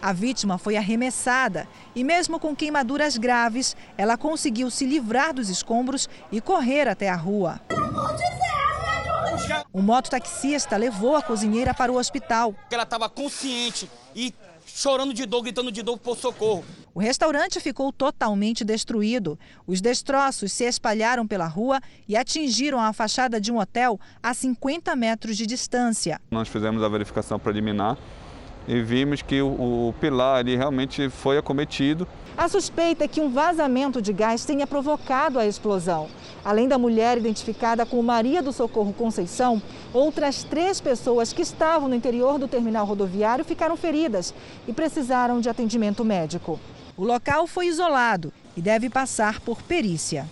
A 0.00 0.10
vítima 0.10 0.56
foi 0.56 0.74
arremessada 0.74 1.68
e, 1.94 2.02
mesmo 2.02 2.40
com 2.40 2.56
queimaduras 2.56 3.18
graves, 3.18 3.76
ela 3.98 4.16
conseguiu 4.16 4.70
se 4.70 4.86
livrar 4.86 5.34
dos 5.34 5.50
escombros 5.50 6.08
e 6.32 6.40
correr 6.40 6.88
até 6.88 7.10
a 7.10 7.14
rua. 7.14 7.60
O 9.72 9.82
mototaxista 9.82 10.76
levou 10.76 11.16
a 11.16 11.22
cozinheira 11.22 11.74
para 11.74 11.92
o 11.92 11.96
hospital. 11.96 12.54
Ela 12.70 12.82
estava 12.82 13.08
consciente 13.08 13.90
e 14.14 14.32
chorando 14.66 15.14
de 15.14 15.24
dor, 15.26 15.42
gritando 15.42 15.70
de 15.70 15.82
dor 15.82 15.98
por 15.98 16.16
socorro. 16.16 16.64
O 16.94 17.00
restaurante 17.00 17.60
ficou 17.60 17.92
totalmente 17.92 18.64
destruído. 18.64 19.38
Os 19.66 19.80
destroços 19.80 20.52
se 20.52 20.64
espalharam 20.64 21.26
pela 21.26 21.46
rua 21.46 21.80
e 22.08 22.16
atingiram 22.16 22.80
a 22.80 22.92
fachada 22.92 23.40
de 23.40 23.52
um 23.52 23.58
hotel 23.58 24.00
a 24.22 24.32
50 24.32 24.96
metros 24.96 25.36
de 25.36 25.46
distância. 25.46 26.20
Nós 26.30 26.48
fizemos 26.48 26.82
a 26.82 26.88
verificação 26.88 27.38
preliminar 27.38 27.96
e 28.66 28.80
vimos 28.82 29.22
que 29.22 29.40
o, 29.40 29.88
o 29.88 29.94
pilar 30.00 30.38
ali 30.38 30.56
realmente 30.56 31.08
foi 31.08 31.38
acometido. 31.38 32.08
A 32.38 32.50
suspeita 32.50 33.04
é 33.04 33.08
que 33.08 33.20
um 33.20 33.30
vazamento 33.30 34.02
de 34.02 34.12
gás 34.12 34.44
tenha 34.44 34.66
provocado 34.66 35.38
a 35.38 35.46
explosão. 35.46 36.06
Além 36.44 36.68
da 36.68 36.76
mulher 36.76 37.16
identificada 37.16 37.86
como 37.86 38.02
Maria 38.02 38.42
do 38.42 38.52
Socorro 38.52 38.92
Conceição, 38.92 39.60
outras 39.90 40.44
três 40.44 40.78
pessoas 40.78 41.32
que 41.32 41.40
estavam 41.40 41.88
no 41.88 41.94
interior 41.94 42.38
do 42.38 42.46
terminal 42.46 42.84
rodoviário 42.84 43.42
ficaram 43.42 43.74
feridas 43.74 44.34
e 44.68 44.72
precisaram 44.72 45.40
de 45.40 45.48
atendimento 45.48 46.04
médico. 46.04 46.60
O 46.94 47.04
local 47.04 47.46
foi 47.46 47.68
isolado 47.68 48.30
e 48.54 48.60
deve 48.60 48.90
passar 48.90 49.40
por 49.40 49.62
perícia. 49.62 50.26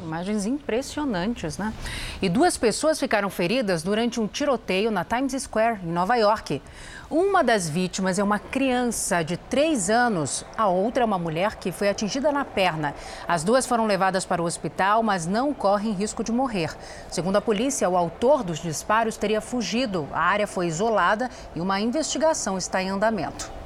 Imagens 0.00 0.46
impressionantes, 0.46 1.58
né? 1.58 1.74
E 2.22 2.28
duas 2.28 2.56
pessoas 2.56 3.00
ficaram 3.00 3.28
feridas 3.28 3.82
durante 3.82 4.20
um 4.20 4.28
tiroteio 4.28 4.90
na 4.90 5.04
Times 5.04 5.32
Square, 5.42 5.80
em 5.82 5.88
Nova 5.88 6.14
York. 6.14 6.62
Uma 7.10 7.42
das 7.42 7.68
vítimas 7.68 8.18
é 8.18 8.22
uma 8.22 8.38
criança 8.38 9.22
de 9.22 9.36
3 9.36 9.90
anos, 9.90 10.44
a 10.56 10.68
outra 10.68 11.02
é 11.02 11.06
uma 11.06 11.18
mulher 11.18 11.56
que 11.56 11.72
foi 11.72 11.88
atingida 11.88 12.30
na 12.30 12.44
perna. 12.44 12.94
As 13.26 13.42
duas 13.42 13.66
foram 13.66 13.86
levadas 13.86 14.24
para 14.24 14.40
o 14.40 14.44
hospital, 14.44 15.02
mas 15.02 15.26
não 15.26 15.52
correm 15.52 15.92
risco 15.92 16.22
de 16.22 16.30
morrer. 16.30 16.76
Segundo 17.10 17.36
a 17.36 17.40
polícia, 17.40 17.88
o 17.88 17.96
autor 17.96 18.44
dos 18.44 18.60
disparos 18.60 19.16
teria 19.16 19.40
fugido. 19.40 20.06
A 20.12 20.20
área 20.20 20.46
foi 20.46 20.68
isolada 20.68 21.28
e 21.56 21.60
uma 21.60 21.80
investigação 21.80 22.56
está 22.56 22.80
em 22.80 22.90
andamento. 22.90 23.57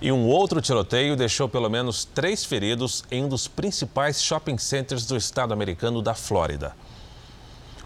E 0.00 0.10
um 0.10 0.26
outro 0.26 0.60
tiroteio 0.60 1.16
deixou 1.16 1.48
pelo 1.48 1.68
menos 1.68 2.04
três 2.04 2.44
feridos 2.44 3.04
em 3.10 3.24
um 3.24 3.28
dos 3.28 3.48
principais 3.48 4.22
shopping 4.22 4.58
centers 4.58 5.06
do 5.06 5.16
estado 5.16 5.52
americano 5.52 6.02
da 6.02 6.14
Flórida. 6.14 6.74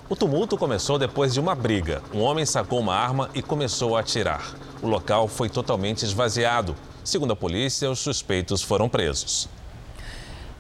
O 0.09 0.17
tumulto 0.17 0.57
começou 0.57 0.99
depois 0.99 1.35
de 1.35 1.41
uma 1.41 1.55
briga. 1.55 2.03
Um 2.15 2.23
homem 2.23 2.47
sacou 2.47 2.81
uma 2.81 2.95
arma 2.95 3.29
e 3.35 3.43
começou 3.43 3.97
a 3.97 4.01
atirar. 4.01 4.55
O 4.81 4.89
local 4.89 5.29
foi 5.29 5.51
totalmente 5.51 6.03
esvaziado. 6.03 6.75
Segundo 7.05 7.33
a 7.33 7.37
polícia, 7.37 7.91
os 7.91 7.99
suspeitos 7.99 8.63
foram 8.63 8.89
presos. 8.89 9.49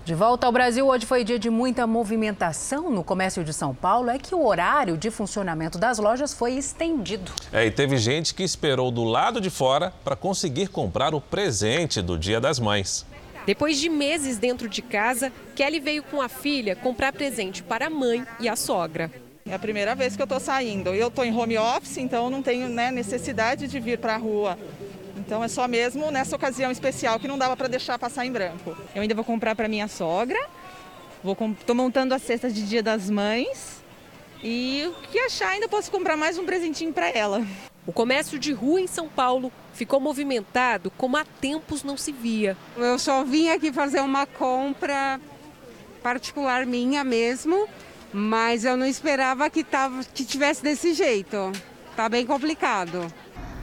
De 0.08 0.14
volta 0.14 0.46
ao 0.46 0.52
Brasil, 0.54 0.86
hoje 0.86 1.04
foi 1.04 1.22
dia 1.22 1.38
de 1.38 1.50
muita 1.50 1.86
movimentação 1.86 2.90
no 2.90 3.04
comércio 3.04 3.44
de 3.44 3.52
São 3.52 3.74
Paulo. 3.74 4.08
É 4.08 4.18
que 4.18 4.34
o 4.34 4.42
horário 4.42 4.96
de 4.96 5.10
funcionamento 5.10 5.76
das 5.76 5.98
lojas 5.98 6.32
foi 6.32 6.54
estendido. 6.54 7.30
É, 7.52 7.66
e 7.66 7.70
teve 7.70 7.98
gente 7.98 8.32
que 8.32 8.42
esperou 8.42 8.90
do 8.90 9.04
lado 9.04 9.38
de 9.38 9.50
fora 9.50 9.92
para 10.02 10.16
conseguir 10.16 10.68
comprar 10.68 11.14
o 11.14 11.20
presente 11.20 12.00
do 12.00 12.18
Dia 12.18 12.40
das 12.40 12.58
Mães. 12.58 13.04
Depois 13.44 13.78
de 13.78 13.90
meses 13.90 14.38
dentro 14.38 14.66
de 14.66 14.80
casa, 14.80 15.30
Kelly 15.54 15.78
veio 15.78 16.02
com 16.02 16.22
a 16.22 16.28
filha 16.30 16.74
comprar 16.74 17.12
presente 17.12 17.62
para 17.62 17.88
a 17.88 17.90
mãe 17.90 18.24
e 18.40 18.48
a 18.48 18.56
sogra. 18.56 19.10
É 19.44 19.52
a 19.52 19.58
primeira 19.58 19.94
vez 19.94 20.16
que 20.16 20.22
eu 20.22 20.24
estou 20.24 20.40
saindo. 20.40 20.94
Eu 20.94 21.08
estou 21.08 21.22
em 21.22 21.38
home 21.38 21.58
office, 21.58 21.98
então 21.98 22.30
não 22.30 22.42
tenho 22.42 22.66
né, 22.70 22.90
necessidade 22.90 23.68
de 23.68 23.78
vir 23.78 23.98
para 23.98 24.14
a 24.14 24.18
rua. 24.18 24.58
Então 25.28 25.44
é 25.44 25.48
só 25.48 25.68
mesmo 25.68 26.10
nessa 26.10 26.34
ocasião 26.34 26.72
especial 26.72 27.20
que 27.20 27.28
não 27.28 27.36
dava 27.36 27.54
para 27.54 27.68
deixar 27.68 27.98
passar 27.98 28.24
em 28.24 28.32
branco. 28.32 28.74
Eu 28.94 29.02
ainda 29.02 29.14
vou 29.14 29.22
comprar 29.22 29.54
para 29.54 29.68
minha 29.68 29.86
sogra. 29.86 30.38
Vou 31.22 31.36
tô 31.66 31.74
montando 31.74 32.14
a 32.14 32.18
cesta 32.18 32.50
de 32.50 32.66
Dia 32.66 32.82
das 32.82 33.10
Mães. 33.10 33.82
E 34.42 34.86
o 34.86 35.06
que 35.08 35.18
achar, 35.18 35.50
ainda 35.50 35.68
posso 35.68 35.90
comprar 35.90 36.16
mais 36.16 36.38
um 36.38 36.46
presentinho 36.46 36.94
para 36.94 37.10
ela. 37.10 37.46
O 37.86 37.92
comércio 37.92 38.38
de 38.38 38.54
rua 38.54 38.80
em 38.80 38.86
São 38.86 39.06
Paulo 39.06 39.52
ficou 39.74 40.00
movimentado 40.00 40.90
como 40.96 41.18
há 41.18 41.26
tempos 41.26 41.84
não 41.84 41.98
se 41.98 42.10
via. 42.10 42.56
Eu 42.74 42.98
só 42.98 43.22
vim 43.22 43.50
aqui 43.50 43.70
fazer 43.70 44.00
uma 44.00 44.24
compra 44.24 45.20
particular 46.02 46.64
minha 46.64 47.04
mesmo, 47.04 47.68
mas 48.14 48.64
eu 48.64 48.78
não 48.78 48.86
esperava 48.86 49.50
que, 49.50 49.62
tava, 49.62 50.02
que 50.04 50.24
tivesse 50.24 50.62
desse 50.62 50.94
jeito. 50.94 51.52
Tá 51.94 52.08
bem 52.08 52.24
complicado. 52.24 53.12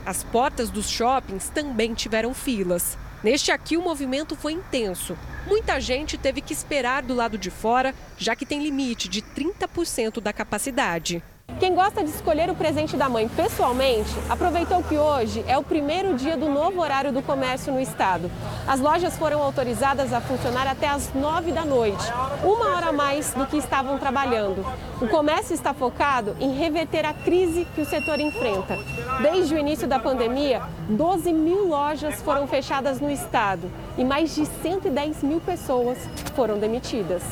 As 0.06 0.22
portas 0.22 0.70
dos 0.70 0.88
shoppings 0.88 1.48
também 1.48 1.92
tiveram 1.92 2.32
filas. 2.32 2.96
Neste 3.24 3.50
aqui, 3.50 3.76
o 3.76 3.82
movimento 3.82 4.36
foi 4.36 4.52
intenso. 4.52 5.18
Muita 5.48 5.80
gente 5.80 6.16
teve 6.16 6.40
que 6.40 6.52
esperar 6.52 7.02
do 7.02 7.12
lado 7.12 7.36
de 7.36 7.50
fora, 7.50 7.92
já 8.16 8.36
que 8.36 8.46
tem 8.46 8.62
limite 8.62 9.08
de 9.08 9.20
30% 9.20 10.20
da 10.20 10.32
capacidade. 10.32 11.24
Quem 11.58 11.74
gosta 11.74 12.04
de 12.04 12.10
escolher 12.10 12.50
o 12.50 12.54
presente 12.54 12.98
da 12.98 13.08
mãe 13.08 13.26
pessoalmente, 13.28 14.10
aproveitou 14.28 14.82
que 14.82 14.98
hoje 14.98 15.42
é 15.48 15.56
o 15.56 15.62
primeiro 15.62 16.14
dia 16.14 16.36
do 16.36 16.50
novo 16.50 16.82
horário 16.82 17.10
do 17.10 17.22
comércio 17.22 17.72
no 17.72 17.80
estado. 17.80 18.30
As 18.68 18.78
lojas 18.78 19.16
foram 19.16 19.42
autorizadas 19.42 20.12
a 20.12 20.20
funcionar 20.20 20.66
até 20.66 20.86
as 20.86 21.14
nove 21.14 21.52
da 21.52 21.64
noite, 21.64 22.04
uma 22.44 22.76
hora 22.76 22.88
a 22.88 22.92
mais 22.92 23.32
do 23.32 23.46
que 23.46 23.56
estavam 23.56 23.98
trabalhando. 23.98 24.66
O 25.00 25.08
comércio 25.08 25.54
está 25.54 25.72
focado 25.72 26.36
em 26.38 26.52
reverter 26.52 27.06
a 27.06 27.14
crise 27.14 27.66
que 27.74 27.80
o 27.80 27.86
setor 27.86 28.20
enfrenta. 28.20 28.76
Desde 29.22 29.54
o 29.54 29.58
início 29.58 29.88
da 29.88 29.98
pandemia, 29.98 30.60
12 30.90 31.32
mil 31.32 31.68
lojas 31.68 32.20
foram 32.20 32.46
fechadas 32.46 33.00
no 33.00 33.10
estado 33.10 33.70
e 33.96 34.04
mais 34.04 34.34
de 34.34 34.44
110 34.44 35.22
mil 35.22 35.40
pessoas 35.40 35.98
foram 36.34 36.58
demitidas. 36.58 37.22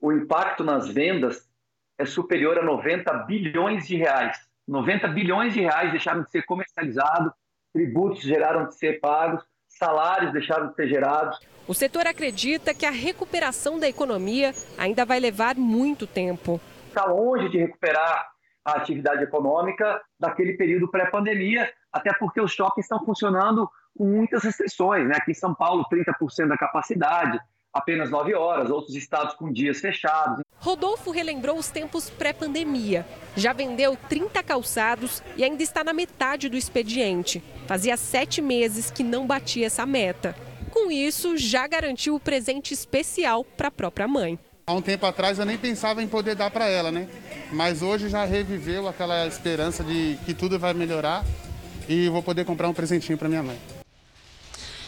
O 0.00 0.12
impacto 0.12 0.64
nas 0.64 0.88
vendas 0.88 1.47
é 1.98 2.06
superior 2.06 2.58
a 2.58 2.62
90 2.62 3.12
bilhões 3.24 3.86
de 3.86 3.96
reais. 3.96 4.38
90 4.66 5.08
bilhões 5.08 5.52
de 5.52 5.60
reais 5.60 5.90
deixaram 5.90 6.22
de 6.22 6.30
ser 6.30 6.42
comercializados, 6.42 7.32
tributos 7.72 8.24
deixaram 8.24 8.68
de 8.68 8.74
ser 8.76 9.00
pagos, 9.00 9.42
salários 9.66 10.32
deixaram 10.32 10.68
de 10.68 10.74
ser 10.74 10.88
gerados. 10.88 11.38
O 11.66 11.74
setor 11.74 12.06
acredita 12.06 12.72
que 12.72 12.86
a 12.86 12.90
recuperação 12.90 13.78
da 13.78 13.88
economia 13.88 14.54
ainda 14.78 15.04
vai 15.04 15.18
levar 15.18 15.56
muito 15.56 16.06
tempo. 16.06 16.60
Está 16.88 17.04
longe 17.04 17.48
de 17.48 17.58
recuperar 17.58 18.26
a 18.64 18.72
atividade 18.72 19.22
econômica 19.22 20.00
daquele 20.18 20.54
período 20.54 20.88
pré-pandemia, 20.88 21.70
até 21.92 22.12
porque 22.14 22.40
os 22.40 22.52
shoppings 22.52 22.84
estão 22.84 23.04
funcionando 23.04 23.68
com 23.96 24.04
muitas 24.04 24.44
restrições. 24.44 25.06
Né? 25.08 25.16
Aqui 25.16 25.32
em 25.32 25.34
São 25.34 25.54
Paulo, 25.54 25.84
30% 25.90 26.48
da 26.48 26.56
capacidade, 26.56 27.38
apenas 27.78 28.10
9 28.10 28.34
horas, 28.34 28.70
outros 28.70 28.94
estados 28.94 29.34
com 29.34 29.52
dias 29.52 29.80
fechados. 29.80 30.42
Rodolfo 30.60 31.10
relembrou 31.10 31.56
os 31.56 31.68
tempos 31.70 32.10
pré-pandemia. 32.10 33.06
Já 33.36 33.52
vendeu 33.52 33.96
30 34.08 34.42
calçados 34.42 35.22
e 35.36 35.44
ainda 35.44 35.62
está 35.62 35.84
na 35.84 35.92
metade 35.92 36.48
do 36.48 36.56
expediente. 36.56 37.42
Fazia 37.66 37.96
sete 37.96 38.42
meses 38.42 38.90
que 38.90 39.02
não 39.02 39.26
batia 39.26 39.66
essa 39.66 39.86
meta. 39.86 40.34
Com 40.70 40.90
isso, 40.90 41.36
já 41.36 41.66
garantiu 41.66 42.14
o 42.14 42.20
presente 42.20 42.74
especial 42.74 43.44
para 43.44 43.68
a 43.68 43.70
própria 43.70 44.08
mãe. 44.08 44.38
Há 44.66 44.74
um 44.74 44.82
tempo 44.82 45.06
atrás 45.06 45.38
eu 45.38 45.46
nem 45.46 45.56
pensava 45.56 46.02
em 46.02 46.06
poder 46.06 46.34
dar 46.34 46.50
para 46.50 46.68
ela, 46.68 46.92
né? 46.92 47.08
Mas 47.50 47.80
hoje 47.80 48.08
já 48.08 48.24
reviveu 48.24 48.86
aquela 48.86 49.26
esperança 49.26 49.82
de 49.82 50.18
que 50.26 50.34
tudo 50.34 50.58
vai 50.58 50.74
melhorar 50.74 51.24
e 51.88 52.08
vou 52.10 52.22
poder 52.22 52.44
comprar 52.44 52.68
um 52.68 52.74
presentinho 52.74 53.16
para 53.16 53.28
minha 53.28 53.42
mãe. 53.42 53.77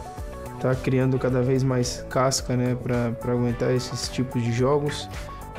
tá 0.61 0.75
criando 0.75 1.17
cada 1.17 1.41
vez 1.41 1.63
mais 1.63 2.05
casca 2.09 2.55
né, 2.55 2.75
para 2.75 3.33
aguentar 3.33 3.71
esses 3.71 4.07
tipos 4.09 4.43
de 4.43 4.51
jogos. 4.51 5.09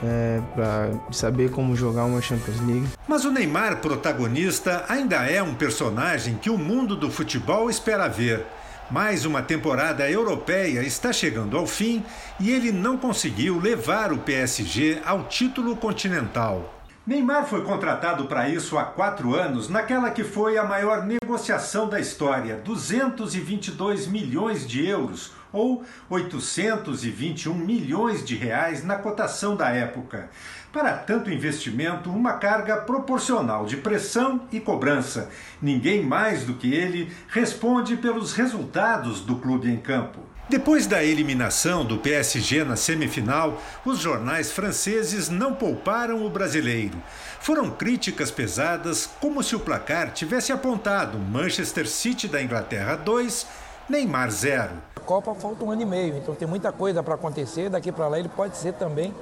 É, 0.03 0.43
para 0.55 0.91
saber 1.13 1.51
como 1.51 1.75
jogar 1.75 2.05
uma 2.05 2.21
Champions 2.21 2.61
League. 2.67 2.87
Mas 3.09 3.25
o 3.25 3.31
Neymar, 3.31 3.81
protagonista, 3.81 4.85
ainda 4.87 5.25
é 5.25 5.43
um 5.43 5.55
personagem 5.55 6.35
que 6.35 6.51
o 6.51 6.59
mundo 6.59 6.95
do 6.95 7.11
futebol 7.11 7.71
espera 7.71 8.07
ver. 8.09 8.45
Mais 8.91 9.25
uma 9.25 9.43
temporada 9.43 10.09
europeia 10.11 10.83
está 10.83 11.13
chegando 11.13 11.57
ao 11.57 11.67
fim 11.67 12.05
e 12.39 12.51
ele 12.51 12.71
não 12.71 12.99
conseguiu 12.99 13.59
levar 13.59 14.13
o 14.13 14.19
PSG 14.19 15.01
ao 15.05 15.25
título 15.25 15.75
continental. 15.77 16.84
Neymar 17.07 17.45
foi 17.45 17.63
contratado 17.63 18.25
para 18.25 18.49
isso 18.49 18.79
há 18.79 18.85
quatro 18.85 19.35
anos, 19.35 19.69
naquela 19.69 20.11
que 20.11 20.25
foi 20.25 20.57
a 20.57 20.65
maior 20.65 21.05
negociação 21.05 21.87
da 21.87 22.01
história, 22.01 22.57
222 22.65 24.07
milhões 24.07 24.67
de 24.67 24.87
euros, 24.87 25.31
ou 25.53 25.85
821 26.09 27.53
milhões 27.53 28.25
de 28.25 28.35
reais 28.35 28.83
na 28.83 28.97
cotação 28.97 29.55
da 29.55 29.69
época. 29.69 30.31
Para 30.73 30.95
tanto 30.95 31.31
investimento, 31.31 32.09
uma 32.09 32.39
carga 32.39 32.79
proporcional 32.79 33.67
de 33.67 33.77
pressão 33.77 34.49
e 34.51 34.59
cobrança. 34.59 35.29
Ninguém 35.61 36.03
mais 36.03 36.45
do 36.45 36.55
que 36.55 36.73
ele 36.73 37.15
responde 37.29 37.99
pelos 37.99 38.33
resultados 38.33 39.21
do 39.21 39.37
clube 39.37 39.71
em 39.71 39.77
campo. 39.77 40.21
Depois 40.47 40.87
da 40.87 41.03
eliminação 41.03 41.87
do 41.87 41.97
PSG 41.97 42.65
na 42.65 42.77
semifinal, 42.77 43.63
os 43.83 43.99
jornais 43.99 44.53
franceses 44.53 45.31
não 45.31 45.55
pouparam 45.55 46.25
o 46.25 46.29
brasileiro. 46.29 47.03
Foram 47.41 47.71
críticas 47.71 48.31
pesadas, 48.31 49.09
como 49.21 49.43
se 49.43 49.57
o 49.57 49.61
placar 49.61 50.13
tivesse 50.13 50.53
apontado 50.53 51.19
Manchester 51.19 51.89
City 51.89 52.29
da 52.29 52.43
Inglaterra 52.43 52.95
2, 52.95 53.47
Neymar 53.89 54.31
0. 54.31 54.73
A 54.97 55.01
Copa 55.01 55.35
falta 55.35 55.65
um 55.65 55.71
ano 55.71 55.81
e 55.81 55.87
meio, 55.87 56.19
então 56.19 56.35
tem 56.35 56.47
muita 56.47 56.71
coisa 56.71 57.03
para 57.03 57.15
acontecer. 57.15 57.71
Daqui 57.71 57.91
para 57.91 58.07
lá 58.07 58.19
ele 58.19 58.29
pode 58.29 58.59
ser 58.59 58.75
também 58.75 59.15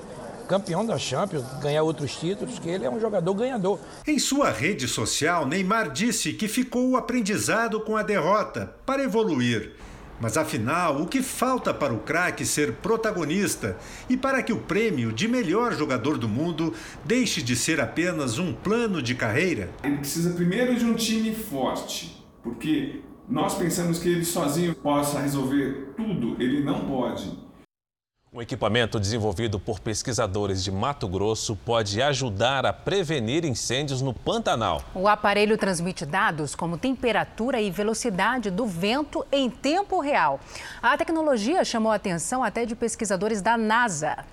campeão 0.49 0.85
da 0.85 0.99
Champions, 0.99 1.45
ganhar 1.61 1.85
outros 1.85 2.17
títulos, 2.17 2.59
que 2.59 2.69
ele 2.69 2.85
é 2.85 2.91
um 2.91 2.99
jogador 2.99 3.33
ganhador. 3.33 3.79
Em 4.05 4.19
sua 4.19 4.51
rede 4.51 4.89
social, 4.89 5.47
Neymar 5.47 5.91
disse 5.91 6.33
que 6.33 6.49
ficou 6.49 6.97
aprendizado 6.97 7.81
com 7.81 7.97
a 7.97 8.03
derrota 8.03 8.75
para 8.85 9.05
evoluir. 9.05 9.73
Mas 10.23 10.37
afinal, 10.37 11.03
o 11.03 11.07
que 11.09 11.21
falta 11.21 11.75
para 11.75 11.93
o 11.93 11.99
craque 11.99 12.47
ser 12.47 12.75
protagonista 12.75 13.77
e 14.09 14.17
para 14.17 14.41
que 14.41 14.53
o 14.53 14.57
prêmio 14.57 15.13
de 15.13 15.27
melhor 15.27 15.75
jogador 15.75 16.17
do 16.17 16.29
mundo 16.29 16.73
deixe 17.05 17.43
de 17.43 17.57
ser 17.57 17.81
apenas 17.81 18.39
um 18.39 18.53
plano 18.53 19.03
de 19.03 19.17
carreira? 19.17 19.69
Ele 19.83 19.97
precisa 19.97 20.31
primeiro 20.31 20.77
de 20.77 20.85
um 20.85 20.95
time 20.95 21.35
forte, 21.35 22.25
porque 22.41 23.01
nós 23.29 23.57
pensamos 23.57 23.99
que 23.99 24.09
ele 24.09 24.25
sozinho 24.25 24.77
possa 24.77 25.19
resolver 25.19 25.93
tudo, 25.97 26.41
ele 26.41 26.63
não 26.63 26.87
pode. 26.87 27.42
Um 28.35 28.41
equipamento 28.41 28.99
desenvolvido 28.99 29.61
por 29.61 29.79
pesquisadores 29.79 30.65
de 30.65 30.73
Mato 30.73 31.07
Grosso 31.07 31.55
pode 31.55 32.01
ajudar 32.01 32.65
a 32.65 32.73
prevenir 32.73 33.45
incêndios 33.45 34.01
no 34.01 34.15
Pantanal. 34.15 34.83
O 34.95 35.07
aparelho 35.07 35.59
transmite 35.59 36.07
dados 36.07 36.55
como 36.55 36.79
temperatura 36.79 37.61
e 37.61 37.71
velocidade 37.71 38.51
do 38.51 38.65
vento 38.65 39.23
em 39.31 39.51
tempo 39.51 40.01
real. 40.01 40.41
A 40.83 40.97
tecnologia 40.97 41.63
chamou 41.63 41.93
a 41.93 41.97
atenção 41.97 42.43
até 42.43 42.65
de 42.65 42.75
pesquisadores 42.75 43.43
da 43.43 43.59
NASA. 43.59 44.25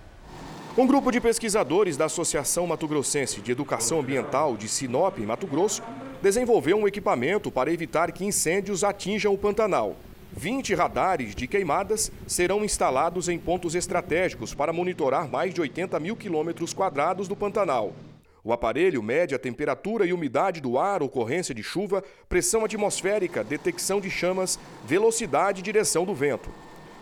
Um 0.78 0.88
grupo 0.88 1.12
de 1.12 1.20
pesquisadores 1.20 1.98
da 1.98 2.06
Associação 2.06 2.66
Mato 2.66 2.88
Grossense 2.88 3.42
de 3.42 3.52
Educação 3.52 4.00
Ambiental 4.00 4.56
de 4.56 4.70
Sinop, 4.70 5.18
Mato 5.18 5.46
Grosso, 5.46 5.84
desenvolveu 6.22 6.78
um 6.78 6.88
equipamento 6.88 7.52
para 7.52 7.70
evitar 7.70 8.14
que 8.14 8.24
incêndios 8.24 8.82
atinjam 8.82 9.34
o 9.34 9.38
Pantanal. 9.38 9.98
20 10.34 10.76
radares 10.76 11.34
de 11.34 11.48
queimadas 11.48 12.12
serão 12.28 12.64
instalados 12.64 13.28
em 13.28 13.40
pontos 13.40 13.76
estratégicos 13.76 14.54
para 14.54 14.72
monitorar 14.72 15.28
mais 15.28 15.54
de 15.54 15.62
80 15.62 16.00
mil 16.00 16.16
quilômetros 16.16 16.74
quadrados 16.74 17.28
do 17.28 17.36
Pantanal. 17.36 17.94
O 18.44 18.54
aparelho 18.54 19.04
mede 19.04 19.36
a 19.36 19.40
temperatura 19.40 20.06
e 20.06 20.14
umidade 20.14 20.62
do 20.62 20.78
ar, 20.78 21.04
ocorrência 21.04 21.54
de 21.54 21.62
chuva, 21.62 22.04
pressão 22.30 22.64
atmosférica, 22.64 23.44
detecção 23.44 24.00
de 24.00 24.10
chamas, 24.10 24.58
velocidade 24.86 25.60
e 25.60 25.64
direção 25.64 26.06
do 26.06 26.16
vento. 26.16 26.50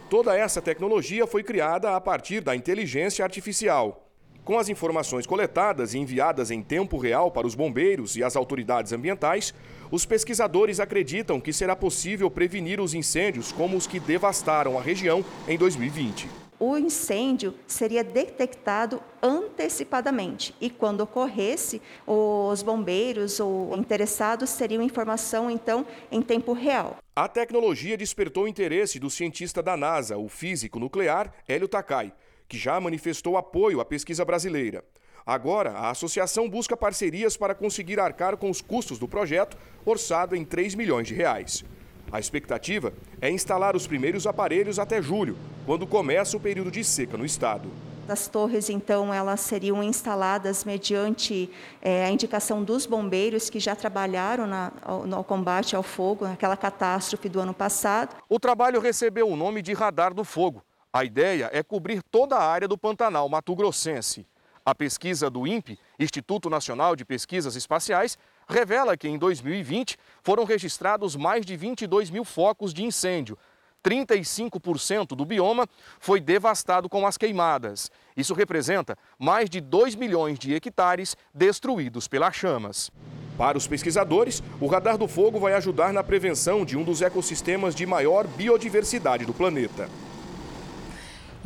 Toda 0.09 0.35
essa 0.35 0.61
tecnologia 0.61 1.27
foi 1.27 1.43
criada 1.43 1.95
a 1.95 2.01
partir 2.01 2.41
da 2.41 2.55
inteligência 2.55 3.23
artificial. 3.23 4.06
Com 4.47 4.57
as 4.57 4.69
informações 4.69 5.27
coletadas 5.27 5.93
e 5.93 5.99
enviadas 5.99 6.51
em 6.51 6.63
tempo 6.63 6.97
real 6.97 7.29
para 7.29 7.45
os 7.45 7.53
bombeiros 7.53 8.15
e 8.15 8.23
as 8.23 8.37
autoridades 8.37 8.93
ambientais, 8.93 9.53
os 9.91 10.05
pesquisadores 10.05 10.79
acreditam 10.79 11.41
que 11.41 11.51
será 11.51 11.75
possível 11.75 12.31
prevenir 12.31 12.79
os 12.79 12.93
incêndios 12.93 13.51
como 13.51 13.75
os 13.75 13.85
que 13.85 13.99
devastaram 13.99 14.79
a 14.79 14.81
região 14.81 15.25
em 15.49 15.57
2020. 15.57 16.29
O 16.57 16.77
incêndio 16.77 17.55
seria 17.67 18.05
detectado 18.05 19.01
antecipadamente 19.21 20.55
e, 20.61 20.69
quando 20.69 21.01
ocorresse, 21.01 21.81
os 22.07 22.63
bombeiros 22.63 23.41
ou 23.41 23.75
interessados 23.75 24.53
teriam 24.53 24.81
informação, 24.81 25.51
então, 25.51 25.85
em 26.09 26.21
tempo 26.21 26.53
real. 26.53 26.95
A 27.13 27.27
tecnologia 27.27 27.97
despertou 27.97 28.45
o 28.45 28.47
interesse 28.47 28.97
do 28.97 29.09
cientista 29.09 29.61
da 29.61 29.75
NASA, 29.75 30.17
o 30.17 30.29
físico 30.29 30.79
nuclear 30.79 31.33
Hélio 31.49 31.67
Takai, 31.67 32.13
que 32.47 32.57
já 32.57 32.79
manifestou 32.79 33.37
apoio 33.37 33.79
à 33.79 33.85
pesquisa 33.85 34.23
brasileira. 34.23 34.83
Agora, 35.25 35.71
a 35.71 35.89
associação 35.89 36.49
busca 36.49 36.77
parcerias 36.77 37.35
para 37.35 37.53
conseguir 37.53 37.99
arcar 37.99 38.37
com 38.37 38.49
os 38.49 38.61
custos 38.61 38.97
do 38.97 39.07
projeto, 39.07 39.57
orçado 39.85 40.35
em 40.35 40.45
3 40.45 40.73
milhões 40.73 41.07
de 41.07 41.13
reais. 41.13 41.65
A 42.09 42.19
expectativa 42.19 42.93
é 43.21 43.29
instalar 43.29 43.75
os 43.75 43.85
primeiros 43.85 44.25
aparelhos 44.25 44.79
até 44.79 45.01
julho, 45.01 45.37
quando 45.65 45.85
começa 45.85 46.37
o 46.37 46.39
período 46.39 46.71
de 46.71 46.81
seca 46.81 47.17
no 47.17 47.25
estado. 47.25 47.69
As 48.07 48.29
torres, 48.29 48.69
então, 48.69 49.13
elas 49.13 49.41
seriam 49.41 49.83
instaladas 49.83 50.63
mediante 50.63 51.49
é, 51.81 52.05
a 52.05 52.09
indicação 52.09 52.63
dos 52.63 52.85
bombeiros 52.85 53.49
que 53.49 53.59
já 53.59 53.75
trabalharam 53.75 54.47
na, 54.47 54.71
no 55.05 55.21
combate 55.25 55.75
ao 55.75 55.83
fogo, 55.83 56.25
naquela 56.25 56.55
catástrofe 56.55 57.27
do 57.27 57.41
ano 57.41 57.53
passado. 57.53 58.15
O 58.29 58.39
trabalho 58.39 58.79
recebeu 58.79 59.27
o 59.27 59.35
nome 59.35 59.61
de 59.61 59.73
Radar 59.73 60.13
do 60.13 60.23
Fogo. 60.23 60.63
A 60.97 61.05
ideia 61.05 61.47
é 61.53 61.61
cobrir 61.61 62.01
toda 62.01 62.35
a 62.37 62.43
área 62.43 62.67
do 62.67 62.75
Pantanal 62.75 63.29
Mato 63.29 63.55
Grossense. 63.55 64.25
A 64.65 64.73
pesquisa 64.73 65.29
do 65.29 65.45
INPE, 65.45 65.77
Instituto 65.99 66.49
Nacional 66.49 66.95
de 66.95 67.05
Pesquisas 67.05 67.55
Espaciais, 67.55 68.17
revela 68.49 68.97
que 68.97 69.07
em 69.07 69.15
2020 69.15 69.95
foram 70.23 70.43
registrados 70.43 71.15
mais 71.15 71.45
de 71.45 71.55
22 71.55 72.09
mil 72.09 72.25
focos 72.25 72.73
de 72.73 72.83
incêndio. 72.83 73.37
35% 73.85 75.09
do 75.09 75.23
bioma 75.23 75.67
foi 75.99 76.19
devastado 76.19 76.89
com 76.89 77.05
as 77.05 77.15
queimadas. 77.15 77.91
Isso 78.15 78.33
representa 78.33 78.97
mais 79.19 79.51
de 79.51 79.61
2 79.61 79.93
milhões 79.93 80.39
de 80.39 80.55
hectares 80.55 81.15
destruídos 81.31 82.07
pelas 82.07 82.35
chamas. 82.35 82.89
Para 83.37 83.55
os 83.55 83.67
pesquisadores, 83.67 84.41
o 84.59 84.65
radar 84.65 84.97
do 84.97 85.07
fogo 85.07 85.39
vai 85.39 85.53
ajudar 85.53 85.93
na 85.93 86.03
prevenção 86.03 86.65
de 86.65 86.75
um 86.75 86.83
dos 86.83 87.03
ecossistemas 87.03 87.75
de 87.75 87.85
maior 87.85 88.25
biodiversidade 88.25 89.25
do 89.25 89.33
planeta. 89.35 89.87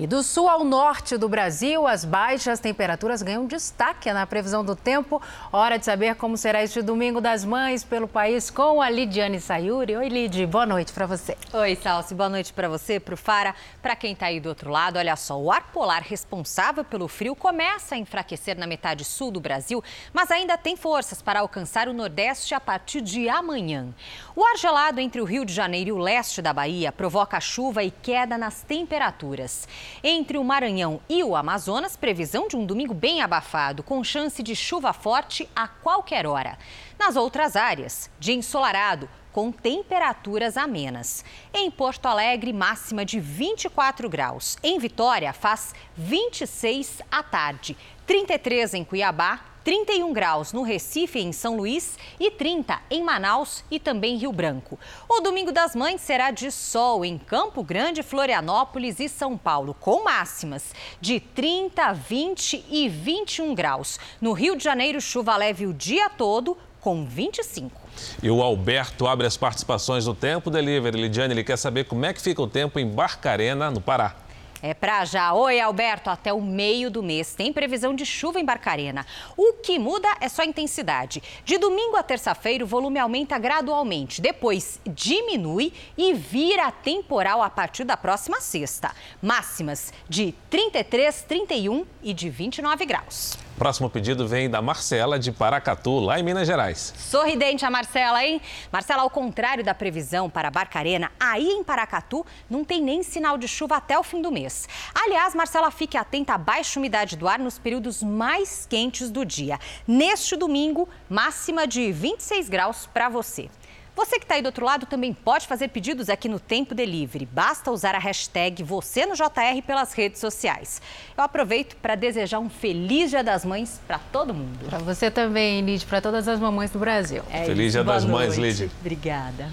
E 0.02 0.08
do 0.08 0.24
sul 0.24 0.50
ao 0.50 0.64
norte 0.64 1.16
do 1.16 1.30
Brasil, 1.30 1.86
as 1.86 2.04
baixas 2.04 2.60
temperaturas 2.60 3.22
ganham 3.22 3.46
destaque 3.46 4.12
na 4.12 4.26
previsão 4.26 4.66
do 4.66 4.76
tempo. 4.76 5.22
Hora 5.54 5.78
de 5.78 5.86
saber 5.86 6.16
como 6.16 6.36
será 6.36 6.64
este 6.64 6.82
domingo 6.82 7.22
das 7.22 7.46
mães 7.46 7.84
pelo 7.84 8.08
país 8.08 8.50
com 8.50 8.82
a 8.82 8.90
Lidiane 8.90 9.40
Sayuri. 9.40 9.96
Oi, 9.96 10.10
Lid, 10.10 10.44
boa 10.48 10.66
noite 10.66 10.92
para 10.92 11.06
você. 11.06 11.38
Oi, 11.54 11.76
Salsi, 11.76 12.16
boa 12.16 12.30
noite 12.30 12.52
para 12.52 12.68
você, 12.68 13.00
para 13.00 13.14
o 13.14 13.18
Fara, 13.18 13.54
para 13.80 13.96
quem 13.96 14.14
está 14.14 14.26
aí 14.26 14.40
do 14.40 14.50
outro 14.50 14.72
lado. 14.72 14.98
Olha 14.98 15.16
só, 15.16 15.40
o 15.40 15.52
ar 15.52 15.72
polar 15.72 16.02
responsável 16.02 16.84
pelo 16.84 17.08
frio 17.08 17.36
começa 17.36 17.94
a 17.94 17.98
enfraquecer 18.00 18.58
na 18.58 18.66
metade 18.66 19.06
sul 19.06 19.30
do 19.30 19.40
Brasil, 19.40 19.84
mas 20.12 20.32
ainda 20.32 20.58
tem 20.58 20.76
forças 20.76 21.22
para 21.22 21.42
alcançar 21.42 21.88
o 21.88 21.94
nordeste 21.94 22.56
a 22.56 22.60
partir 22.60 23.02
de 23.02 23.30
amanhã. 23.30 23.94
O 24.36 24.44
ar 24.44 24.58
gelado 24.58 25.00
entre 25.00 25.22
o 25.22 25.26
Rio 25.26 25.46
de 25.46 25.54
Janeiro 25.54 25.90
e 25.90 25.94
o 25.94 26.00
leste 26.00 26.42
da 26.42 26.52
Bahia 26.52 26.92
provoca 26.92 27.40
chuva 27.40 27.84
e 27.84 27.92
queda 27.92 28.36
nas 28.36 28.64
temperaturas. 28.64 29.68
Entre 30.04 30.38
o 30.38 30.44
Maranhão 30.44 31.02
e 31.10 31.24
o 31.24 31.36
Amazonas, 31.36 31.96
previsão 31.96 32.48
de 32.48 32.56
um 32.56 32.66
domingo 32.66 32.94
bem 32.94 33.22
abafado, 33.22 33.84
com 33.84 34.04
chance 34.04 34.42
de 34.42 34.56
chuva 34.56 34.94
forte 34.94 35.48
a 35.56 35.68
qualquer 35.68 36.26
hora. 36.26 36.58
Nas 37.00 37.16
outras 37.16 37.56
áreas, 37.56 38.10
dia 38.20 38.36
ensolarado, 38.36 39.10
com 39.32 39.52
temperaturas 39.52 40.58
amenas. 40.58 41.24
Em 41.54 41.72
Porto 41.72 42.06
Alegre, 42.06 42.52
máxima 42.52 43.06
de 43.06 43.20
24 43.20 44.10
graus. 44.10 44.58
Em 44.62 44.78
Vitória, 44.78 45.34
faz 45.34 45.74
26 45.96 47.02
à 47.10 47.24
tarde. 47.24 47.78
33 48.06 48.74
em 48.74 48.84
Cuiabá, 48.84 49.51
31 49.64 50.12
graus 50.12 50.54
no 50.54 50.64
Recife 50.64 51.20
em 51.20 51.32
São 51.32 51.56
Luís 51.56 51.98
e 52.20 52.32
30 52.32 52.80
em 52.90 53.04
Manaus 53.04 53.64
e 53.70 53.80
também 53.80 54.18
Rio 54.18 54.32
Branco. 54.32 54.80
O 55.08 55.22
Domingo 55.22 55.52
das 55.52 55.76
Mães 55.76 56.02
será 56.02 56.32
de 56.32 56.52
sol 56.52 57.06
em 57.06 57.18
Campo 57.18 57.64
Grande, 57.64 58.02
Florianópolis 58.02 59.00
e 59.00 59.08
São 59.08 59.38
Paulo, 59.38 59.76
com 59.80 60.04
máximas 60.04 60.74
de 61.00 61.20
30, 61.20 61.94
20 61.94 62.66
e 62.70 62.90
21 62.90 63.54
graus. 63.54 64.00
No 64.20 64.34
Rio 64.34 64.56
de 64.56 64.64
Janeiro, 64.64 65.00
chuva 65.00 65.38
leve 65.38 65.68
o 65.68 65.74
dia 65.74 66.10
todo, 66.10 66.58
com 66.80 67.06
25. 67.06 67.80
E 68.24 68.32
o 68.32 68.42
Alberto 68.42 69.06
abre 69.06 69.28
as 69.28 69.38
participações 69.38 70.08
no 70.08 70.16
Tempo 70.16 70.50
Delivery. 70.50 71.00
Lidiane, 71.00 71.34
ele 71.34 71.44
quer 71.44 71.58
saber 71.58 71.84
como 71.86 72.06
é 72.06 72.14
que 72.14 72.22
fica 72.22 72.42
o 72.42 72.48
tempo 72.48 72.80
em 72.80 72.88
Barcarena, 72.88 73.70
no 73.70 73.80
Pará. 73.80 74.16
É 74.64 74.74
pra 74.74 75.04
já. 75.06 75.34
Oi, 75.34 75.60
Alberto. 75.60 76.10
Até 76.10 76.32
o 76.32 76.42
meio 76.42 76.92
do 76.92 77.02
mês 77.02 77.34
tem 77.34 77.52
previsão 77.52 77.96
de 77.96 78.06
chuva 78.06 78.40
em 78.40 78.46
Barcarena. 78.46 79.06
O 79.36 79.54
que 79.54 79.80
muda 79.80 80.08
é 80.20 80.30
só 80.30 80.44
a 80.44 80.46
intensidade. 80.46 81.24
De 81.44 81.58
domingo 81.58 81.96
a 81.96 82.04
terça-feira, 82.04 82.64
o 82.64 82.68
volume 82.68 83.00
aumenta 83.00 83.40
gradualmente. 83.40 84.22
Depois 84.22 84.80
diminui 84.86 85.74
e 85.98 86.14
vira 86.14 86.72
temporal 86.72 87.42
a 87.42 87.50
partir 87.50 87.84
da 87.84 87.98
próxima 87.98 88.40
sexta. 88.40 88.92
Máximas 89.22 89.92
de 90.08 90.34
33, 90.50 91.24
31 91.24 91.86
e 92.04 92.14
de 92.14 92.30
29 92.30 92.86
graus. 92.86 93.51
Próximo 93.58 93.90
pedido 93.90 94.28
vem 94.28 94.50
da 94.50 94.62
Marcela 94.62 95.20
de 95.20 95.32
Paracatu, 95.32 96.00
lá 96.00 96.20
em 96.20 96.24
Minas 96.24 96.48
Gerais. 96.48 96.94
Sorridente 96.98 97.64
a 97.64 97.70
Marcela, 97.70 98.26
hein? 98.26 98.42
Marcela, 98.72 99.04
ao 99.04 99.10
contrário 99.10 99.64
da 99.64 99.74
previsão 99.74 100.30
para 100.30 100.50
Barcarena, 100.50 101.12
aí 101.20 101.48
em 101.48 101.64
Paracatu 101.64 102.26
não 102.50 102.66
tem 102.66 102.82
nem 102.82 103.04
sinal 103.04 103.38
de 103.38 103.48
chuva 103.48 103.76
até 103.76 104.00
o 104.00 104.04
fim 104.04 104.22
do 104.22 104.32
mês. 104.32 104.68
Aliás, 104.96 105.36
Marcela, 105.36 105.70
fique 105.70 105.96
atenta 105.96 106.34
à 106.34 106.38
baixa 106.38 106.80
umidade 106.80 107.16
do 107.16 107.28
ar 107.28 107.38
nos 107.38 107.60
períodos 107.60 108.02
mais 108.02 108.66
quentes 108.66 109.12
do 109.12 109.24
dia. 109.24 109.60
Neste 109.88 110.36
domingo, 110.36 110.90
máxima 111.08 111.68
de 111.68 111.92
26 111.92 112.50
graus 112.50 112.90
para 112.92 113.10
você. 113.10 113.48
Você 113.96 114.18
que 114.18 114.24
está 114.24 114.36
aí 114.36 114.42
do 114.42 114.46
outro 114.46 114.66
lado 114.66 114.86
também 114.86 115.14
pode 115.14 115.46
fazer 115.46 115.68
pedidos 115.68 116.10
aqui 116.10 116.30
no 116.30 116.40
Tempo 116.40 116.74
Delivery. 116.74 117.26
Basta 117.26 117.72
usar 117.72 117.94
a 117.94 118.00
hashtag 118.00 118.64
você 118.64 119.06
no 119.06 119.16
JR 119.16 119.62
pelas 119.66 119.94
redes 119.94 120.20
sociais. 120.20 120.82
Eu 121.18 121.24
aproveito 121.24 121.76
para 121.76 121.96
desejar 121.96 122.40
um 122.40 122.50
feliz 122.50 123.10
Dia 123.10 123.24
das 123.24 123.44
Mães 123.44 123.82
para 123.86 124.00
todo 124.00 124.34
mundo. 124.34 124.66
Para 124.70 124.80
você 124.80 125.12
também, 125.12 125.62
Lid, 125.62 125.86
para 125.86 126.00
todas 126.00 126.28
as 126.28 126.40
mamães 126.40 126.72
do 126.72 126.80
Brasil. 126.80 127.22
É 127.30 127.46
feliz 127.46 127.68
isso. 127.68 127.72
Dia 127.74 127.84
Boa 127.84 127.96
das 127.96 128.06
noite. 128.06 128.40
Mães, 128.40 128.60
Lid. 128.60 128.72
Obrigada. 128.80 129.50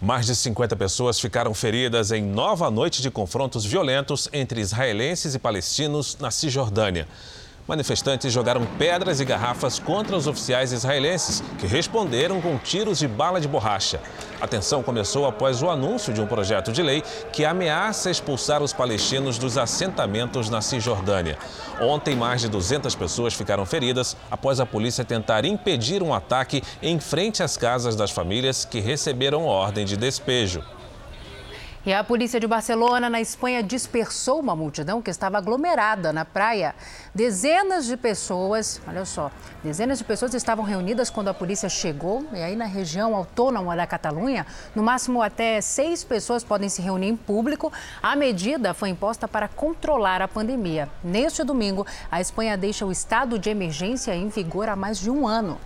Mais 0.00 0.26
de 0.26 0.36
50 0.36 0.76
pessoas 0.76 1.18
ficaram 1.18 1.52
feridas 1.52 2.12
em 2.12 2.22
nova 2.22 2.70
noite 2.70 3.02
de 3.02 3.10
confrontos 3.10 3.64
violentos 3.64 4.28
entre 4.32 4.60
israelenses 4.60 5.34
e 5.34 5.38
palestinos 5.40 6.16
na 6.20 6.30
Cisjordânia. 6.30 7.08
Manifestantes 7.68 8.32
jogaram 8.32 8.64
pedras 8.78 9.20
e 9.20 9.26
garrafas 9.26 9.78
contra 9.78 10.16
os 10.16 10.26
oficiais 10.26 10.72
israelenses, 10.72 11.42
que 11.58 11.66
responderam 11.66 12.40
com 12.40 12.56
tiros 12.56 12.98
de 12.98 13.06
bala 13.06 13.42
de 13.42 13.46
borracha. 13.46 14.00
A 14.40 14.48
tensão 14.48 14.82
começou 14.82 15.26
após 15.26 15.62
o 15.62 15.68
anúncio 15.68 16.14
de 16.14 16.22
um 16.22 16.26
projeto 16.26 16.72
de 16.72 16.82
lei 16.82 17.02
que 17.30 17.44
ameaça 17.44 18.10
expulsar 18.10 18.62
os 18.62 18.72
palestinos 18.72 19.36
dos 19.36 19.58
assentamentos 19.58 20.48
na 20.48 20.62
Cisjordânia. 20.62 21.36
Ontem, 21.78 22.16
mais 22.16 22.40
de 22.40 22.48
200 22.48 22.94
pessoas 22.94 23.34
ficaram 23.34 23.66
feridas 23.66 24.16
após 24.30 24.60
a 24.60 24.64
polícia 24.64 25.04
tentar 25.04 25.44
impedir 25.44 26.02
um 26.02 26.14
ataque 26.14 26.62
em 26.82 26.98
frente 26.98 27.42
às 27.42 27.58
casas 27.58 27.94
das 27.94 28.10
famílias 28.10 28.64
que 28.64 28.80
receberam 28.80 29.44
ordem 29.44 29.84
de 29.84 29.94
despejo. 29.94 30.64
E 31.88 31.92
a 31.94 32.04
polícia 32.04 32.38
de 32.38 32.46
Barcelona, 32.46 33.08
na 33.08 33.18
Espanha, 33.18 33.62
dispersou 33.62 34.40
uma 34.40 34.54
multidão 34.54 35.00
que 35.00 35.10
estava 35.10 35.38
aglomerada 35.38 36.12
na 36.12 36.22
praia. 36.22 36.74
Dezenas 37.14 37.86
de 37.86 37.96
pessoas, 37.96 38.78
olha 38.86 39.06
só, 39.06 39.30
dezenas 39.64 39.96
de 39.96 40.04
pessoas 40.04 40.34
estavam 40.34 40.66
reunidas 40.66 41.08
quando 41.08 41.28
a 41.28 41.32
polícia 41.32 41.66
chegou. 41.66 42.26
E 42.34 42.42
aí, 42.42 42.54
na 42.54 42.66
região 42.66 43.16
autônoma 43.16 43.74
da 43.74 43.86
Catalunha, 43.86 44.46
no 44.74 44.82
máximo 44.82 45.22
até 45.22 45.62
seis 45.62 46.04
pessoas 46.04 46.44
podem 46.44 46.68
se 46.68 46.82
reunir 46.82 47.08
em 47.08 47.16
público. 47.16 47.72
A 48.02 48.14
medida 48.14 48.74
foi 48.74 48.90
imposta 48.90 49.26
para 49.26 49.48
controlar 49.48 50.20
a 50.20 50.28
pandemia. 50.28 50.90
Neste 51.02 51.42
domingo, 51.42 51.86
a 52.10 52.20
Espanha 52.20 52.54
deixa 52.58 52.84
o 52.84 52.92
estado 52.92 53.38
de 53.38 53.48
emergência 53.48 54.14
em 54.14 54.28
vigor 54.28 54.68
há 54.68 54.76
mais 54.76 54.98
de 54.98 55.10
um 55.10 55.26
ano. 55.26 55.58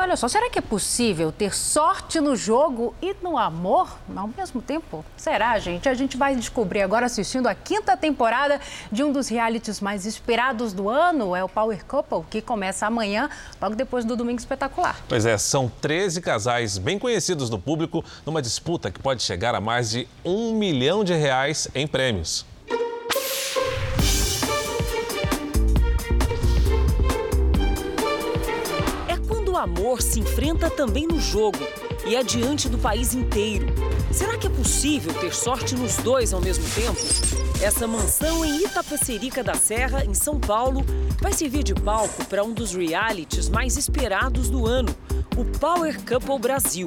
Olha 0.00 0.16
só, 0.16 0.28
será 0.28 0.48
que 0.48 0.60
é 0.60 0.62
possível 0.62 1.32
ter 1.32 1.52
sorte 1.52 2.20
no 2.20 2.36
jogo 2.36 2.94
e 3.02 3.16
no 3.20 3.36
amor 3.36 3.98
ao 4.14 4.28
mesmo 4.28 4.62
tempo? 4.62 5.04
Será, 5.16 5.58
gente? 5.58 5.88
A 5.88 5.94
gente 5.94 6.16
vai 6.16 6.36
descobrir 6.36 6.82
agora 6.82 7.06
assistindo 7.06 7.48
a 7.48 7.54
quinta 7.54 7.96
temporada 7.96 8.60
de 8.92 9.02
um 9.02 9.10
dos 9.10 9.26
realities 9.26 9.80
mais 9.80 10.06
esperados 10.06 10.72
do 10.72 10.88
ano, 10.88 11.34
é 11.34 11.42
o 11.42 11.48
Power 11.48 11.84
Couple, 11.84 12.22
que 12.30 12.40
começa 12.40 12.86
amanhã, 12.86 13.28
logo 13.60 13.74
depois 13.74 14.04
do 14.04 14.14
Domingo 14.14 14.38
Espetacular. 14.38 15.00
Pois 15.08 15.26
é, 15.26 15.36
são 15.36 15.68
13 15.68 16.20
casais 16.20 16.78
bem 16.78 16.96
conhecidos 16.96 17.50
do 17.50 17.58
público 17.58 18.04
numa 18.24 18.40
disputa 18.40 18.92
que 18.92 19.00
pode 19.00 19.24
chegar 19.24 19.52
a 19.56 19.60
mais 19.60 19.90
de 19.90 20.06
um 20.24 20.54
milhão 20.54 21.02
de 21.02 21.12
reais 21.12 21.66
em 21.74 21.88
prêmios. 21.88 22.46
Amor 29.58 30.00
se 30.00 30.20
enfrenta 30.20 30.70
também 30.70 31.06
no 31.06 31.20
jogo 31.20 31.58
e 32.06 32.14
é 32.14 32.22
diante 32.22 32.68
do 32.68 32.78
país 32.78 33.14
inteiro. 33.14 33.66
Será 34.12 34.38
que 34.38 34.46
é 34.46 34.50
possível 34.50 35.12
ter 35.14 35.34
sorte 35.34 35.74
nos 35.74 35.96
dois 35.96 36.32
ao 36.32 36.40
mesmo 36.40 36.64
tempo? 36.70 37.00
Essa 37.60 37.86
mansão 37.86 38.44
em 38.44 38.64
Itapecerica 38.64 39.42
da 39.42 39.54
Serra, 39.54 40.04
em 40.04 40.14
São 40.14 40.38
Paulo, 40.38 40.84
vai 41.20 41.32
servir 41.32 41.64
de 41.64 41.74
palco 41.74 42.24
para 42.26 42.44
um 42.44 42.52
dos 42.52 42.72
realities 42.72 43.48
mais 43.48 43.76
esperados 43.76 44.48
do 44.48 44.66
ano, 44.66 44.94
o 45.36 45.44
Power 45.58 45.98
Couple 46.04 46.38
Brasil. 46.38 46.86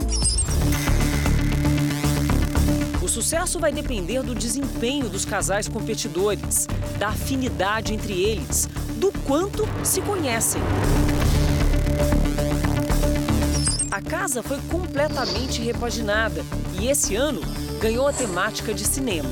O 3.01 3.07
sucesso 3.07 3.59
vai 3.59 3.74
depender 3.74 4.24
do 4.24 4.34
desempenho 4.34 5.09
dos 5.09 5.26
casais 5.26 5.67
competidores, 5.67 6.67
da 6.97 7.09
afinidade 7.09 7.93
entre 7.93 8.13
eles, 8.13 8.69
do 8.95 9.11
quanto 9.26 9.67
se 9.84 9.99
conhecem. 10.01 10.61
A 13.92 14.02
casa 14.02 14.42
foi 14.42 14.58
completamente 14.72 15.62
repaginada 15.62 16.46
e 16.80 16.88
esse 16.88 17.14
ano 17.14 17.42
ganhou 17.82 18.08
a 18.08 18.14
temática 18.14 18.74
de 18.74 18.86
cinema. 18.86 19.28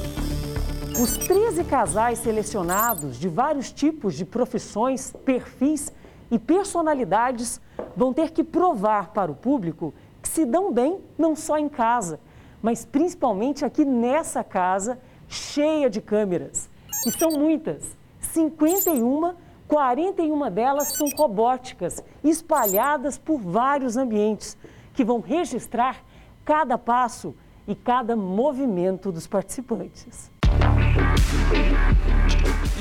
Os 1.02 1.16
13 1.16 1.64
casais 1.64 2.20
selecionados 2.20 3.18
de 3.18 3.30
vários 3.30 3.72
tipos 3.72 4.16
de 4.16 4.26
profissões, 4.26 5.14
perfis 5.24 5.94
e 6.30 6.38
personalidades 6.38 7.62
vão 7.96 8.14
ter 8.14 8.32
que 8.32 8.44
provar 8.44 9.14
para 9.14 9.32
o 9.32 9.36
público 9.36 9.94
que 10.22 10.28
se 10.28 10.44
dão 10.44 10.74
bem 10.74 11.00
não 11.18 11.38
só 11.38 11.58
em 11.58 11.70
casa, 11.70 12.20
mas 12.62 12.84
principalmente 12.84 13.64
aqui 13.64 13.86
nessa 13.86 14.44
casa 14.44 15.00
cheia 15.30 15.90
de 15.90 16.02
câmeras. 16.02 16.70
E 17.08 17.12
são 17.14 17.32
muitas, 17.32 17.96
51 18.20 19.36
41 19.70 20.50
delas 20.50 20.88
são 20.88 21.08
robóticas, 21.16 22.04
espalhadas 22.24 23.20
por 23.20 23.40
vários 23.40 23.96
ambientes, 23.96 24.58
que 24.96 25.06
vão 25.06 25.20
registrar 25.22 26.04
cada 26.44 26.76
passo 26.76 27.36
e 27.68 27.76
cada 27.76 28.16
movimento 28.16 29.12
dos 29.12 29.28
participantes. 29.28 30.32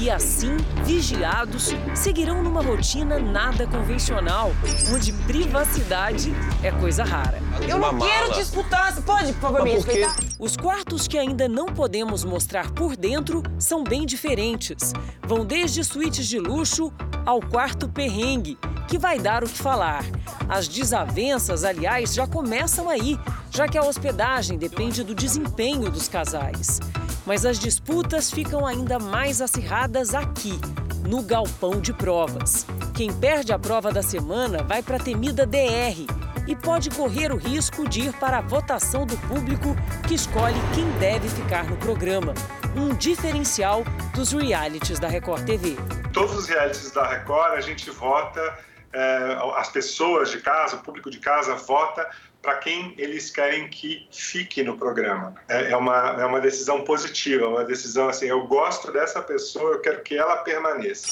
E 0.00 0.08
assim, 0.08 0.56
vigiados, 0.84 1.70
seguirão 1.92 2.40
numa 2.40 2.62
rotina 2.62 3.18
nada 3.18 3.66
convencional, 3.66 4.52
onde 4.94 5.12
privacidade 5.12 6.32
é 6.62 6.70
coisa 6.70 7.02
rara. 7.02 7.40
Eu 7.66 7.78
não 7.78 7.98
quero 7.98 8.32
disputar. 8.34 8.94
Pode, 9.02 9.32
por 9.32 9.40
favor, 9.40 9.62
me 9.64 9.72
respeitar? 9.72 10.16
Os 10.38 10.56
quartos 10.56 11.08
que 11.08 11.18
ainda 11.18 11.48
não 11.48 11.66
podemos 11.66 12.22
mostrar 12.22 12.70
por 12.70 12.96
dentro 12.96 13.42
são 13.58 13.82
bem 13.82 14.06
diferentes. 14.06 14.92
Vão 15.26 15.44
desde 15.44 15.82
suítes 15.82 16.28
de 16.28 16.38
luxo 16.38 16.92
ao 17.26 17.40
quarto 17.40 17.88
perrengue, 17.88 18.56
que 18.86 18.98
vai 18.98 19.18
dar 19.18 19.42
o 19.42 19.48
que 19.48 19.58
falar. 19.58 20.04
As 20.48 20.68
desavenças, 20.68 21.64
aliás, 21.64 22.14
já 22.14 22.26
começam 22.26 22.88
aí, 22.88 23.18
já 23.50 23.66
que 23.66 23.76
a 23.76 23.82
hospedagem 23.82 24.56
depende 24.56 25.02
do 25.02 25.14
desempenho 25.14 25.90
dos 25.90 26.08
casais. 26.08 26.78
Mas 27.26 27.44
as 27.44 27.58
disputas 27.58 28.30
ficam 28.30 28.64
ainda 28.66 28.98
mais 28.98 29.42
acirradas 29.42 29.87
aqui, 30.14 30.60
no 31.08 31.22
galpão 31.22 31.80
de 31.80 31.94
provas. 31.94 32.66
Quem 32.94 33.10
perde 33.10 33.54
a 33.54 33.58
prova 33.58 33.90
da 33.90 34.02
semana 34.02 34.62
vai 34.62 34.82
para 34.82 34.96
a 34.96 35.00
temida 35.00 35.46
DR 35.46 36.06
e 36.46 36.54
pode 36.54 36.90
correr 36.90 37.32
o 37.32 37.36
risco 37.36 37.88
de 37.88 38.02
ir 38.02 38.12
para 38.14 38.38
a 38.38 38.40
votação 38.42 39.06
do 39.06 39.16
público 39.16 39.74
que 40.06 40.14
escolhe 40.14 40.58
quem 40.74 40.88
deve 40.98 41.28
ficar 41.28 41.64
no 41.64 41.76
programa. 41.78 42.34
Um 42.76 42.94
diferencial 42.94 43.82
dos 44.14 44.32
realities 44.32 44.98
da 44.98 45.08
Record 45.08 45.46
TV. 45.46 45.76
Todos 46.12 46.36
os 46.36 46.46
realities 46.46 46.90
da 46.90 47.06
Record 47.08 47.54
a 47.54 47.60
gente 47.62 47.90
vota, 47.90 48.58
é, 48.92 49.38
as 49.56 49.70
pessoas 49.70 50.30
de 50.30 50.40
casa, 50.40 50.76
o 50.76 50.80
público 50.80 51.10
de 51.10 51.18
casa 51.18 51.54
vota 51.54 52.06
para 52.42 52.56
quem 52.56 52.94
eles 52.96 53.30
querem 53.30 53.68
que 53.68 54.06
fique 54.10 54.62
no 54.62 54.76
programa. 54.76 55.34
É, 55.48 55.72
é, 55.72 55.76
uma, 55.76 56.16
é 56.20 56.24
uma 56.24 56.40
decisão 56.40 56.82
positiva, 56.82 57.48
uma 57.48 57.64
decisão 57.64 58.08
assim, 58.08 58.26
eu 58.26 58.46
gosto 58.46 58.92
dessa 58.92 59.20
pessoa, 59.20 59.72
eu 59.72 59.80
quero 59.80 60.02
que 60.02 60.16
ela 60.16 60.36
permaneça. 60.38 61.08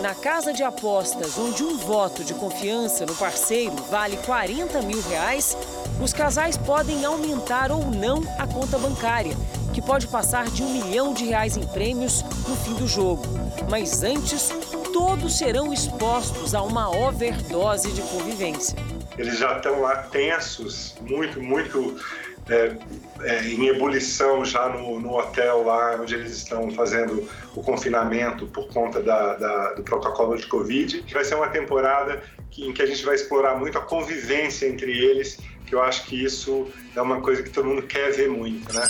Na 0.00 0.14
casa 0.14 0.52
de 0.52 0.62
apostas, 0.62 1.36
onde 1.36 1.62
um 1.62 1.76
voto 1.76 2.24
de 2.24 2.32
confiança 2.32 3.04
no 3.04 3.14
parceiro 3.14 3.74
vale 3.90 4.16
40 4.18 4.80
mil 4.82 5.00
reais, 5.02 5.56
os 6.02 6.12
casais 6.12 6.56
podem 6.56 7.04
aumentar 7.04 7.70
ou 7.70 7.84
não 7.84 8.22
a 8.38 8.46
conta 8.46 8.78
bancária, 8.78 9.36
que 9.74 9.82
pode 9.82 10.06
passar 10.06 10.46
de 10.46 10.62
um 10.62 10.72
milhão 10.72 11.12
de 11.12 11.26
reais 11.26 11.56
em 11.56 11.66
prêmios 11.66 12.22
no 12.48 12.56
fim 12.56 12.74
do 12.74 12.86
jogo. 12.86 13.24
Mas 13.68 14.02
antes, 14.02 14.48
todos 14.92 15.36
serão 15.36 15.72
expostos 15.72 16.54
a 16.54 16.62
uma 16.62 16.88
overdose 16.88 17.92
de 17.92 18.00
convivência 18.02 18.89
eles 19.20 19.38
já 19.38 19.56
estão 19.56 19.80
lá 19.80 19.96
tensos, 19.96 20.94
muito, 21.00 21.40
muito 21.42 22.00
é, 22.48 22.76
é, 23.22 23.44
em 23.44 23.68
ebulição 23.68 24.44
já 24.44 24.68
no, 24.68 24.98
no, 24.98 25.16
hotel 25.16 25.64
lá 25.64 25.98
onde 26.00 26.14
eles 26.14 26.32
estão 26.32 26.70
fazendo 26.70 27.28
o 27.54 27.62
confinamento 27.62 28.46
por 28.46 28.66
conta 28.68 29.00
da, 29.02 29.34
da, 29.34 29.72
do 29.74 29.82
protocolo 29.82 30.36
de 30.36 30.46
Covid. 30.46 31.04
Vai 31.12 31.24
ser 31.24 31.34
uma 31.34 31.48
temporada 31.48 32.22
que, 32.50 32.66
em 32.66 32.72
que 32.72 32.82
a 32.82 32.86
gente 32.86 33.04
vai 33.04 33.14
explorar 33.14 33.56
muito 33.56 33.76
a 33.76 33.82
convivência 33.82 34.66
entre 34.66 34.90
eles, 34.90 35.38
que 35.66 35.74
eu 35.74 35.82
acho 35.82 36.06
que 36.06 36.24
isso 36.24 36.68
é 36.96 37.00
uma 37.00 37.20
coisa 37.20 37.42
que 37.42 37.50
todo 37.50 37.68
mundo 37.68 37.82
quer 37.82 38.10
ver 38.12 38.28
muito, 38.28 38.72
né? 38.72 38.88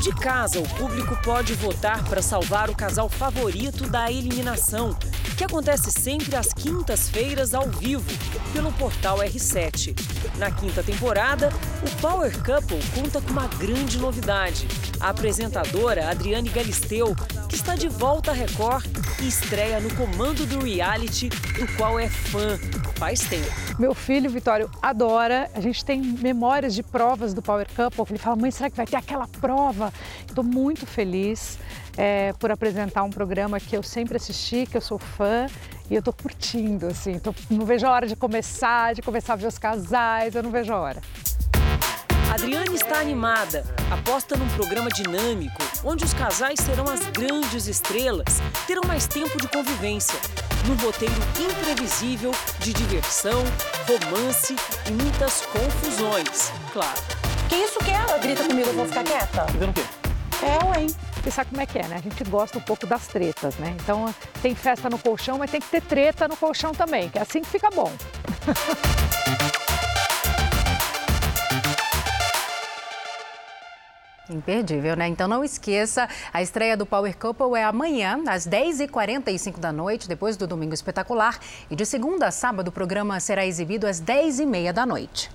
De 0.00 0.12
casa, 0.12 0.60
o 0.60 0.68
público 0.76 1.16
pode 1.24 1.54
votar 1.54 2.04
para 2.04 2.22
salvar 2.22 2.70
o 2.70 2.74
casal 2.74 3.08
favorito 3.08 3.88
da 3.88 4.10
eliminação, 4.10 4.96
que 5.36 5.42
acontece 5.42 5.90
sempre 5.90 6.36
às 6.36 6.52
quintas-feiras 6.52 7.52
ao 7.52 7.68
vivo, 7.68 8.04
pelo 8.52 8.72
portal 8.72 9.18
R7. 9.18 9.98
Na 10.36 10.52
quinta 10.52 10.84
temporada, 10.84 11.52
o 11.82 12.00
Power 12.00 12.32
Couple 12.44 12.80
conta 12.94 13.20
com 13.20 13.32
uma 13.32 13.48
grande 13.48 13.98
novidade. 13.98 14.68
A 15.00 15.08
apresentadora 15.08 16.08
Adriane 16.08 16.48
Galisteu, 16.48 17.16
que 17.48 17.56
está 17.56 17.74
de 17.74 17.88
volta 17.88 18.30
à 18.30 18.34
Record 18.34 18.86
e 19.20 19.26
estreia 19.26 19.80
no 19.80 19.92
comando 19.96 20.46
do 20.46 20.64
reality, 20.64 21.28
do 21.28 21.66
qual 21.76 21.98
é 21.98 22.08
fã 22.08 22.56
faz 22.98 23.20
tempo. 23.20 23.46
Meu 23.78 23.94
filho, 23.94 24.28
Vitório, 24.28 24.68
adora. 24.82 25.48
A 25.54 25.60
gente 25.60 25.84
tem 25.84 26.02
memórias 26.02 26.74
de 26.74 26.82
provas 26.82 27.32
do 27.32 27.40
Power 27.40 27.66
Couple. 27.74 28.04
Ele 28.10 28.18
fala, 28.18 28.34
mãe, 28.34 28.50
será 28.50 28.68
que 28.68 28.76
vai 28.76 28.86
ter 28.86 28.96
aquela 28.96 29.28
prova? 29.28 29.92
Estou 30.26 30.42
muito 30.42 30.84
feliz 30.84 31.58
é, 31.96 32.32
por 32.34 32.50
apresentar 32.50 33.04
um 33.04 33.10
programa 33.10 33.60
que 33.60 33.76
eu 33.76 33.84
sempre 33.84 34.16
assisti, 34.16 34.66
que 34.66 34.76
eu 34.76 34.80
sou 34.80 34.98
fã 34.98 35.46
e 35.88 35.94
eu 35.94 36.00
estou 36.00 36.12
curtindo, 36.12 36.88
assim. 36.88 37.20
Tô, 37.20 37.32
não 37.48 37.64
vejo 37.64 37.86
a 37.86 37.90
hora 37.90 38.06
de 38.06 38.16
começar, 38.16 38.94
de 38.94 39.00
começar 39.00 39.34
a 39.34 39.36
ver 39.36 39.46
os 39.46 39.58
casais, 39.58 40.34
eu 40.34 40.42
não 40.42 40.50
vejo 40.50 40.72
a 40.72 40.78
hora. 40.80 41.00
Adriane 42.30 42.74
está 42.74 43.00
animada, 43.00 43.64
aposta 43.90 44.36
num 44.36 44.48
programa 44.50 44.90
dinâmico, 44.90 45.62
onde 45.82 46.04
os 46.04 46.12
casais 46.12 46.60
serão 46.60 46.84
as 46.84 47.00
grandes 47.06 47.66
estrelas, 47.66 48.40
terão 48.66 48.82
mais 48.86 49.06
tempo 49.06 49.40
de 49.40 49.48
convivência, 49.48 50.18
num 50.66 50.76
roteiro 50.76 51.14
imprevisível 51.40 52.30
de 52.58 52.74
diversão, 52.74 53.42
romance 53.86 54.54
e 54.86 54.90
muitas 54.92 55.40
confusões, 55.46 56.52
claro. 56.72 57.00
Que 57.48 57.56
isso 57.56 57.78
que 57.78 57.90
ela 57.90 58.18
grita 58.18 58.44
comigo, 58.44 58.68
eu 58.68 58.74
vou 58.74 58.86
ficar 58.86 59.04
quieta? 59.04 59.46
Fazendo 59.46 59.70
o 59.70 59.72
quê? 59.72 59.84
É, 60.42 60.80
hein? 60.80 60.86
Você 61.22 61.30
sabe 61.30 61.50
como 61.50 61.62
é 61.62 61.66
que 61.66 61.78
é, 61.78 61.88
né? 61.88 61.96
A 61.96 62.02
gente 62.02 62.22
gosta 62.24 62.58
um 62.58 62.62
pouco 62.62 62.86
das 62.86 63.06
tretas, 63.08 63.56
né? 63.56 63.74
Então 63.82 64.14
tem 64.42 64.54
festa 64.54 64.90
no 64.90 64.98
colchão, 64.98 65.38
mas 65.38 65.50
tem 65.50 65.60
que 65.60 65.68
ter 65.68 65.80
treta 65.80 66.28
no 66.28 66.36
colchão 66.36 66.72
também, 66.72 67.08
que 67.08 67.18
é 67.18 67.22
assim 67.22 67.40
que 67.40 67.48
fica 67.48 67.70
bom. 67.70 67.90
Imperdível, 74.30 74.94
né? 74.94 75.08
Então 75.08 75.26
não 75.26 75.42
esqueça, 75.42 76.08
a 76.32 76.42
estreia 76.42 76.76
do 76.76 76.84
Power 76.84 77.16
Couple 77.16 77.58
é 77.58 77.64
amanhã, 77.64 78.22
às 78.26 78.46
10h45 78.46 79.58
da 79.58 79.72
noite, 79.72 80.06
depois 80.06 80.36
do 80.36 80.46
Domingo 80.46 80.74
Espetacular. 80.74 81.38
E 81.70 81.74
de 81.74 81.86
segunda 81.86 82.26
a 82.26 82.30
sábado, 82.30 82.68
o 82.68 82.72
programa 82.72 83.18
será 83.20 83.46
exibido 83.46 83.86
às 83.86 84.00
10h30 84.00 84.72
da 84.72 84.84
noite. 84.84 85.30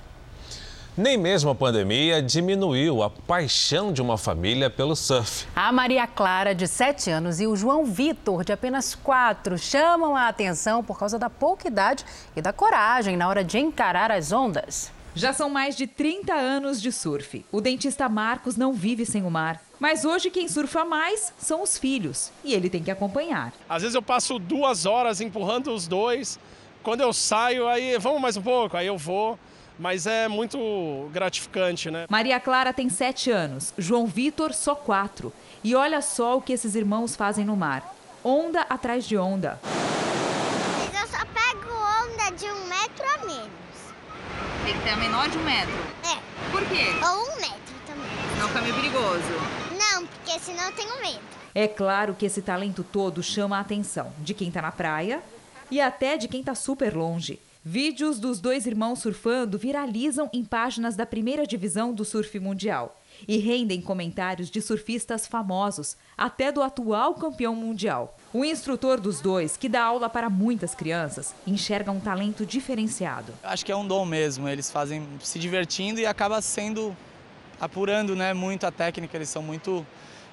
Nem 0.96 1.18
mesmo 1.18 1.50
a 1.50 1.56
pandemia 1.56 2.22
diminuiu 2.22 3.02
a 3.02 3.10
paixão 3.10 3.92
de 3.92 4.00
uma 4.00 4.16
família 4.16 4.70
pelo 4.70 4.96
surf. 4.96 5.48
A 5.56 5.72
Maria 5.72 6.06
Clara, 6.06 6.54
de 6.54 6.68
7 6.68 7.10
anos, 7.10 7.42
e 7.42 7.48
o 7.48 7.56
João 7.56 7.84
Vitor, 7.84 8.46
de 8.46 8.54
apenas 8.54 8.94
4, 8.94 9.58
chamam 9.58 10.16
a 10.16 10.28
atenção 10.28 10.84
por 10.84 11.00
causa 11.00 11.18
da 11.18 11.32
pouca 11.32 11.68
idade 11.68 12.06
e 12.36 12.44
da 12.44 12.54
coragem 12.54 13.18
na 13.18 13.28
hora 13.28 13.44
de 13.44 13.58
encarar 13.58 14.12
as 14.12 14.32
ondas. 14.32 14.92
Já 15.16 15.32
são 15.32 15.48
mais 15.48 15.76
de 15.76 15.86
30 15.86 16.34
anos 16.34 16.82
de 16.82 16.92
surf. 16.92 17.46
O 17.52 17.62
dentista 17.62 18.10
Marcos 18.10 18.58
não 18.58 18.74
vive 18.74 19.06
sem 19.06 19.24
o 19.24 19.30
mar. 19.30 19.62
Mas 19.80 20.06
hoje 20.06 20.32
quem 20.32 20.48
surfa 20.48 20.84
mais 20.84 21.32
são 21.38 21.62
os 21.62 21.78
filhos 21.78 22.32
e 22.44 22.54
ele 22.54 22.70
tem 22.70 22.82
que 22.82 22.90
acompanhar. 22.90 23.54
Às 23.70 23.84
vezes 23.84 23.96
eu 23.96 24.02
passo 24.02 24.40
duas 24.40 24.86
horas 24.86 25.22
empurrando 25.22 25.72
os 25.72 25.88
dois. 25.88 26.40
Quando 26.82 27.02
eu 27.02 27.14
saio, 27.14 27.68
aí 27.68 27.98
vamos 28.00 28.22
mais 28.22 28.38
um 28.38 28.42
pouco, 28.42 28.76
aí 28.76 28.88
eu 28.88 28.98
vou. 28.98 29.38
Mas 29.78 30.08
é 30.08 30.28
muito 30.28 31.10
gratificante, 31.12 31.90
né? 31.92 32.06
Maria 32.10 32.40
Clara 32.40 32.74
tem 32.74 32.90
sete 32.90 33.32
anos, 33.32 33.74
João 33.78 34.06
Vitor 34.06 34.54
só 34.54 34.76
quatro. 34.76 35.34
E 35.64 35.76
olha 35.76 36.02
só 36.02 36.38
o 36.38 36.42
que 36.42 36.54
esses 36.54 36.76
irmãos 36.76 37.16
fazem 37.16 37.46
no 37.46 37.56
mar: 37.56 37.96
onda 38.24 38.62
atrás 38.62 39.06
de 39.06 39.18
onda. 39.18 39.60
Eu 39.64 41.08
só 41.08 41.26
pego 41.26 41.72
onda 41.72 42.36
de 42.36 42.46
um 42.46 42.66
metro. 42.68 43.13
Tem 44.66 44.74
que 44.74 44.84
ter 44.84 44.92
a 44.92 44.98
menor 44.98 45.30
de 45.30 45.38
um 45.38 45.44
metro. 45.44 45.74
É. 46.04 46.52
Por 46.52 46.62
quê? 46.68 46.86
Ou 47.06 47.24
um 47.24 47.36
metro 47.36 47.76
também. 47.86 48.40
Não 48.40 48.48
fica 48.48 48.62
meio 48.62 48.76
perigoso. 48.76 49.24
Não, 49.78 50.06
porque 50.06 50.40
senão 50.40 50.64
eu 50.64 50.72
tenho 50.72 51.02
medo. 51.02 51.20
É 51.54 51.68
claro 51.68 52.16
que 52.16 52.26
esse 52.26 52.42
talento 52.42 52.84
todo 52.84 53.22
chama 53.22 53.58
a 53.58 53.60
atenção 53.60 54.14
de 54.20 54.34
quem 54.34 54.50
tá 54.50 54.62
na 54.62 54.72
praia 54.72 55.22
e 55.70 55.82
até 55.82 56.18
de 56.18 56.28
quem 56.28 56.44
tá 56.44 56.56
super 56.56 56.96
longe. 56.96 57.40
Vídeos 57.64 58.20
dos 58.20 58.40
dois 58.40 58.66
irmãos 58.66 59.00
surfando 59.00 59.58
viralizam 59.58 60.30
em 60.34 60.44
páginas 60.44 60.96
da 60.96 61.06
primeira 61.06 61.46
divisão 61.46 61.94
do 61.94 62.04
surf 62.04 62.40
mundial 62.40 62.98
e 63.28 63.38
rendem 63.38 63.82
comentários 63.82 64.50
de 64.50 64.62
surfistas 64.62 65.28
famosos, 65.28 65.98
até 66.18 66.52
do 66.52 66.62
atual 66.62 67.16
campeão 67.16 67.56
mundial. 67.56 68.18
O 68.34 68.44
instrutor 68.44 69.00
dos 69.00 69.22
dois, 69.22 69.58
que 69.58 69.70
dá 69.70 69.84
aula 69.84 70.10
para 70.10 70.30
muitas 70.30 70.74
crianças, 70.76 71.34
enxerga 71.46 71.92
um 71.92 72.00
talento 72.00 72.46
diferenciado. 72.46 73.34
Acho 73.44 73.66
que 73.66 73.72
é 73.72 73.76
um 73.76 73.88
dom 73.88 74.06
mesmo, 74.06 74.48
eles 74.48 74.72
fazem 74.72 75.08
se 75.22 75.40
divertindo 75.40 76.00
e 76.00 76.06
acaba 76.06 76.42
sendo 76.42 76.96
apurando, 77.60 78.16
né, 78.16 78.34
muito 78.34 78.66
a 78.66 78.72
técnica, 78.72 79.16
eles 79.16 79.30
são 79.30 79.42
muito 79.42 79.86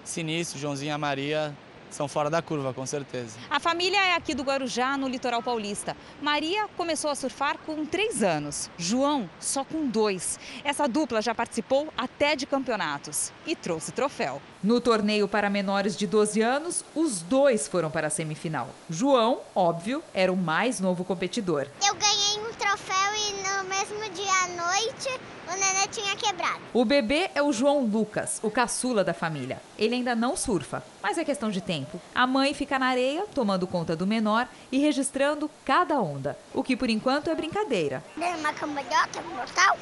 sinistros, 0.05 0.61
Joãozinho 0.61 0.91
e 0.91 0.93
a 0.93 0.99
Maria 0.99 1.55
são 1.91 2.09
fora 2.09 2.31
da 2.31 2.41
curva, 2.41 2.73
com 2.73 2.87
certeza. 2.87 3.39
A 3.51 3.61
família 3.61 3.99
é 3.99 4.15
aqui 4.15 4.35
do 4.35 4.43
Guarujá, 4.43 4.97
no 4.97 5.09
litoral 5.09 5.43
paulista. 5.43 5.97
Maria 6.21 6.69
começou 6.77 7.11
a 7.11 7.15
surfar 7.15 7.59
com 7.59 7.85
três 7.85 8.23
anos, 8.23 8.71
João 8.79 9.29
só 9.39 9.65
com 9.65 9.87
dois. 9.87 10.39
Essa 10.65 10.87
dupla 10.87 11.21
já 11.21 11.35
participou 11.35 11.93
até 11.97 12.37
de 12.37 12.47
campeonatos 12.47 13.33
e 13.47 13.55
trouxe 13.55 13.93
troféu. 13.93 14.41
No 14.63 14.79
torneio 14.79 15.27
para 15.27 15.49
menores 15.49 15.97
de 15.97 16.07
12 16.07 16.43
anos, 16.43 16.85
os 16.95 17.23
dois 17.23 17.67
foram 17.67 17.91
para 17.91 18.09
a 18.09 18.11
semifinal. 18.11 18.69
João, 18.91 19.41
óbvio, 19.55 20.03
era 20.13 20.31
o 20.31 20.37
mais 20.37 20.79
novo 20.81 21.03
competidor. 21.03 21.67
Eu 21.83 21.95
ganhei 21.95 22.39
um 22.47 22.53
troféu 22.53 23.15
e 23.17 23.33
no 23.43 23.69
mesmo 23.71 23.99
dia 24.11 24.31
à 24.31 24.49
noite 24.49 25.09
o 25.49 25.53
nenê 25.53 25.89
tinha 25.91 26.15
quebrado. 26.15 26.61
O 26.75 26.85
bebê 26.85 27.31
é 27.35 27.43
o 27.43 27.55
João 27.55 27.87
Lucas, 27.87 28.39
o 28.43 28.51
caçula 28.51 29.03
da 29.03 29.15
família. 29.15 29.63
Ele 29.79 29.95
ainda 29.95 30.15
não 30.15 30.37
surfa, 30.37 30.85
mas 31.03 31.17
é 31.17 31.25
questão 31.25 31.51
de 31.51 31.63
tempo. 31.63 31.99
A 32.15 32.27
mãe 32.27 32.53
fica 32.53 32.79
na 32.79 32.89
areia, 32.89 33.25
tomando 33.35 33.67
conta 33.67 33.97
do 33.97 34.07
menor 34.07 34.47
e 34.71 34.79
registrando 34.79 35.51
cada 35.65 35.99
onda, 35.99 36.37
o 36.53 36.63
que 36.63 36.77
por 36.77 36.91
enquanto 36.91 37.31
é 37.31 37.35
brincadeira. 37.35 38.05
Deu 38.15 38.29
uma 38.37 38.53
cambalhota 38.53 39.23
mortal? 39.23 39.79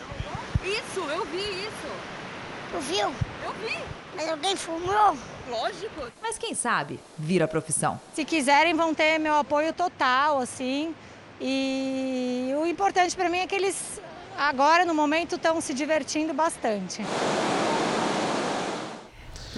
Isso, 0.63 1.01
eu 1.01 1.25
vi 1.27 1.67
isso. 1.67 2.18
Tu 2.71 2.79
viu? 2.81 3.09
Eu 3.45 3.53
vi. 3.65 3.79
Mas 4.15 4.29
alguém 4.29 4.57
fumou? 4.57 5.17
Lógico. 5.49 6.13
Mas 6.21 6.37
quem 6.37 6.55
sabe 6.55 7.01
vira 7.17 7.49
profissão. 7.49 8.01
Se 8.15 8.25
quiserem, 8.25 8.75
vão 8.75 8.95
ter 8.95 9.19
meu 9.19 9.35
apoio 9.37 9.73
total, 9.73 10.41
assim. 10.41 10.95
E 11.41 12.53
o 12.61 12.67
importante 12.67 13.17
para 13.17 13.29
mim 13.29 13.39
é 13.39 13.47
que 13.47 13.55
eles 13.55 14.01
agora, 14.37 14.85
no 14.85 14.95
momento, 14.95 15.37
estão 15.37 15.61
se 15.61 15.73
divertindo 15.73 16.35
bastante. 16.35 17.03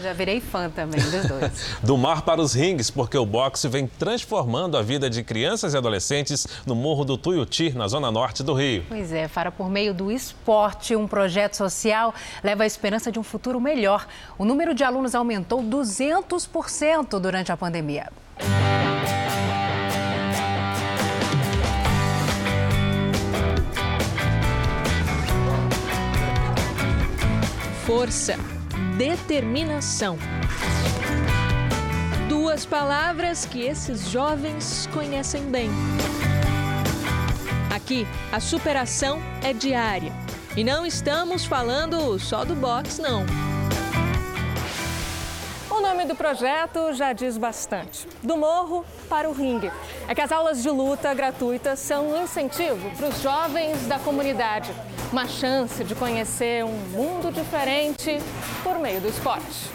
Já 0.03 0.13
virei 0.13 0.41
fã 0.41 0.71
também 0.71 1.01
dos 1.01 1.27
dois. 1.27 1.77
Do 1.83 1.97
mar 1.99 2.23
para 2.23 2.41
os 2.41 2.55
ringues, 2.55 2.91
porque 2.91 3.17
o 3.19 3.27
boxe 3.27 3.69
vem 3.69 3.87
transformando 3.87 4.77
a 4.77 4.83
vida 4.83 5.11
de 5.11 5.23
crianças 5.23 5.75
e 5.75 5.77
adolescentes 5.77 6.47
no 6.67 6.75
Morro 6.75 7.05
do 7.05 7.19
Tuiuti, 7.19 7.71
na 7.71 7.87
zona 7.87 8.11
norte 8.11 8.43
do 8.43 8.55
Rio. 8.55 8.85
Pois 8.89 9.13
é, 9.13 9.29
Fara, 9.29 9.51
por 9.51 9.69
meio 9.69 9.93
do 9.93 10.11
esporte, 10.11 10.97
um 10.97 11.07
projeto 11.07 11.55
social 11.57 12.15
leva 12.43 12.63
a 12.63 12.67
esperança 12.67 13.13
de 13.13 13.19
um 13.19 13.23
futuro 13.23 13.61
melhor. 13.61 14.07
O 14.39 14.45
número 14.45 14.75
de 14.75 14.85
alunos 14.85 15.15
aumentou 15.15 15.63
200% 15.63 17.19
durante 17.19 17.53
a 17.53 17.57
pandemia. 17.57 18.09
Força, 27.85 28.39
determinação. 29.01 30.19
Duas 32.29 32.67
palavras 32.67 33.47
que 33.47 33.63
esses 33.63 34.11
jovens 34.11 34.87
conhecem 34.93 35.51
bem. 35.51 35.71
Aqui, 37.75 38.07
a 38.31 38.39
superação 38.39 39.19
é 39.43 39.55
diária. 39.55 40.13
E 40.55 40.63
não 40.63 40.85
estamos 40.85 41.47
falando 41.47 42.19
só 42.19 42.45
do 42.45 42.55
boxe, 42.55 43.01
não. 43.01 43.25
Nome 45.91 46.05
do 46.05 46.15
projeto 46.15 46.93
já 46.93 47.13
diz 47.13 47.37
bastante. 47.37 48.07
Do 48.23 48.37
morro 48.37 48.85
para 49.09 49.29
o 49.29 49.33
ringue. 49.33 49.73
É 50.07 50.15
que 50.15 50.21
as 50.21 50.31
aulas 50.31 50.63
de 50.63 50.71
luta 50.71 51.13
gratuitas 51.13 51.81
são 51.81 52.13
um 52.13 52.23
incentivo 52.23 52.89
para 52.97 53.09
os 53.09 53.21
jovens 53.21 53.89
da 53.89 53.99
comunidade. 53.99 54.71
Uma 55.11 55.27
chance 55.27 55.83
de 55.83 55.97
conhecer 55.97 56.65
um 56.65 56.79
mundo 56.93 57.33
diferente 57.33 58.21
por 58.63 58.79
meio 58.79 59.01
do 59.01 59.09
esporte. 59.09 59.69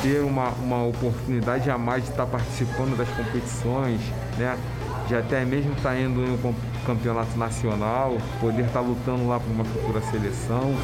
Ter 0.00 0.22
uma, 0.22 0.48
uma 0.52 0.86
oportunidade 0.86 1.70
a 1.70 1.76
mais 1.76 2.02
de 2.02 2.10
estar 2.12 2.24
participando 2.24 2.96
das 2.96 3.08
competições, 3.10 4.00
né? 4.38 4.58
De 5.06 5.14
até 5.14 5.44
mesmo 5.44 5.74
estar 5.74 5.94
indo 5.94 6.24
em 6.24 6.30
um 6.30 6.54
campeonato 6.86 7.36
nacional, 7.36 8.16
poder 8.40 8.64
estar 8.64 8.80
lutando 8.80 9.28
lá 9.28 9.38
por 9.38 9.50
uma 9.50 9.64
futura 9.66 10.00
seleção. 10.10 10.74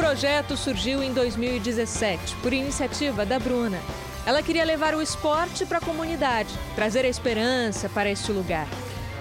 O 0.00 0.02
projeto 0.02 0.56
surgiu 0.56 1.02
em 1.02 1.12
2017, 1.12 2.34
por 2.36 2.54
iniciativa 2.54 3.26
da 3.26 3.38
Bruna. 3.38 3.78
Ela 4.24 4.42
queria 4.42 4.64
levar 4.64 4.94
o 4.94 5.02
esporte 5.02 5.66
para 5.66 5.76
a 5.76 5.80
comunidade, 5.80 6.48
trazer 6.74 7.04
a 7.04 7.08
esperança 7.08 7.86
para 7.86 8.10
este 8.10 8.32
lugar. 8.32 8.66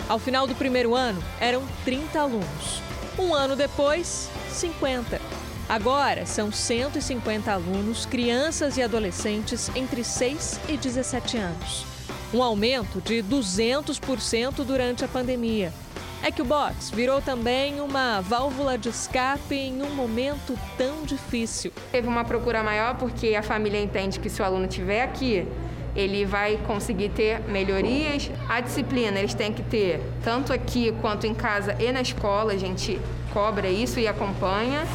Ao 0.07 0.17
final 0.17 0.47
do 0.47 0.55
primeiro 0.55 0.95
ano, 0.95 1.21
eram 1.37 1.67
30 1.83 2.21
alunos. 2.21 2.81
Um 3.19 3.33
ano 3.33 3.57
depois, 3.57 4.29
50. 4.51 5.19
Agora 5.67 6.25
são 6.25 6.49
150 6.49 7.51
alunos, 7.51 8.05
crianças 8.05 8.77
e 8.77 8.81
adolescentes 8.81 9.69
entre 9.75 10.01
6 10.01 10.61
e 10.69 10.77
17 10.77 11.37
anos. 11.37 11.85
Um 12.33 12.41
aumento 12.41 13.01
de 13.01 13.21
200% 13.21 14.63
durante 14.63 15.03
a 15.03 15.09
pandemia. 15.09 15.73
É 16.21 16.31
que 16.31 16.41
o 16.41 16.45
box 16.45 16.91
virou 16.91 17.21
também 17.21 17.79
uma 17.79 18.19
válvula 18.19 18.77
de 18.77 18.89
escape 18.89 19.55
em 19.55 19.81
um 19.81 19.89
momento 19.91 20.57
tão 20.77 21.03
difícil. 21.03 21.71
Teve 21.91 22.07
uma 22.07 22.25
procura 22.25 22.61
maior 22.61 22.95
porque 22.95 23.35
a 23.35 23.41
família 23.41 23.81
entende 23.81 24.19
que 24.19 24.29
se 24.29 24.41
o 24.41 24.45
aluno 24.45 24.65
estiver 24.65 25.01
aqui, 25.01 25.47
ele 25.95 26.25
vai 26.25 26.57
conseguir 26.67 27.09
ter 27.09 27.39
melhorias. 27.47 28.29
A 28.49 28.59
disciplina 28.59 29.17
eles 29.17 29.33
têm 29.33 29.53
que 29.53 29.63
ter 29.63 30.01
tanto 30.21 30.51
aqui 30.51 30.93
quanto 31.01 31.25
em 31.25 31.33
casa 31.33 31.75
e 31.79 31.89
na 31.91 32.01
escola, 32.01 32.51
a 32.51 32.57
gente 32.57 32.99
cobra 33.33 33.69
isso 33.69 33.97
e 33.97 34.07
acompanha. 34.07 34.85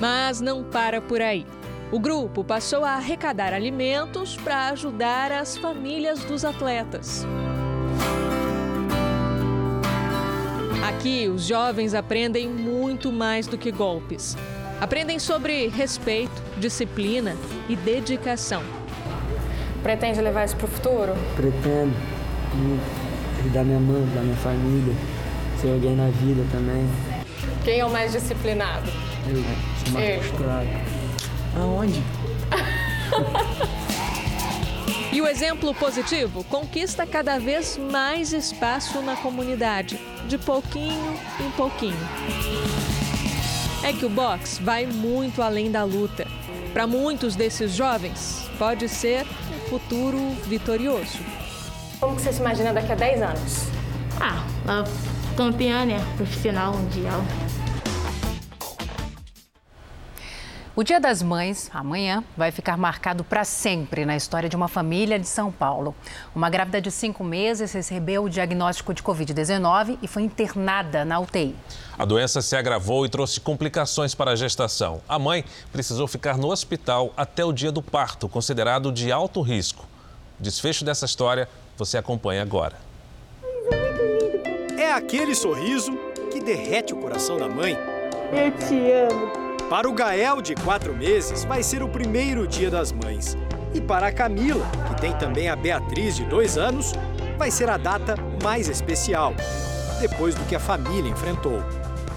Mas 0.00 0.40
não 0.40 0.64
para 0.64 1.00
por 1.00 1.22
aí. 1.22 1.46
O 1.92 2.00
grupo 2.00 2.42
passou 2.42 2.84
a 2.84 2.92
arrecadar 2.92 3.52
alimentos 3.52 4.36
para 4.36 4.68
ajudar 4.70 5.30
as 5.30 5.56
famílias 5.56 6.24
dos 6.24 6.44
atletas. 6.44 7.24
Aqui, 10.84 11.28
os 11.28 11.46
jovens 11.46 11.94
aprendem 11.94 12.46
muito 12.46 13.10
mais 13.10 13.46
do 13.46 13.56
que 13.56 13.72
golpes. 13.72 14.36
Aprendem 14.78 15.18
sobre 15.18 15.68
respeito, 15.68 16.42
disciplina 16.58 17.34
e 17.70 17.74
dedicação. 17.74 18.62
Pretende 19.82 20.20
levar 20.20 20.44
isso 20.44 20.54
para 20.56 20.66
o 20.66 20.68
futuro? 20.68 21.14
Pretendo. 21.36 21.94
Ajudar 23.40 23.64
minha 23.64 23.80
mãe, 23.80 24.02
ajudar 24.02 24.20
minha 24.20 24.36
família, 24.36 24.94
ser 25.58 25.72
alguém 25.72 25.96
na 25.96 26.08
vida 26.08 26.44
também. 26.52 26.86
Quem 27.64 27.80
é 27.80 27.86
o 27.86 27.90
mais 27.90 28.12
disciplinado? 28.12 28.90
Eu, 29.26 29.42
sou 29.82 29.94
mais 29.94 30.26
frustrado. 30.26 30.68
Aonde? 31.56 32.02
E 35.14 35.22
o 35.22 35.28
exemplo 35.28 35.72
positivo 35.72 36.42
conquista 36.42 37.06
cada 37.06 37.38
vez 37.38 37.78
mais 37.78 38.32
espaço 38.32 39.00
na 39.00 39.14
comunidade, 39.14 39.96
de 40.26 40.36
pouquinho 40.36 41.14
em 41.38 41.50
pouquinho. 41.52 41.96
É 43.84 43.92
que 43.92 44.04
o 44.04 44.08
boxe 44.08 44.60
vai 44.60 44.86
muito 44.86 45.40
além 45.40 45.70
da 45.70 45.84
luta. 45.84 46.26
Para 46.72 46.88
muitos 46.88 47.36
desses 47.36 47.76
jovens, 47.76 48.50
pode 48.58 48.88
ser 48.88 49.24
um 49.54 49.68
futuro 49.68 50.18
vitorioso. 50.48 51.20
Como 52.00 52.18
você 52.18 52.32
se 52.32 52.40
imagina 52.40 52.72
daqui 52.72 52.90
a 52.90 52.96
10 52.96 53.22
anos? 53.22 53.68
Ah, 54.20 54.44
campeã, 55.36 55.84
né? 55.84 56.04
Profissional 56.16 56.74
mundial. 56.74 57.24
O 60.76 60.82
Dia 60.82 60.98
das 60.98 61.22
Mães, 61.22 61.70
amanhã, 61.72 62.24
vai 62.36 62.50
ficar 62.50 62.76
marcado 62.76 63.22
para 63.22 63.44
sempre 63.44 64.04
na 64.04 64.16
história 64.16 64.48
de 64.48 64.56
uma 64.56 64.66
família 64.66 65.20
de 65.20 65.26
São 65.28 65.52
Paulo. 65.52 65.94
Uma 66.34 66.50
grávida 66.50 66.80
de 66.80 66.90
cinco 66.90 67.22
meses 67.22 67.72
recebeu 67.72 68.24
o 68.24 68.28
diagnóstico 68.28 68.92
de 68.92 69.00
Covid-19 69.00 69.98
e 70.02 70.08
foi 70.08 70.22
internada 70.24 71.04
na 71.04 71.20
UTI. 71.20 71.54
A 71.96 72.04
doença 72.04 72.42
se 72.42 72.56
agravou 72.56 73.06
e 73.06 73.08
trouxe 73.08 73.40
complicações 73.40 74.16
para 74.16 74.32
a 74.32 74.34
gestação. 74.34 75.00
A 75.08 75.16
mãe 75.16 75.44
precisou 75.70 76.08
ficar 76.08 76.36
no 76.36 76.50
hospital 76.50 77.14
até 77.16 77.44
o 77.44 77.52
dia 77.52 77.70
do 77.70 77.80
parto, 77.80 78.28
considerado 78.28 78.90
de 78.90 79.12
alto 79.12 79.42
risco. 79.42 79.86
O 80.40 80.42
desfecho 80.42 80.84
dessa 80.84 81.04
história 81.04 81.48
você 81.78 81.96
acompanha 81.98 82.42
agora. 82.42 82.74
É 84.76 84.90
aquele 84.90 85.36
sorriso 85.36 85.96
que 86.32 86.40
derrete 86.40 86.92
o 86.92 86.96
coração 86.96 87.38
da 87.38 87.48
mãe. 87.48 87.78
Eu 88.32 88.50
te 88.50 88.90
amo. 88.90 89.53
Para 89.74 89.88
o 89.88 89.92
Gael, 89.92 90.40
de 90.40 90.54
quatro 90.54 90.94
meses, 90.94 91.42
vai 91.42 91.60
ser 91.60 91.82
o 91.82 91.88
primeiro 91.88 92.46
dia 92.46 92.70
das 92.70 92.92
mães. 92.92 93.36
E 93.74 93.80
para 93.80 94.06
a 94.06 94.12
Camila, 94.12 94.64
que 94.86 95.00
tem 95.00 95.12
também 95.18 95.48
a 95.48 95.56
Beatriz, 95.56 96.14
de 96.14 96.24
dois 96.24 96.56
anos, 96.56 96.92
vai 97.36 97.50
ser 97.50 97.68
a 97.68 97.76
data 97.76 98.14
mais 98.40 98.68
especial, 98.68 99.32
depois 100.00 100.36
do 100.36 100.44
que 100.44 100.54
a 100.54 100.60
família 100.60 101.10
enfrentou. 101.10 101.60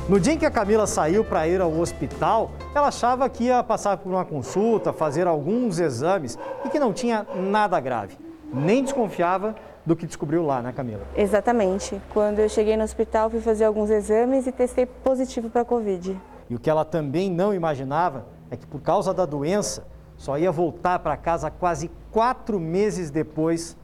No 0.07 0.19
dia 0.19 0.33
em 0.33 0.37
que 0.37 0.45
a 0.45 0.51
Camila 0.51 0.85
saiu 0.85 1.25
para 1.25 1.47
ir 1.47 1.59
ao 1.59 1.73
hospital, 1.79 2.51
ela 2.75 2.89
achava 2.89 3.27
que 3.27 3.45
ia 3.45 3.63
passar 3.63 3.97
por 3.97 4.11
uma 4.11 4.23
consulta, 4.23 4.93
fazer 4.93 5.25
alguns 5.25 5.79
exames 5.79 6.37
e 6.63 6.69
que 6.69 6.77
não 6.77 6.93
tinha 6.93 7.25
nada 7.33 7.79
grave. 7.79 8.15
Nem 8.53 8.83
desconfiava 8.83 9.55
do 9.83 9.95
que 9.95 10.05
descobriu 10.05 10.45
lá, 10.45 10.61
né, 10.61 10.71
Camila? 10.71 11.01
Exatamente. 11.15 11.99
Quando 12.13 12.37
eu 12.37 12.49
cheguei 12.49 12.77
no 12.77 12.83
hospital, 12.83 13.31
fui 13.31 13.41
fazer 13.41 13.65
alguns 13.65 13.89
exames 13.89 14.45
e 14.45 14.51
testei 14.51 14.85
positivo 14.85 15.49
para 15.49 15.63
a 15.63 15.65
Covid. 15.65 16.15
E 16.49 16.55
o 16.55 16.59
que 16.59 16.69
ela 16.69 16.85
também 16.85 17.29
não 17.29 17.53
imaginava 17.53 18.25
é 18.49 18.55
que, 18.55 18.65
por 18.65 18.81
causa 18.81 19.13
da 19.13 19.25
doença, 19.25 19.85
só 20.15 20.37
ia 20.37 20.51
voltar 20.51 20.99
para 20.99 21.15
casa 21.17 21.51
quase 21.51 21.91
quatro 22.11 22.59
meses 22.59 23.11
depois, 23.11 23.77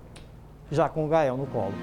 já 0.71 0.89
com 0.89 1.05
o 1.05 1.07
Gael 1.07 1.37
no 1.37 1.45
colo. 1.47 1.73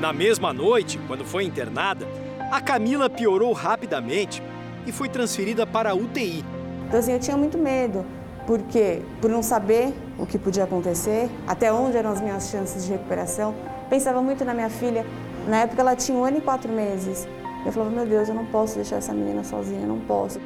Na 0.00 0.12
mesma 0.12 0.52
noite, 0.52 0.98
quando 1.06 1.24
foi 1.24 1.44
internada, 1.44 2.06
a 2.50 2.60
Camila 2.60 3.10
piorou 3.10 3.52
rapidamente 3.52 4.42
e 4.86 4.92
foi 4.92 5.08
transferida 5.08 5.66
para 5.66 5.90
a 5.90 5.94
UTI. 5.94 6.44
Então, 6.86 7.00
assim, 7.00 7.12
eu 7.12 7.20
tinha 7.20 7.36
muito 7.36 7.58
medo, 7.58 8.06
porque 8.46 9.02
por 9.20 9.28
não 9.28 9.42
saber 9.42 9.92
o 10.18 10.24
que 10.24 10.38
podia 10.38 10.64
acontecer, 10.64 11.28
até 11.46 11.70
onde 11.72 11.96
eram 11.96 12.10
as 12.10 12.20
minhas 12.20 12.48
chances 12.48 12.86
de 12.86 12.92
recuperação, 12.92 13.54
pensava 13.90 14.22
muito 14.22 14.44
na 14.44 14.54
minha 14.54 14.70
filha. 14.70 15.04
Na 15.46 15.58
época, 15.58 15.82
ela 15.82 15.94
tinha 15.94 16.16
um 16.16 16.24
ano 16.24 16.38
e 16.38 16.40
quatro 16.40 16.72
meses. 16.72 17.28
Eu 17.64 17.72
falava, 17.72 17.90
meu 17.90 18.06
Deus, 18.06 18.28
eu 18.28 18.34
não 18.34 18.46
posso 18.46 18.76
deixar 18.76 18.96
essa 18.96 19.12
menina 19.12 19.44
sozinha, 19.44 19.86
não 19.86 20.00
posso. 20.00 20.40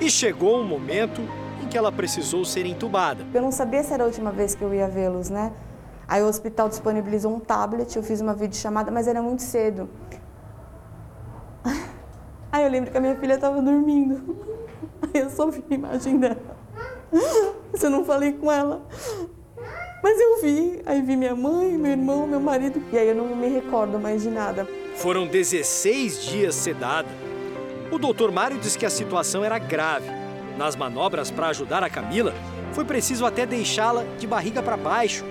E 0.00 0.10
chegou 0.10 0.58
um 0.58 0.64
momento 0.64 1.20
em 1.62 1.66
que 1.66 1.76
ela 1.76 1.92
precisou 1.92 2.44
ser 2.44 2.66
entubada. 2.66 3.24
Eu 3.32 3.42
não 3.42 3.52
sabia 3.52 3.82
se 3.82 3.92
era 3.92 4.02
a 4.02 4.06
última 4.06 4.32
vez 4.32 4.54
que 4.54 4.62
eu 4.62 4.72
ia 4.74 4.88
vê-los, 4.88 5.30
né? 5.30 5.52
Aí 6.06 6.22
o 6.22 6.26
hospital 6.26 6.68
disponibilizou 6.68 7.34
um 7.34 7.38
tablet, 7.38 7.94
eu 7.94 8.02
fiz 8.02 8.20
uma 8.20 8.34
videochamada, 8.34 8.90
mas 8.90 9.06
era 9.06 9.20
muito 9.20 9.42
cedo. 9.42 9.88
Aí 12.50 12.64
eu 12.64 12.70
lembro 12.70 12.90
que 12.90 12.96
a 12.96 13.00
minha 13.00 13.14
filha 13.16 13.34
estava 13.34 13.60
dormindo. 13.60 14.36
Aí 15.02 15.20
eu 15.20 15.30
só 15.30 15.50
vi 15.50 15.62
a 15.70 15.74
imagem 15.74 16.18
dela. 16.18 16.56
Mas 17.70 17.82
eu 17.82 17.90
não 17.90 18.04
falei 18.04 18.32
com 18.32 18.50
ela. 18.50 18.82
Mas 20.02 20.20
eu 20.20 20.40
vi, 20.40 20.80
aí 20.86 21.02
vi 21.02 21.16
minha 21.16 21.34
mãe, 21.34 21.76
meu 21.76 21.90
irmão, 21.90 22.26
meu 22.26 22.38
marido, 22.38 22.80
e 22.92 22.96
aí 22.96 23.08
eu 23.08 23.16
não 23.16 23.34
me 23.34 23.48
recordo 23.48 23.98
mais 23.98 24.22
de 24.22 24.30
nada. 24.30 24.66
Foram 24.98 25.28
16 25.28 26.24
dias 26.24 26.56
sedada. 26.56 27.08
O 27.92 27.98
doutor 27.98 28.32
Mário 28.32 28.58
disse 28.58 28.76
que 28.76 28.84
a 28.84 28.90
situação 28.90 29.44
era 29.44 29.56
grave. 29.56 30.08
Nas 30.58 30.74
manobras 30.74 31.30
para 31.30 31.50
ajudar 31.50 31.84
a 31.84 31.88
Camila, 31.88 32.34
foi 32.72 32.84
preciso 32.84 33.24
até 33.24 33.46
deixá-la 33.46 34.04
de 34.18 34.26
barriga 34.26 34.60
para 34.60 34.76
baixo, 34.76 35.24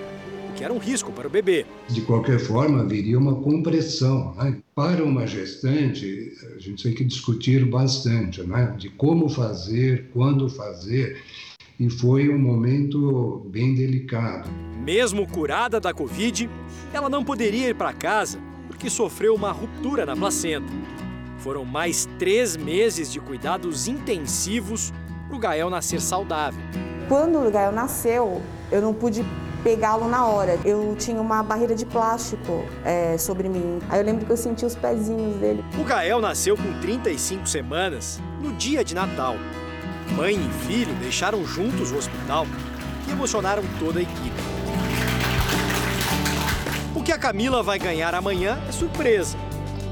o 0.48 0.54
que 0.54 0.64
era 0.64 0.72
um 0.72 0.78
risco 0.78 1.12
para 1.12 1.26
o 1.26 1.30
bebê. 1.30 1.66
De 1.86 2.00
qualquer 2.00 2.38
forma, 2.38 2.80
haveria 2.80 3.18
uma 3.18 3.42
compressão. 3.42 4.34
Né? 4.36 4.56
Para 4.74 5.04
uma 5.04 5.26
gestante, 5.26 6.32
a 6.56 6.58
gente 6.58 6.82
tem 6.82 6.94
que 6.94 7.04
discutir 7.04 7.66
bastante 7.66 8.42
né? 8.44 8.74
de 8.78 8.88
como 8.88 9.28
fazer, 9.28 10.08
quando 10.14 10.48
fazer 10.48 11.22
e 11.78 11.90
foi 11.90 12.30
um 12.30 12.38
momento 12.38 13.46
bem 13.50 13.74
delicado. 13.74 14.48
Mesmo 14.82 15.28
curada 15.28 15.78
da 15.78 15.92
Covid, 15.92 16.48
ela 16.90 17.10
não 17.10 17.22
poderia 17.22 17.68
ir 17.68 17.74
para 17.74 17.92
casa 17.92 18.48
porque 18.78 18.88
sofreu 18.88 19.34
uma 19.34 19.50
ruptura 19.50 20.06
na 20.06 20.14
placenta. 20.14 20.72
Foram 21.38 21.64
mais 21.64 22.08
três 22.16 22.56
meses 22.56 23.10
de 23.10 23.18
cuidados 23.18 23.88
intensivos 23.88 24.92
para 25.26 25.36
o 25.36 25.38
Gael 25.40 25.68
nascer 25.68 26.00
saudável. 26.00 26.62
Quando 27.08 27.40
o 27.40 27.50
Gael 27.50 27.72
nasceu, 27.72 28.40
eu 28.70 28.80
não 28.80 28.94
pude 28.94 29.24
pegá-lo 29.64 30.08
na 30.08 30.26
hora. 30.26 30.60
Eu 30.64 30.94
tinha 30.96 31.20
uma 31.20 31.42
barreira 31.42 31.74
de 31.74 31.84
plástico 31.84 32.64
é, 32.84 33.18
sobre 33.18 33.48
mim. 33.48 33.80
Aí 33.90 33.98
eu 33.98 34.04
lembro 34.04 34.24
que 34.24 34.30
eu 34.30 34.36
senti 34.36 34.64
os 34.64 34.76
pezinhos 34.76 35.34
dele. 35.38 35.64
O 35.76 35.82
Gael 35.82 36.20
nasceu 36.20 36.56
com 36.56 36.80
35 36.80 37.48
semanas, 37.48 38.20
no 38.40 38.52
dia 38.52 38.84
de 38.84 38.94
Natal. 38.94 39.34
Mãe 40.16 40.36
e 40.36 40.66
filho 40.66 40.94
deixaram 41.00 41.44
juntos 41.44 41.90
o 41.90 41.96
hospital 41.96 42.46
e 43.08 43.10
emocionaram 43.10 43.64
toda 43.80 43.98
a 43.98 44.02
equipe. 44.02 44.57
Que 47.08 47.12
a 47.12 47.18
Camila 47.18 47.62
vai 47.62 47.78
ganhar 47.78 48.14
amanhã 48.14 48.58
é 48.68 48.70
surpresa. 48.70 49.38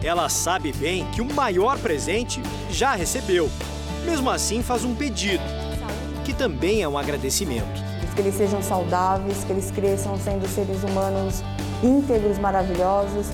Ela 0.05 0.29
sabe 0.29 0.71
bem 0.71 1.07
que 1.13 1.23
o 1.23 1.35
maior 1.35 1.79
presente 1.79 2.43
já 2.69 2.95
recebeu. 2.95 3.49
Mesmo 4.05 4.29
assim, 4.29 4.63
faz 4.63 4.85
um 4.85 4.95
pedido, 4.95 5.43
que 6.27 6.35
também 6.35 6.83
é 6.83 6.89
um 6.89 6.99
agradecimento. 6.99 7.83
Que 8.15 8.21
eles 8.21 8.35
sejam 8.35 8.61
saudáveis, 8.61 9.45
que 9.45 9.51
eles 9.51 9.71
cresçam 9.71 10.19
sendo 10.19 10.47
seres 10.47 10.85
humanos 10.85 11.43
íntegros, 11.83 12.39
maravilhosos. 12.39 13.29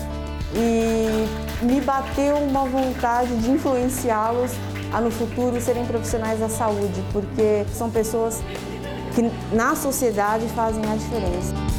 E 0.55 1.64
me 1.64 1.80
bateu 1.80 2.37
uma 2.37 2.64
vontade 2.64 3.37
de 3.39 3.51
influenciá-los 3.51 4.53
a 4.93 5.01
no 5.01 5.11
futuro 5.11 5.61
serem 5.61 5.85
profissionais 5.87 6.39
da 6.39 6.49
saúde, 6.49 7.03
porque 7.12 7.66
são 7.74 7.91
pessoas 7.91 8.45
que 9.12 9.28
na 9.53 9.74
sociedade 9.74 10.47
fazem 10.55 10.85
a 10.89 10.95
diferença. 10.95 11.72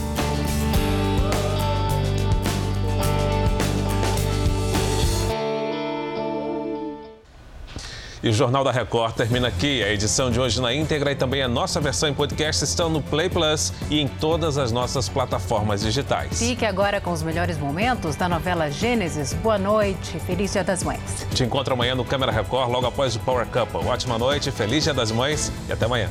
E 8.23 8.29
o 8.29 8.33
Jornal 8.33 8.63
da 8.63 8.71
Record 8.71 9.15
termina 9.15 9.49
aqui. 9.49 9.83
A 9.83 9.89
edição 9.91 10.31
de 10.31 10.39
hoje 10.39 10.61
na 10.61 10.73
íntegra 10.73 11.11
e 11.11 11.15
também 11.15 11.43
a 11.43 11.47
nossa 11.47 11.81
versão 11.81 12.07
em 12.07 12.13
podcast 12.13 12.63
estão 12.63 12.89
no 12.89 13.01
Play 13.01 13.27
Plus 13.27 13.73
e 13.89 13.99
em 13.99 14.07
todas 14.07 14.57
as 14.57 14.71
nossas 14.71 15.09
plataformas 15.09 15.81
digitais. 15.81 16.39
Fique 16.39 16.65
agora 16.65 17.01
com 17.01 17.11
os 17.11 17.21
melhores 17.21 17.57
momentos 17.57 18.15
da 18.15 18.29
novela 18.29 18.71
Gênesis. 18.71 19.33
Boa 19.33 19.57
noite, 19.57 20.17
feliz 20.19 20.53
Dia 20.53 20.63
das 20.63 20.83
Mães. 20.83 21.27
Te 21.33 21.43
encontro 21.43 21.73
amanhã 21.73 21.95
no 21.95 22.05
Câmera 22.05 22.31
Record, 22.31 22.71
logo 22.71 22.87
após 22.87 23.13
o 23.17 23.19
Power 23.19 23.45
Couple. 23.45 23.85
Ótima 23.85 24.17
noite, 24.17 24.51
feliz 24.51 24.85
Dia 24.85 24.93
das 24.93 25.11
Mães 25.11 25.51
e 25.67 25.73
até 25.73 25.83
amanhã. 25.83 26.09